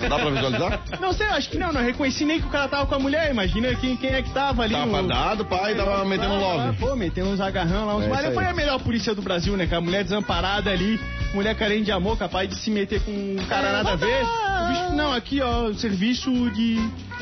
Não 0.00 0.08
dá 0.08 0.18
pra 0.18 0.30
visualizar? 0.30 0.80
Não 1.00 1.12
sei, 1.12 1.26
acho 1.28 1.48
que 1.50 1.58
não, 1.58 1.72
não 1.72 1.82
reconheci 1.82 2.24
nem 2.24 2.40
que 2.40 2.46
o 2.46 2.50
cara 2.50 2.68
tava 2.68 2.86
com 2.86 2.94
a 2.94 2.98
mulher. 2.98 3.30
Imagina 3.30 3.74
quem, 3.76 3.96
quem 3.96 4.10
é 4.10 4.22
que 4.22 4.30
tava 4.30 4.62
ali. 4.62 4.74
Tava 4.74 4.86
no- 4.86 4.92
fardado, 4.92 5.44
pai, 5.44 5.74
tava 5.74 6.04
metendo 6.04 6.34
um 6.34 6.40
love. 6.40 6.76
Pô, 6.78 6.94
metendo 6.96 7.30
uns 7.30 7.40
agarrão 7.40 7.86
lá, 7.86 7.96
uns 7.96 8.04
É 8.04 8.08
Mas 8.08 8.24
isso 8.24 8.32
foi 8.34 8.44
a 8.46 8.52
melhor 8.54 8.78
polícia 8.80 9.14
do 9.14 9.22
Brasil, 9.22 9.56
né? 9.56 9.66
Com 9.66 9.76
a 9.76 9.80
mulher 9.80 10.04
desamparada 10.04 10.70
ali, 10.70 11.00
mulher 11.34 11.54
carente 11.56 11.84
de 11.84 11.92
amor, 11.92 12.16
capaz 12.18 12.48
de 12.48 12.56
se 12.56 12.70
meter 12.70 13.00
com 13.02 13.10
um 13.10 13.36
cara 13.48 13.72
nada 13.72 13.92
a 13.92 13.96
ver. 13.96 14.22
O 14.22 14.68
bicho- 14.68 14.94
não, 14.96 15.12
aqui, 15.12 15.40
ó, 15.40 15.72
serviço 15.74 16.30
de, 16.50 16.76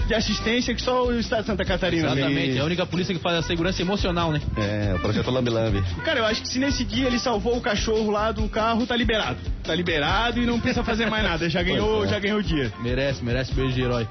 de 0.06 0.14
assistência 0.14 0.74
que 0.74 0.80
só 0.80 1.04
o 1.06 1.18
Estado 1.18 1.42
de 1.42 1.46
Santa 1.48 1.64
Catarina 1.64 2.08
tem. 2.08 2.18
Exatamente, 2.18 2.58
é 2.58 2.60
a 2.60 2.64
única 2.64 2.86
polícia 2.86 3.14
que 3.14 3.20
faz 3.20 3.36
a 3.38 3.42
segurança 3.42 3.82
emocional, 3.82 4.32
né? 4.32 4.40
É, 4.56 4.94
o 4.94 4.98
projeto 5.00 5.30
Lambi 5.30 5.50
Lambi. 5.50 5.82
Cara, 6.04 6.20
eu 6.20 6.24
acho 6.24 6.42
que 6.42 6.48
se 6.48 6.58
nesse 6.58 6.84
dia 6.84 7.06
ele 7.06 7.18
salvou 7.18 7.56
o 7.56 7.60
cachorro 7.60 8.10
lá 8.10 8.32
do 8.32 8.48
carro, 8.48 8.86
tá 8.86 8.96
liberado. 8.96 9.38
Tá 9.64 9.74
liberado 9.74 10.40
e 10.40 10.46
não 10.46 10.60
precisa 10.60 10.84
fazer 10.84 11.10
mais 11.10 11.24
nada. 11.24 11.48
Já 11.50 11.62
ganhou, 11.62 12.04
é. 12.04 12.08
já 12.08 12.18
ganhou 12.18 12.38
o 12.38 12.42
dia. 12.42 12.72
Merece, 12.80 13.24
merece 13.24 13.52
beijo 13.52 13.74
de 13.74 13.82
herói. 13.82 14.08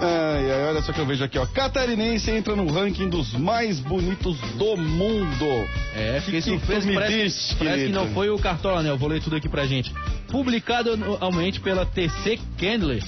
Ai, 0.00 0.50
ai, 0.50 0.68
olha 0.68 0.82
só 0.82 0.92
que 0.92 1.00
eu 1.00 1.06
vejo 1.06 1.24
aqui, 1.24 1.38
ó. 1.38 1.46
Catarinense 1.46 2.30
entra 2.30 2.54
no 2.54 2.70
ranking 2.70 3.08
dos 3.08 3.32
mais 3.32 3.80
bonitos 3.80 4.38
do 4.56 4.76
mundo. 4.76 5.46
É, 5.94 6.20
fiquei 6.20 6.40
Que 6.40 6.50
que 6.50 6.58
surpreso. 6.58 6.92
Parece, 6.92 7.24
disse, 7.24 7.54
parece 7.56 7.86
que 7.86 7.92
não 7.92 8.08
foi 8.08 8.28
o 8.28 8.38
Cartola, 8.38 8.82
né? 8.82 8.90
Eu 8.90 8.98
vou 8.98 9.08
ler 9.08 9.22
tudo 9.22 9.36
aqui 9.36 9.48
pra 9.48 9.66
gente. 9.66 9.92
Publicado 10.28 10.92
anualmente 10.92 11.60
pela 11.60 11.86
TC 11.86 12.38
Candler. 12.58 13.02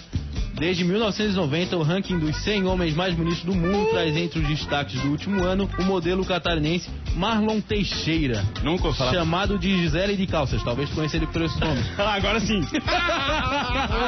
Desde 0.58 0.84
1990, 0.84 1.76
o 1.76 1.82
ranking 1.82 2.18
dos 2.18 2.34
100 2.42 2.64
homens 2.64 2.94
mais 2.94 3.14
bonitos 3.14 3.42
do 3.42 3.54
mundo 3.54 3.90
traz 3.90 4.16
entre 4.16 4.38
os 4.38 4.48
destaques 4.48 4.98
do 5.02 5.10
último 5.10 5.44
ano 5.44 5.68
o 5.78 5.84
modelo 5.84 6.24
catarinense 6.24 6.88
Marlon 7.14 7.60
Teixeira, 7.60 8.42
Nunca 8.62 8.90
falar. 8.94 9.12
chamado 9.12 9.58
de 9.58 9.76
Gisele 9.82 10.16
de 10.16 10.26
Calças. 10.26 10.62
Talvez 10.62 10.88
conheça 10.90 11.16
ele 11.18 11.26
por 11.26 11.42
esse 11.42 11.60
nome. 11.60 11.80
Agora 11.98 12.40
sim. 12.40 12.60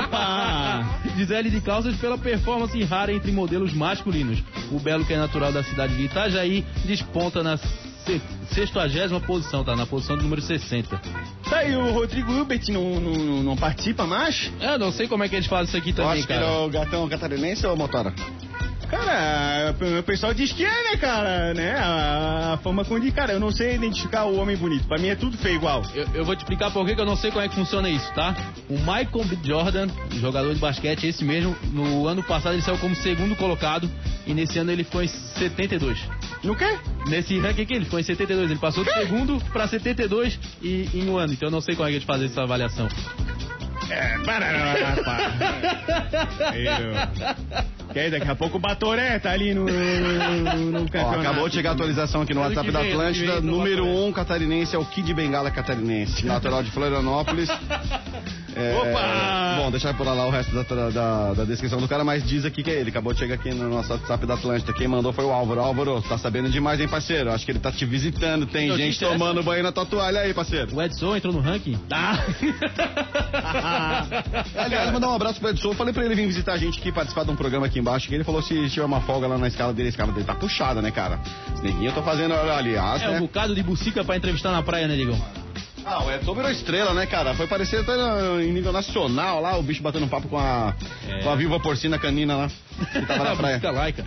Opa! 0.05 1.01
Gisele 1.17 1.51
de 1.51 1.61
Calças 1.61 1.97
pela 1.97 2.17
performance 2.17 2.83
rara 2.85 3.13
entre 3.13 3.31
modelos 3.31 3.75
masculinos. 3.75 4.43
O 4.73 4.79
belo 4.79 5.05
que 5.05 5.13
é 5.13 5.19
natural 5.19 5.53
da 5.53 5.63
cidade 5.63 5.95
de 5.97 6.05
Itajaí 6.05 6.65
desponta 6.87 7.43
na 7.43 7.59
se- 8.09 8.67
60 8.67 9.21
posição, 9.21 9.63
tá? 9.65 9.77
Na 9.77 9.87
posição 9.87 10.17
do 10.17 10.23
número 10.23 10.41
60. 10.43 11.01
Tá 11.49 11.59
aí, 11.59 11.77
o 11.77 11.93
Rodrigo 11.93 12.33
Hilbert 12.33 12.63
não, 12.71 13.01
não, 13.01 13.43
não 13.43 13.57
participa 13.57 14.07
mais? 14.07 14.51
Eu 14.61 14.79
não 14.79 14.91
sei 14.93 15.07
como 15.09 15.23
é 15.25 15.29
que 15.29 15.37
eles 15.37 15.47
fazem 15.47 15.67
isso 15.69 15.77
aqui 15.77 15.93
também, 15.93 16.13
acho 16.13 16.23
que 16.23 16.29
cara. 16.29 16.45
é 16.47 16.59
o 16.59 16.69
gatão 16.69 17.09
catarinense 17.09 17.67
ou 17.67 17.77
motora? 17.77 18.13
Cara, 18.89 19.75
o 19.99 20.03
pessoal 20.03 20.33
diz 20.33 20.51
que 20.51 20.65
é, 20.65 20.91
né, 20.91 20.97
cara? 20.97 21.53
Né? 21.53 21.77
A, 21.77 22.55
a 22.55 22.57
fama 22.57 22.87
conde, 22.87 23.11
cara, 23.13 23.35
eu 23.35 23.41
não 23.41 23.51
sei 23.51 23.75
identificar 23.75 24.25
o 24.25 24.37
homem 24.39 24.57
bonito. 24.57 24.89
Pra 24.89 24.97
mim 24.97 25.09
é 25.09 25.15
tudo 25.15 25.37
feio 25.37 25.57
igual. 25.57 25.83
Eu, 25.95 26.07
eu 26.15 26.25
vou 26.25 26.35
te 26.35 26.39
explicar 26.39 26.71
por 26.71 26.87
que 26.87 26.95
que 26.95 27.01
eu 27.01 27.05
não 27.05 27.15
sei 27.17 27.31
como 27.31 27.45
é 27.45 27.49
que 27.51 27.55
funciona 27.55 27.91
isso, 27.91 28.11
tá? 28.15 28.35
O 28.67 28.79
Michael 28.79 29.25
B. 29.27 29.39
Jordan, 29.45 29.89
jogador 30.15 30.55
de 30.55 30.61
basquete, 30.61 31.07
esse 31.07 31.23
mesmo, 31.23 31.55
no 31.71 32.07
ano 32.07 32.23
passado 32.23 32.55
ele 32.55 32.63
saiu 32.63 32.79
como 32.79 32.97
segundo 32.97 33.37
colocado 33.37 33.91
e 34.27 34.33
nesse 34.33 34.59
ano 34.59 34.73
ele 34.73 34.85
ficou 34.85 35.03
em 35.03 35.09
72. 35.09 35.99
No 36.43 36.55
quê? 36.57 36.79
Nesse 37.07 37.39
ranking 37.39 37.63
aqui 37.63 37.75
ele 37.75 37.85
ficou 37.85 37.99
em 37.99 38.03
72, 38.03 38.51
ele 38.51 38.61
passou 38.61 38.85
de 38.85 38.93
segundo 38.93 39.43
pra 39.53 39.67
72 39.67 40.39
e, 40.63 40.89
em 40.95 41.09
um 41.09 41.17
ano, 41.17 41.33
então 41.33 41.49
eu 41.49 41.53
não 41.53 41.61
sei 41.61 41.75
como 41.75 41.89
é 41.89 41.91
que 41.91 41.97
eles 41.97 42.07
fazem 42.07 42.27
essa 42.27 42.43
avaliação. 42.43 42.89
É, 43.91 44.19
para, 44.19 44.47
rapaz. 44.95 45.33
Que 47.93 47.99
aí, 47.99 48.11
daqui 48.11 48.31
a 48.31 48.35
pouco 48.35 48.59
o 48.59 48.61
Batoré 48.61 49.19
tá 49.19 49.31
ali 49.31 49.55
no, 49.55 49.65
no, 49.65 50.71
no 50.73 50.79
Ó, 50.81 50.85
campeonato. 50.85 51.21
acabou 51.21 51.49
de 51.49 51.55
chegar 51.55 51.71
a 51.71 51.73
atualização 51.73 52.21
aqui 52.21 52.35
no 52.35 52.41
Ano 52.43 52.51
WhatsApp 52.51 52.67
que 52.67 52.73
da 52.73 52.81
vem, 52.81 52.91
ano 52.93 52.99
que 53.01 53.07
Atlântida. 53.07 53.41
vem, 53.41 53.51
Número 53.51 53.85
Batoré. 53.87 54.01
1 54.01 54.07
um 54.07 54.13
catarinense 54.13 54.77
é 54.77 54.79
o 54.79 54.85
Kid 54.85 55.15
Bengala 55.15 55.51
catarinense, 55.51 56.27
natural 56.27 56.63
de 56.63 56.71
Florianópolis. 56.71 57.49
É, 58.57 58.77
Opa! 58.77 59.63
Bom, 59.63 59.71
deixa 59.71 59.89
eu 59.91 59.95
pular 59.95 60.15
lá 60.15 60.27
o 60.27 60.31
resto 60.31 60.53
da, 60.55 60.63
da, 60.91 61.35
da 61.35 61.45
descrição 61.45 61.81
do 61.81 61.89
cara, 61.89 62.05
mas 62.05 62.27
diz 62.27 62.45
aqui 62.45 62.63
que 62.63 62.71
é 62.71 62.81
ele. 62.81 62.91
Acabou 62.91 63.13
de 63.13 63.19
chegar 63.19 63.35
aqui 63.35 63.53
no 63.53 63.69
nosso 63.69 63.93
WhatsApp 63.93 64.27
da 64.27 64.35
Atlântida. 64.35 64.73
Quem 64.73 64.89
mandou 64.89 65.13
foi 65.13 65.25
o 65.25 65.31
Álvaro. 65.31 65.61
Álvaro, 65.61 66.03
tá 66.03 66.17
sabendo 66.19 66.49
demais, 66.49 66.81
hein, 66.81 66.89
parceiro? 66.89 67.31
Acho 67.33 67.45
que 67.45 67.53
ele 67.53 67.59
tá 67.59 67.71
te 67.71 67.85
visitando. 67.85 68.47
Tem 68.47 68.69
Notícia 68.69 68.87
gente 68.91 69.05
essa? 69.05 69.13
tomando 69.13 69.43
banho 69.43 69.63
na 69.63 69.73
tua 69.73 69.85
toalha 69.87 70.21
aí, 70.21 70.33
parceiro. 70.33 70.75
O 70.75 70.83
Edson 70.83 71.17
entrou 71.17 71.33
no 71.33 71.41
ranking? 71.41 71.77
Tá. 71.89 72.25
Aliás, 74.57 74.93
mandar 74.93 75.09
um 75.09 75.15
abraço 75.15 75.41
pro 75.41 75.51
Edson. 75.51 75.69
Eu 75.69 75.75
falei 75.75 75.93
pra 75.93 76.05
ele 76.05 76.15
vir 76.15 76.27
visitar 76.27 76.55
a 76.55 76.59
gente 76.59 76.79
aqui, 76.79 76.93
participar 76.93 77.25
de 77.25 77.31
um 77.31 77.37
programa 77.37 77.67
aqui 77.67 77.79
embaixo. 77.79 78.09
Que 78.09 78.15
ele 78.15 78.25
falou 78.25 78.43
se 78.43 78.69
tiver 78.71 78.85
uma 78.85 79.01
folga 79.01 79.27
lá 79.27 79.39
na 79.39 79.49
escala 79.49 79.73
dele. 79.73 79.89
A 79.89 79.91
escala 79.91 80.13
dele 80.13 80.25
tá 80.27 80.35
puxada, 80.35 80.81
né, 80.83 80.91
cara? 80.91 81.19
Esse 81.55 81.63
neguinho 81.63 81.91
eu 81.91 81.95
tô 81.95 82.03
fazendo, 82.03 82.35
aliás, 82.35 83.03
É 83.03 83.09
um 83.09 83.13
né? 83.13 83.21
bocado 83.21 83.55
de 83.55 83.63
bucica 83.63 84.05
pra 84.05 84.17
entrevistar 84.17 84.53
na 84.53 84.63
praia, 84.63 84.87
né, 84.89 84.97
Digão? 84.97 85.19
Ah, 85.85 86.05
o 86.05 86.11
Edson 86.11 86.35
virou 86.35 86.51
estrela, 86.51 86.93
né, 86.95 87.07
cara? 87.07 87.35
Foi 87.35 87.47
parecer 87.47 87.81
até 87.81 87.93
em 88.43 88.53
nível 88.53 88.73
nacional 88.73 89.41
lá, 89.41 89.57
o 89.59 89.63
bicho 89.63 89.83
batendo 89.83 90.05
um 90.05 90.09
papo 90.09 90.29
com 90.29 90.39
a, 90.39 90.75
É. 91.09 91.23
com 91.23 91.31
a 91.31 91.35
viúva 91.37 91.59
porcina 91.61 91.99
canina 91.99 92.37
lá. 92.37 92.51
Que 92.93 93.03
tava 93.07 93.25
na 93.25 93.37
praia. 93.37 93.61
Laica. 93.73 94.05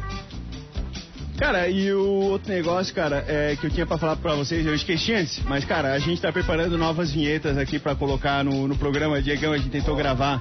Cara, 1.38 1.68
e 1.68 1.92
o 1.92 2.04
outro 2.30 2.54
negócio, 2.54 2.94
cara, 2.94 3.26
é, 3.28 3.56
que 3.60 3.66
eu 3.66 3.72
tinha 3.72 3.86
pra 3.86 3.98
falar 3.98 4.16
pra 4.16 4.36
vocês, 4.36 4.64
eu 4.64 4.76
esqueci 4.76 5.12
antes, 5.12 5.42
mas, 5.46 5.66
cara, 5.66 5.94
a 5.94 5.98
gente 6.00 6.22
tá 6.22 6.32
preparando 6.32 6.78
novas 6.78 7.12
vinhetas 7.12 7.58
aqui 7.58 7.80
pra 7.80 7.96
colocar 7.96 8.44
no, 8.44 8.68
no 8.68 8.76
programa. 8.76 9.20
Diegão, 9.20 9.52
a 9.54 9.58
gente 9.58 9.70
tentou 9.72 9.96
gravar. 9.96 10.40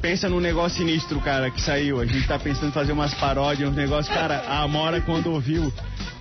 Pensa 0.00 0.28
num 0.28 0.38
negócio 0.38 0.78
sinistro, 0.78 1.18
cara, 1.20 1.50
que 1.50 1.60
saiu. 1.60 2.00
A 2.00 2.06
gente 2.06 2.24
tá 2.28 2.38
pensando 2.38 2.68
em 2.68 2.72
fazer 2.72 2.92
umas 2.92 3.12
paródias, 3.14 3.68
uns 3.68 3.74
negócios. 3.74 4.14
Cara, 4.14 4.44
a 4.46 4.62
Amora, 4.62 5.00
quando 5.00 5.32
ouviu, 5.32 5.72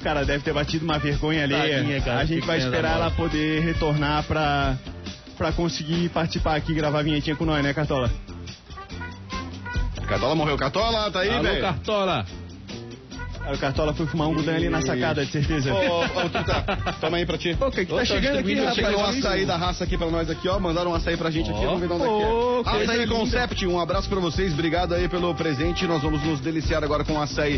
cara, 0.08 0.24
deve 0.24 0.42
ter 0.42 0.54
batido 0.54 0.86
uma 0.86 0.98
vergonha 0.98 1.46
cara, 2.02 2.20
a 2.20 2.26
gente 2.26 2.46
vai 2.46 2.60
esperar 2.60 2.96
ela 2.96 3.12
poder 3.12 3.60
retornar 3.60 4.24
pra, 4.24 4.78
pra 5.38 5.52
conseguir 5.52 6.08
participar 6.10 6.56
aqui, 6.56 6.74
gravar 6.74 7.00
a 7.00 7.04
vinhetinha 7.04 7.36
com 7.36 7.44
nós, 7.44 7.62
né, 7.62 7.74
Cartola? 7.74 8.10
Cartola 10.08 10.34
morreu. 10.34 10.56
Cartola, 10.56 11.12
tá 11.12 11.20
aí, 11.20 11.42
velho? 11.42 11.62
Cartola. 11.62 12.26
Aí 13.48 13.56
o 13.56 13.58
Cartola 13.58 13.94
foi 13.94 14.06
fumar 14.08 14.28
um 14.28 14.34
gudan 14.34 14.56
ali 14.56 14.68
na 14.70 14.82
sacada, 14.82 15.26
de 15.26 15.32
certeza. 15.32 15.74
Ô, 15.74 16.02
ô, 16.02 16.30
Tuta, 16.30 16.96
toma 17.00 17.16
aí 17.16 17.26
pra 17.26 17.38
ti. 17.38 17.56
Ô, 17.58 17.72
que 17.72 17.86
que 17.86 17.94
Ô, 17.94 17.96
tá 17.96 18.02
tá 18.02 18.06
chegando 18.06 18.40
aqui, 18.40 18.56
rapaz? 18.56 18.76
Chegou 18.76 19.00
um 19.00 19.06
açaí 19.06 19.46
da 19.46 19.56
raça 19.56 19.84
aqui 19.86 19.98
pra 19.98 20.08
nós 20.08 20.30
aqui, 20.30 20.50
ó. 20.50 20.60
Mandaram 20.60 20.92
um 20.92 20.94
açaí 20.94 21.16
pra 21.16 21.32
gente 21.32 21.50
aqui, 21.50 21.64
vamos 21.66 21.80
ver 21.80 21.88
de 21.88 21.94
onde 21.94 22.04
é 22.04 22.08
que 22.08 22.12
Ô, 22.12 22.64
é. 22.66 22.84
Açaí. 22.84 23.08
Concept, 23.08 23.66
um 23.66 23.80
abraço 23.80 24.10
pra 24.10 24.20
vocês, 24.20 24.52
obrigado 24.52 24.94
aí 24.94 25.08
pelo 25.08 25.34
presente. 25.34 25.88
Nós 25.88 26.02
vamos 26.02 26.22
nos 26.24 26.42
deliciar 26.42 26.84
agora 26.84 27.06
com 27.06 27.14
o 27.14 27.22
açaí. 27.22 27.58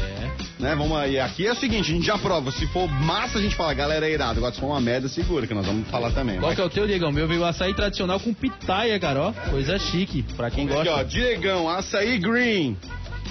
Né, 0.59 0.75
vamos 0.75 0.95
aí. 0.95 1.19
Aqui 1.19 1.47
é 1.47 1.51
o 1.53 1.55
seguinte, 1.55 1.91
a 1.91 1.95
gente 1.95 2.05
já 2.05 2.19
prova. 2.19 2.51
Se 2.51 2.67
for 2.67 2.87
massa, 2.87 3.39
a 3.39 3.41
gente 3.41 3.55
fala, 3.55 3.73
galera, 3.73 4.07
é 4.07 4.11
irado. 4.13 4.37
Agora 4.37 4.53
se 4.53 4.59
for 4.59 4.67
uma 4.67 4.79
merda, 4.81 5.07
segura, 5.07 5.47
que 5.47 5.55
nós 5.55 5.65
vamos 5.65 5.87
falar 5.87 6.11
também. 6.11 6.39
Qual 6.39 6.53
que 6.53 6.61
é 6.61 6.65
o 6.65 6.69
teu, 6.69 6.85
Diegão? 6.85 7.11
Meu 7.11 7.27
veio 7.27 7.43
açaí 7.43 7.73
tradicional 7.73 8.19
com 8.19 8.31
pitaia, 8.31 8.99
cara, 8.99 9.21
ó. 9.21 9.31
Coisa 9.49 9.79
chique, 9.79 10.21
pra 10.37 10.51
quem 10.51 10.65
Aqui, 10.65 10.73
gosta. 10.75 10.93
ó, 10.93 11.03
Diegão, 11.03 11.67
açaí 11.67 12.19
green. 12.19 12.77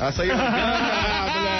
Açaí 0.01 0.31
orgânico, 0.33 0.53
moleque. 1.39 1.58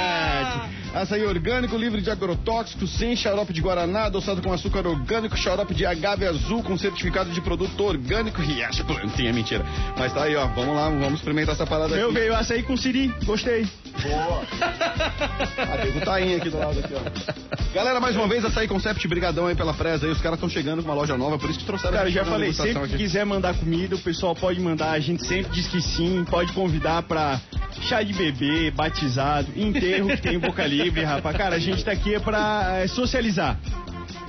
Açaí 0.95 1.25
orgânico, 1.25 1.77
livre 1.77 2.01
de 2.01 2.11
agrotóxicos, 2.11 2.91
sem 2.99 3.15
xarope 3.15 3.53
de 3.53 3.61
guaraná, 3.61 4.05
adoçado 4.05 4.43
com 4.43 4.53
açúcar 4.53 4.87
orgânico, 4.87 5.37
xarope 5.37 5.75
de 5.75 5.85
agave 5.85 6.27
azul 6.27 6.63
com 6.63 6.77
certificado 6.77 7.31
de 7.31 7.41
produto 7.41 7.85
orgânico. 7.85 8.41
Riacho 8.41 8.85
plantinha, 8.85 9.33
mentira. 9.33 9.65
Mas 9.97 10.13
tá 10.13 10.25
aí, 10.25 10.35
ó, 10.35 10.47
vamos 10.49 10.75
lá, 10.75 10.89
vamos 10.89 11.15
experimentar 11.15 11.55
essa 11.55 11.67
parada 11.67 11.95
Meu 11.95 12.07
aqui. 12.07 12.15
veio 12.15 12.35
açaí 12.35 12.63
com 12.63 12.77
siri, 12.77 13.09
gostei. 13.25 13.67
Boa. 14.03 14.43
Ah, 15.59 15.77
tem 15.83 15.97
o 15.97 16.01
tainha 16.01 16.37
aqui 16.37 16.51
do 16.51 16.59
lado 16.59 16.79
aqui, 16.79 16.95
ó. 16.95 17.75
Galera, 17.75 18.01
mais 18.01 18.15
uma 18.17 18.29
vez, 18.29 18.45
Açaí 18.45 18.69
Concept, 18.69 19.07
brigadão 19.09 19.47
aí 19.47 19.55
pela 19.55 19.75
presa 19.75 20.07
aí. 20.07 20.13
Os 20.13 20.21
caras 20.21 20.37
estão 20.37 20.49
chegando 20.49 20.83
com 20.83 20.89
uma 20.89 20.95
loja 20.95 21.17
nova, 21.17 21.39
por 21.39 21.51
isso 21.51 21.59
que 21.59 21.65
trouxeram 21.65 21.97
Cara, 21.97 22.11
já 22.11 22.25
falei, 22.25 22.53
sempre 22.53 22.73
que 22.73 22.79
aqui. 22.79 22.97
quiser 22.97 23.27
mandar 23.27 23.55
comida, 23.55 23.97
o 23.97 23.99
pessoal 23.99 24.35
pode 24.35 24.61
mandar, 24.61 24.93
a 24.93 25.01
gente 25.01 25.27
sempre 25.27 25.53
diz 25.53 25.67
que 25.67 25.81
sim, 25.83 26.25
pode 26.31 26.53
convidar 26.53 27.03
pra 27.03 27.41
chá 27.83 28.03
de 28.03 28.13
bebê, 28.13 28.71
batizado, 28.71 29.49
enterro 29.57 30.09
que 30.09 30.23
tem 30.23 30.39
boca 30.39 30.65
livre, 30.67 31.03
rapaz. 31.05 31.37
Cara, 31.37 31.57
a 31.57 31.59
gente 31.59 31.85
tá 31.85 31.93
aqui 31.93 32.19
pra 32.21 32.79
é, 32.83 32.87
socializar. 32.87 33.59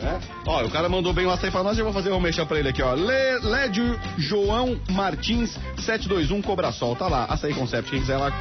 É? 0.02 0.18
Ó, 0.46 0.64
o 0.66 0.70
cara 0.70 0.88
mandou 0.88 1.12
bem 1.14 1.26
o 1.26 1.32
açaí 1.32 1.52
pra 1.52 1.62
nós 1.64 1.78
e 1.78 1.82
eu 1.82 1.86
vou 1.86 1.94
fazer 1.94 2.12
um 2.12 2.20
mexer 2.20 2.46
pra 2.46 2.58
ele 2.60 2.70
aqui, 2.70 2.82
ó. 2.82 2.94
Le, 2.94 3.40
Lédio 3.44 4.00
João 4.18 4.80
Martins 4.92 5.58
721 5.78 6.42
Cobrasol. 6.42 6.96
Tá 6.96 7.08
lá, 7.08 7.26
açaí 7.26 7.54
Concept. 7.54 7.92
Quem 7.92 8.00
quiser 8.00 8.18
lá 8.18 8.32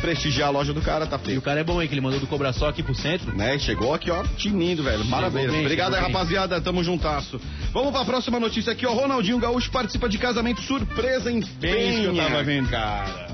prestigiar 0.00 0.48
a 0.48 0.50
loja 0.52 0.72
do 0.72 0.80
cara, 0.80 1.06
tá 1.06 1.16
E 1.16 1.18
o 1.18 1.24
feio. 1.24 1.42
cara 1.42 1.60
é 1.60 1.64
bom, 1.64 1.80
hein, 1.82 1.88
que 1.88 1.94
ele 1.94 2.00
mandou 2.00 2.20
do 2.20 2.26
Cobra 2.26 2.52
Só 2.52 2.68
aqui 2.68 2.82
pro 2.82 2.94
centro. 2.94 3.34
Né? 3.34 3.58
Chegou 3.58 3.92
aqui, 3.94 4.10
ó, 4.10 4.22
tinindo, 4.36 4.82
velho. 4.82 5.04
Parabéns. 5.06 5.50
bem, 5.50 5.60
Obrigado 5.62 5.94
aí, 5.94 6.02
bem. 6.02 6.12
rapaziada. 6.12 6.60
Tamo 6.60 6.84
juntasso. 6.84 7.40
Vamos 7.72 7.90
pra 7.90 8.04
próxima 8.04 8.38
notícia 8.38 8.72
aqui, 8.72 8.86
ó. 8.86 8.92
Ronaldinho 8.92 9.38
Gaúcho 9.38 9.70
participa 9.70 10.08
de 10.08 10.18
casamento 10.18 10.60
surpresa 10.62 11.30
em 11.32 11.40
Bem 11.58 11.90
isso 11.90 12.00
que 12.02 12.06
eu 12.06 12.16
tava 12.16 12.28
Penha, 12.30 12.44
vendo. 12.44 12.68
cara. 12.68 13.27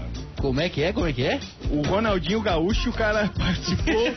Como 0.44 0.60
é 0.60 0.68
que 0.68 0.82
é? 0.82 0.92
Como 0.92 1.06
é 1.06 1.12
que 1.14 1.22
é? 1.22 1.40
O 1.70 1.80
Ronaldinho 1.88 2.38
Gaúcho, 2.42 2.90
o 2.90 2.92
cara 2.92 3.30
participou 3.34 4.14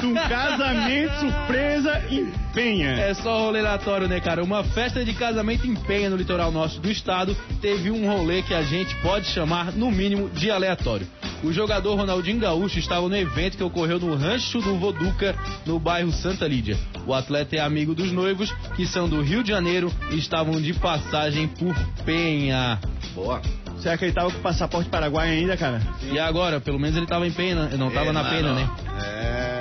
de 0.00 0.06
um 0.06 0.14
casamento 0.14 1.20
surpresa 1.20 2.02
em 2.08 2.32
Penha. 2.54 2.92
É 2.92 3.12
só 3.12 3.40
rolê 3.40 3.58
aleatório, 3.58 4.08
né, 4.08 4.20
cara? 4.20 4.42
Uma 4.42 4.64
festa 4.64 5.04
de 5.04 5.12
casamento 5.12 5.66
em 5.66 5.74
Penha, 5.74 6.08
no 6.08 6.16
litoral 6.16 6.50
norte 6.50 6.80
do 6.80 6.90
estado, 6.90 7.36
teve 7.60 7.90
um 7.90 8.10
rolê 8.10 8.40
que 8.42 8.54
a 8.54 8.62
gente 8.62 8.94
pode 9.02 9.26
chamar, 9.26 9.70
no 9.72 9.90
mínimo, 9.90 10.30
de 10.30 10.50
aleatório. 10.50 11.06
O 11.44 11.52
jogador 11.52 11.94
Ronaldinho 11.94 12.40
Gaúcho 12.40 12.78
estava 12.78 13.06
no 13.06 13.16
evento 13.16 13.58
que 13.58 13.62
ocorreu 13.62 14.00
no 14.00 14.16
Rancho 14.16 14.62
do 14.62 14.78
Voduca, 14.78 15.36
no 15.66 15.78
bairro 15.78 16.10
Santa 16.10 16.48
Lídia. 16.48 16.78
O 17.06 17.12
atleta 17.12 17.56
é 17.56 17.60
amigo 17.60 17.94
dos 17.94 18.10
noivos, 18.10 18.50
que 18.76 18.86
são 18.86 19.06
do 19.06 19.20
Rio 19.20 19.42
de 19.42 19.50
Janeiro 19.50 19.92
e 20.10 20.16
estavam 20.16 20.58
de 20.58 20.72
passagem 20.72 21.48
por 21.48 21.76
Penha. 22.06 22.80
Boa. 23.14 23.42
Será 23.80 23.96
que 23.96 24.04
ele 24.04 24.12
tava 24.12 24.30
com 24.30 24.40
passaporte 24.40 24.88
paraguaio 24.90 25.32
ainda, 25.32 25.56
cara? 25.56 25.80
E 26.02 26.18
agora, 26.18 26.60
pelo 26.60 26.78
menos 26.78 26.96
ele 26.96 27.06
estava 27.06 27.26
em 27.26 27.32
Pena, 27.32 27.68
não 27.78 27.88
estava 27.88 28.10
É, 28.10 28.12
na 28.12 28.22
mano, 28.22 28.34
pena, 28.36 28.52
né? 28.54 28.68
É, 29.02 29.59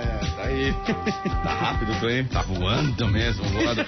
aí. 0.49 0.73
Tá 1.43 1.53
rápido, 1.53 1.91
tu, 1.99 2.09
hein? 2.09 2.25
Tá 2.31 2.41
voando 2.41 3.07
mesmo, 3.07 3.43
voando. 3.45 3.85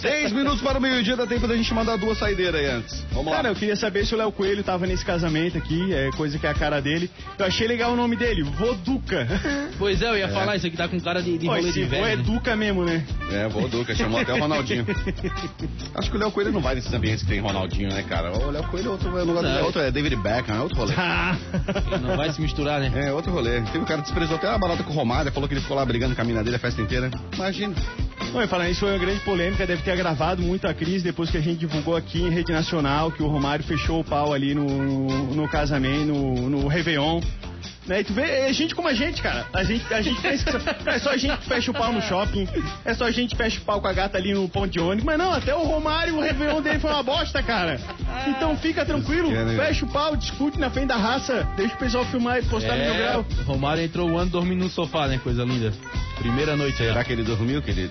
Seis 0.00 0.32
minutos 0.32 0.60
para 0.60 0.78
o 0.78 0.80
meio-dia, 0.80 1.16
dá 1.16 1.26
tempo 1.26 1.46
da 1.46 1.56
gente 1.56 1.72
mandar 1.72 1.96
duas 1.96 2.18
saideiras 2.18 2.60
aí 2.60 2.66
antes. 2.66 3.04
Vamos 3.12 3.30
Cara, 3.32 3.44
lá. 3.44 3.48
eu 3.50 3.54
queria 3.54 3.76
saber 3.76 4.04
se 4.06 4.14
o 4.14 4.18
Léo 4.18 4.32
Coelho 4.32 4.62
tava 4.64 4.86
nesse 4.86 5.04
casamento 5.04 5.56
aqui, 5.58 5.92
é 5.92 6.10
coisa 6.16 6.38
que 6.38 6.46
é 6.46 6.50
a 6.50 6.54
cara 6.54 6.80
dele. 6.80 7.10
Eu 7.38 7.46
achei 7.46 7.66
legal 7.66 7.92
o 7.92 7.96
nome 7.96 8.16
dele, 8.16 8.42
Voduca. 8.42 9.26
Pois 9.78 10.02
é, 10.02 10.08
eu 10.08 10.16
ia 10.18 10.28
falar 10.28 10.56
isso 10.56 10.66
aqui, 10.66 10.76
tá 10.76 10.88
com 10.88 11.00
cara 11.00 11.22
de, 11.22 11.38
de 11.38 11.46
Pô, 11.46 11.52
rolê 11.54 11.68
esse 11.68 11.80
de 11.80 11.86
vô 11.86 11.96
é 11.96 12.00
velho. 12.00 12.16
né? 12.18 12.22
Duca 12.24 12.56
mesmo, 12.56 12.84
né? 12.84 13.04
É, 13.30 13.48
vou 13.48 13.68
Duca, 13.68 13.94
chamou 13.94 14.20
até 14.20 14.32
o 14.32 14.38
Ronaldinho. 14.38 14.86
Acho 15.94 16.10
que 16.10 16.16
o 16.16 16.20
Léo 16.20 16.30
Coelho 16.30 16.52
não 16.52 16.60
vai 16.60 16.74
nesses 16.74 16.92
ambientes 16.92 17.22
que 17.22 17.28
tem 17.28 17.40
Ronaldinho, 17.40 17.88
né, 17.90 18.02
cara? 18.02 18.32
O 18.36 18.50
Léo 18.50 18.64
Coelho 18.64 18.88
é 18.88 18.90
outro, 18.90 19.18
é, 19.18 19.24
Não. 19.24 19.46
é 19.58 19.62
outro, 19.62 19.80
é 19.80 19.90
David 19.90 20.16
Beckham, 20.16 20.56
é 20.56 20.60
outro 20.60 20.76
rolê. 20.78 20.92
Ele 20.92 21.98
Não 22.06 22.16
vai 22.16 22.32
se 22.32 22.40
misturar, 22.40 22.80
né? 22.80 22.90
É, 23.06 23.12
outro 23.12 23.32
rolê. 23.32 23.60
Teve 23.62 23.78
um 23.78 23.84
cara 23.84 24.00
que 24.02 24.08
desprezou 24.08 24.36
até 24.36 24.48
a 24.48 24.58
balada 24.58 24.82
com 24.82 24.92
o 24.92 24.94
Romário, 24.94 25.30
falou 25.32 25.48
que 25.48 25.54
ele 25.54 25.60
ficou 25.60 25.76
lá 25.76 25.84
brigando 25.90 26.14
com 26.14 26.22
a 26.22 26.24
mina 26.24 26.44
dele 26.44 26.56
a 26.56 26.58
festa 26.58 26.80
inteira. 26.80 27.10
Imagina. 27.34 27.74
Bom, 28.32 28.40
e 28.40 28.70
isso, 28.70 28.80
foi 28.80 28.90
uma 28.90 28.98
grande 28.98 29.20
polêmica, 29.24 29.66
deve 29.66 29.82
ter 29.82 29.90
agravado 29.90 30.40
muito 30.40 30.68
a 30.68 30.72
crise 30.72 31.02
depois 31.02 31.30
que 31.30 31.36
a 31.36 31.40
gente 31.40 31.58
divulgou 31.58 31.96
aqui 31.96 32.22
em 32.22 32.30
rede 32.30 32.52
nacional 32.52 33.10
que 33.10 33.24
o 33.24 33.26
Romário 33.26 33.64
fechou 33.64 34.00
o 34.00 34.04
pau 34.04 34.32
ali 34.32 34.54
no, 34.54 35.34
no 35.34 35.48
casamento, 35.48 36.06
no, 36.06 36.48
no 36.48 36.68
Réveillon. 36.68 37.20
Né? 37.90 38.02
E 38.02 38.04
tu 38.04 38.12
vê, 38.12 38.22
é 38.22 38.52
gente 38.52 38.72
como 38.72 38.86
a 38.86 38.94
gente, 38.94 39.20
cara. 39.20 39.46
A 39.52 39.64
gente, 39.64 39.92
a 39.92 40.00
gente 40.00 40.20
pensa 40.22 40.44
que 40.44 40.52
só, 40.52 40.90
é 40.90 40.98
só 41.00 41.10
a 41.10 41.16
gente 41.16 41.36
que 41.38 41.46
fecha 41.46 41.72
o 41.72 41.74
pau 41.74 41.92
no 41.92 42.00
shopping, 42.00 42.46
é 42.84 42.94
só 42.94 43.04
a 43.04 43.10
gente 43.10 43.30
que 43.30 43.36
fecha 43.36 43.58
o 43.58 43.62
pau 43.62 43.80
com 43.80 43.88
a 43.88 43.92
gata 43.92 44.16
ali 44.16 44.32
no 44.32 44.48
ponto 44.48 44.68
de 44.68 44.78
ônibus. 44.78 45.04
Mas 45.04 45.18
não, 45.18 45.32
até 45.32 45.52
o 45.52 45.64
Romário, 45.64 46.16
o 46.16 46.20
Réveillon 46.20 46.62
dele 46.62 46.78
foi 46.78 46.88
uma 46.88 47.02
bosta, 47.02 47.42
cara. 47.42 47.80
Então 48.28 48.56
fica 48.56 48.86
tranquilo, 48.86 49.34
É, 49.34 49.56
fecha 49.56 49.84
o 49.84 49.88
pau, 49.88 50.14
discute 50.14 50.56
na 50.56 50.70
frente 50.70 50.86
da 50.86 50.96
raça, 50.96 51.48
deixa 51.56 51.74
o 51.74 51.78
pessoal 51.78 52.04
filmar 52.04 52.38
e 52.38 52.42
postar 52.42 52.76
no 52.76 52.84
meu 52.84 52.94
É, 52.94 52.98
grau. 52.98 53.26
Romário 53.44 53.82
entrou 53.82 54.08
o 54.08 54.16
ano 54.16 54.30
dormindo 54.30 54.62
no 54.62 54.70
sofá, 54.70 55.08
né? 55.08 55.18
Coisa 55.18 55.42
linda. 55.42 55.72
Primeira 56.16 56.54
noite 56.56 56.80
aí. 56.80 56.90
Será 56.90 57.02
que 57.02 57.12
ele 57.12 57.24
dormiu, 57.24 57.60
querido? 57.60 57.90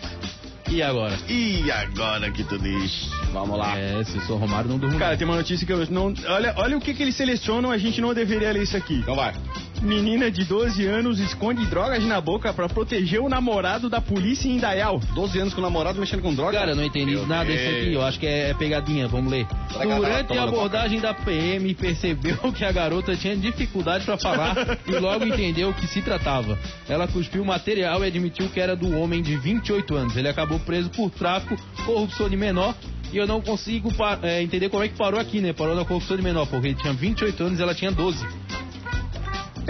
E 0.71 0.83
agora? 0.83 1.17
E 1.27 1.69
agora 1.71 2.31
que 2.31 2.43
tu 2.43 2.57
diz? 2.59 3.09
Vamos 3.33 3.57
lá. 3.57 3.75
É, 3.75 4.03
se 4.03 4.17
eu 4.17 4.21
sou 4.21 4.37
Romário, 4.37 4.69
não 4.69 4.77
durmo. 4.77 4.99
Cara, 4.99 5.17
tem 5.17 5.25
uma 5.25 5.35
notícia 5.35 5.65
que 5.65 5.73
eu 5.73 5.83
não. 5.89 6.13
Olha, 6.27 6.53
olha 6.57 6.77
o 6.77 6.81
que, 6.81 6.93
que 6.93 7.01
eles 7.01 7.15
selecionam, 7.15 7.71
a 7.71 7.77
gente 7.77 7.99
não 7.99 8.13
deveria 8.13 8.51
ler 8.51 8.61
isso 8.63 8.77
aqui. 8.77 8.95
Então 8.95 9.15
vai. 9.15 9.33
Menina 9.81 10.29
de 10.29 10.43
12 10.43 10.85
anos 10.85 11.19
esconde 11.19 11.65
drogas 11.65 12.03
na 12.03 12.19
boca 12.19 12.53
pra 12.53 12.67
proteger 12.67 13.21
o 13.21 13.29
namorado 13.29 13.89
da 13.89 14.01
polícia 14.01 14.49
em 14.49 14.57
Indaial. 14.57 14.99
12 15.15 15.39
anos 15.39 15.53
com 15.53 15.61
o 15.61 15.63
namorado 15.63 15.99
mexendo 15.99 16.21
com 16.21 16.33
droga? 16.33 16.59
Cara, 16.59 16.71
eu 16.71 16.75
não 16.75 16.83
entendi 16.83 17.13
Meu 17.13 17.25
nada 17.25 17.49
disso 17.49 17.69
aqui. 17.69 17.93
Eu 17.93 18.01
acho 18.01 18.19
que 18.19 18.27
é, 18.27 18.49
é 18.49 18.53
pegadinha. 18.53 19.07
Vamos 19.07 19.31
ler. 19.31 19.47
Durante 19.71 20.37
a 20.37 20.43
abordagem 20.43 20.99
da 20.99 21.13
PM, 21.13 21.73
percebeu 21.75 22.37
que 22.51 22.65
a 22.65 22.71
garota 22.71 23.15
tinha 23.15 23.35
dificuldade 23.37 24.03
pra 24.03 24.17
falar 24.17 24.79
e 24.85 24.91
logo 24.91 25.25
entendeu 25.25 25.69
o 25.69 25.73
que 25.73 25.87
se 25.87 26.01
tratava. 26.01 26.57
Ela 26.87 27.07
cuspiu 27.07 27.41
o 27.41 27.45
material 27.45 28.03
e 28.03 28.07
admitiu 28.07 28.49
que 28.49 28.59
era 28.59 28.75
do 28.75 28.97
homem 28.99 29.21
de 29.21 29.37
28 29.37 29.95
anos. 29.95 30.17
Ele 30.17 30.27
acabou 30.27 30.59
preso 30.59 30.89
por 30.89 31.09
tráfico, 31.09 31.55
corrupção 31.85 32.29
de 32.29 32.35
menor. 32.35 32.75
E 33.11 33.17
eu 33.17 33.25
não 33.25 33.41
consigo 33.41 33.89
é, 34.21 34.41
entender 34.43 34.69
como 34.69 34.83
é 34.83 34.87
que 34.87 34.95
parou 34.95 35.19
aqui, 35.19 35.41
né? 35.41 35.51
Parou 35.51 35.75
na 35.75 35.83
corrupção 35.83 36.15
de 36.15 36.21
menor, 36.21 36.45
porque 36.45 36.67
ele 36.67 36.75
tinha 36.75 36.93
28 36.93 37.43
anos 37.43 37.59
e 37.59 37.63
ela 37.63 37.73
tinha 37.73 37.91
12. 37.91 38.23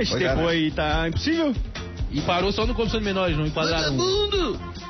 Esse 0.02 0.12
Pois 0.12 0.24
é, 0.24 0.30
tempo 0.30 0.42
né? 0.42 0.50
aí 0.50 0.72
tá 0.72 1.08
impossível. 1.08 1.56
E 2.12 2.22
parou 2.22 2.52
só 2.52 2.66
no 2.66 2.74
corrupção 2.74 3.00
de 3.00 3.06
menores, 3.06 3.38
não 3.38 3.46
enquadraram. 3.46 3.96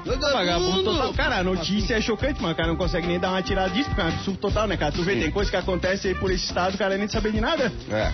Vagabundo 0.05 0.83
total. 0.83 1.13
Cara, 1.13 1.39
a 1.39 1.43
notícia 1.43 1.95
é 1.95 2.01
chocante, 2.01 2.41
mano. 2.41 2.53
O 2.53 2.57
cara 2.57 2.69
não 2.69 2.77
consegue 2.77 3.07
nem 3.07 3.19
dar 3.19 3.31
uma 3.31 3.41
tirada 3.41 3.69
disso, 3.71 3.89
porque 3.89 4.01
é 4.01 4.05
um 4.05 4.07
absurdo 4.07 4.39
total, 4.39 4.67
né, 4.67 4.77
cara? 4.77 4.91
Tu 4.91 5.03
vê, 5.03 5.15
Sim. 5.15 5.19
tem 5.21 5.31
coisa 5.31 5.51
que 5.51 5.57
acontece 5.57 6.07
aí 6.07 6.15
por 6.15 6.31
esse 6.31 6.45
estado, 6.45 6.75
o 6.75 6.77
cara 6.77 6.97
nem 6.97 7.07
saber 7.09 7.33
de 7.33 7.41
nada. 7.41 7.71
É. 7.91 8.11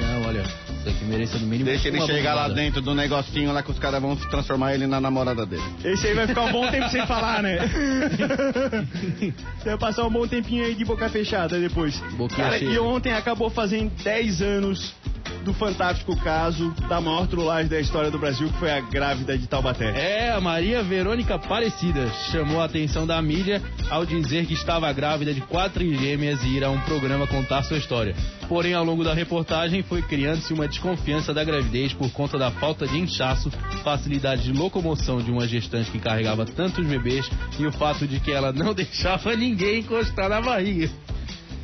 Não, 0.00 0.28
olha, 0.28 0.42
isso 0.78 0.88
aqui 0.88 1.04
merece 1.04 1.36
no 1.38 1.46
mínimo. 1.46 1.66
Deixa 1.66 1.88
ele 1.88 1.98
uma 1.98 2.06
chegar 2.06 2.34
lá 2.34 2.48
dentro 2.48 2.80
do 2.80 2.94
negocinho 2.94 3.52
lá 3.52 3.62
que 3.62 3.70
os 3.70 3.78
caras 3.78 4.00
vão 4.00 4.16
transformar 4.16 4.74
ele 4.74 4.86
na 4.86 5.00
namorada 5.00 5.44
dele. 5.44 5.62
Esse 5.84 6.06
aí 6.06 6.14
vai 6.14 6.26
ficar 6.26 6.44
um 6.44 6.52
bom 6.52 6.70
tempo 6.70 6.88
sem 6.88 7.06
falar, 7.06 7.42
né? 7.42 7.58
vai 9.64 9.76
passar 9.76 10.06
um 10.06 10.10
bom 10.10 10.26
tempinho 10.26 10.64
aí 10.64 10.74
de 10.74 10.84
boca 10.84 11.08
fechada 11.10 11.58
depois. 11.58 11.98
Boquinha 12.16 12.46
Cara, 12.46 12.58
cheia. 12.58 12.70
e 12.70 12.78
ontem 12.78 13.12
acabou 13.12 13.50
fazendo 13.50 13.90
10 14.02 14.40
anos 14.40 14.94
do 15.50 15.54
fantástico 15.54 16.16
caso 16.16 16.72
da 16.88 17.00
maior 17.00 17.26
trollagem 17.26 17.68
da 17.68 17.80
história 17.80 18.08
do 18.08 18.18
Brasil, 18.18 18.48
que 18.48 18.58
foi 18.58 18.70
a 18.70 18.80
grávida 18.80 19.36
de 19.36 19.48
Taubaté. 19.48 19.90
É, 19.96 20.30
a 20.30 20.40
Maria 20.40 20.80
Verônica 20.80 21.34
Aparecida 21.34 22.08
chamou 22.30 22.60
a 22.60 22.66
atenção 22.66 23.04
da 23.04 23.20
mídia 23.20 23.60
ao 23.90 24.06
dizer 24.06 24.46
que 24.46 24.54
estava 24.54 24.92
grávida 24.92 25.34
de 25.34 25.40
quatro 25.40 25.82
gêmeas 25.82 26.40
e 26.44 26.56
ir 26.56 26.64
a 26.64 26.70
um 26.70 26.80
programa 26.82 27.26
contar 27.26 27.64
sua 27.64 27.78
história. 27.78 28.14
Porém, 28.48 28.74
ao 28.74 28.84
longo 28.84 29.02
da 29.02 29.12
reportagem, 29.12 29.82
foi 29.82 30.02
criando-se 30.02 30.52
uma 30.52 30.68
desconfiança 30.68 31.34
da 31.34 31.42
gravidez 31.42 31.92
por 31.92 32.10
conta 32.12 32.38
da 32.38 32.52
falta 32.52 32.86
de 32.86 32.96
inchaço, 32.96 33.50
facilidade 33.82 34.42
de 34.42 34.52
locomoção 34.52 35.18
de 35.18 35.32
uma 35.32 35.48
gestante 35.48 35.90
que 35.90 35.98
carregava 35.98 36.46
tantos 36.46 36.86
bebês 36.86 37.28
e 37.58 37.66
o 37.66 37.72
fato 37.72 38.06
de 38.06 38.20
que 38.20 38.30
ela 38.30 38.52
não 38.52 38.72
deixava 38.74 39.34
ninguém 39.34 39.80
encostar 39.80 40.28
na 40.28 40.40
barriga. 40.40 40.88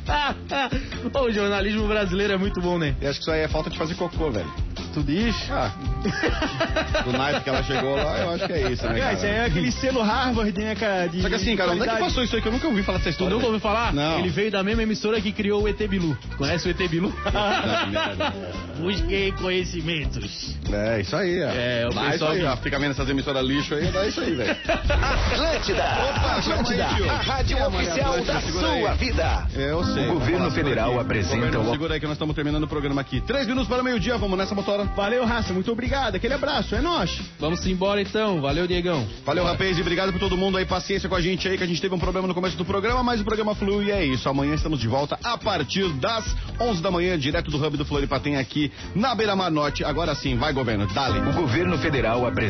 o 1.21 1.31
jornalismo 1.31 1.87
brasileiro 1.87 2.33
é 2.33 2.37
muito 2.37 2.61
bom, 2.61 2.77
né? 2.77 2.95
Eu 3.01 3.09
acho 3.09 3.19
que 3.19 3.23
isso 3.23 3.31
aí 3.31 3.41
é 3.41 3.47
falta 3.47 3.69
de 3.69 3.77
fazer 3.77 3.95
cocô, 3.95 4.31
velho. 4.31 4.51
tu 4.93 5.03
diz? 5.03 5.35
Ah, 5.51 5.73
do 7.03 7.11
naipe 7.11 7.41
que 7.41 7.49
ela 7.49 7.63
chegou 7.63 7.95
lá, 7.95 8.17
eu 8.19 8.29
acho 8.31 8.45
que 8.47 8.53
é 8.53 8.71
isso, 8.71 8.87
né, 8.87 8.99
Cara, 8.99 9.13
isso 9.13 9.25
aí 9.25 9.31
cara? 9.31 9.43
é 9.43 9.45
aquele 9.47 9.71
selo 9.71 10.01
Harvard, 10.01 10.59
né, 10.61 10.75
cara? 10.75 11.07
De, 11.07 11.21
Só 11.21 11.29
que 11.29 11.35
assim, 11.35 11.55
cara, 11.55 11.71
onde 11.71 11.83
é 11.87 11.93
que 11.93 11.99
passou 11.99 12.23
isso 12.23 12.35
aí 12.35 12.41
que 12.41 12.47
eu 12.47 12.51
nunca 12.51 12.67
ouvi 12.67 12.83
falar 12.83 12.97
dessa 12.99 13.09
Tu 13.09 13.13
história? 13.13 13.33
nunca 13.33 13.45
ouviu 13.45 13.59
falar? 13.59 13.93
Não. 13.93 14.19
Ele 14.19 14.29
veio 14.29 14.51
da 14.51 14.63
mesma 14.63 14.83
emissora 14.83 15.19
que 15.21 15.31
criou 15.31 15.63
o 15.63 15.67
ET 15.67 15.77
Bilu. 15.87 16.17
Conhece 16.37 16.67
o 16.67 16.71
ET 16.71 16.77
Bilu? 16.89 17.13
Busquei 18.79 19.31
conhecimentos. 19.33 20.55
É, 20.71 21.01
isso 21.01 21.15
aí, 21.15 21.41
ó. 21.43 21.49
É, 21.49 21.87
o 21.89 21.93
Dá 21.93 22.11
pessoal 22.11 22.31
aí, 22.31 22.39
que- 22.39 22.45
ó. 22.45 22.57
Fica 22.57 22.79
vendo 22.79 22.91
essas 22.91 23.09
emissoras 23.09 23.45
lixo 23.45 23.73
aí, 23.75 23.87
dá 23.91 24.05
isso 24.07 24.21
aí, 24.21 24.33
velho. 24.35 24.51
Atlântida, 24.67 25.83
Opa, 25.83 26.33
aí, 26.33 26.39
Atlântida, 26.39 26.85
tio. 26.95 27.09
a 27.09 27.15
rádio 27.17 27.57
aí, 27.57 27.63
oficial 27.63 28.09
Atlântida, 28.13 28.33
da 28.33 28.39
aí. 28.39 28.51
sua 28.81 28.93
vida. 28.93 29.47
É, 29.55 29.71
eu 29.71 29.83
sei. 29.83 30.07
O 30.07 30.13
governo 30.13 30.51
federal 30.51 30.99
apresenta 30.99 31.37
Governo, 31.37 31.61
o- 31.69 31.71
Segura 31.71 31.93
aí 31.95 31.99
que 31.99 32.05
nós 32.05 32.15
estamos 32.15 32.35
terminando 32.35 32.63
o 32.63 32.67
programa 32.67 33.01
aqui. 33.01 33.21
Três 33.21 33.47
minutos 33.47 33.67
para 33.67 33.81
o 33.81 33.83
meio-dia, 33.83 34.17
vamos 34.17 34.37
nessa 34.37 34.53
motora. 34.55 34.83
Valeu, 34.95 35.25
raça, 35.25 35.53
muito 35.53 35.71
obrigado. 35.71 35.86
Aquele 35.95 36.33
abraço, 36.33 36.75
é 36.75 36.81
nóis. 36.81 37.21
Vamos 37.39 37.65
embora 37.65 38.01
então. 38.01 38.41
Valeu, 38.41 38.67
Diegão. 38.67 39.07
Valeu, 39.25 39.43
rapaz, 39.43 39.77
e 39.77 39.81
obrigado 39.81 40.11
por 40.11 40.19
todo 40.19 40.37
mundo 40.37 40.57
aí, 40.57 40.65
paciência 40.65 41.07
com 41.07 41.15
a 41.15 41.21
gente 41.21 41.47
aí, 41.47 41.57
que 41.57 41.63
a 41.63 41.67
gente 41.67 41.81
teve 41.81 41.93
um 41.93 41.99
problema 41.99 42.27
no 42.27 42.33
começo 42.33 42.57
do 42.57 42.65
programa, 42.65 43.03
mas 43.03 43.21
o 43.21 43.23
programa 43.23 43.55
flui 43.55 43.85
e 43.85 43.91
é 43.91 44.05
isso. 44.05 44.27
Amanhã 44.27 44.55
estamos 44.55 44.79
de 44.79 44.87
volta 44.87 45.17
a 45.23 45.37
partir 45.37 45.87
das 45.93 46.35
11 46.59 46.81
da 46.81 46.91
manhã, 46.91 47.17
direto 47.17 47.49
do 47.51 47.57
Hub 47.57 47.77
do 47.77 47.85
Floripa, 47.85 48.19
tem 48.19 48.37
aqui 48.37 48.71
na 48.95 49.15
Beira 49.15 49.35
Mar 49.35 49.51
Norte. 49.51 49.83
Agora 49.83 50.13
sim, 50.15 50.35
vai, 50.35 50.51
governo, 50.53 50.87
dale. 50.87 51.19
O 51.19 51.33
governo 51.33 51.77
federal 51.77 52.25
apresenta 52.25 52.47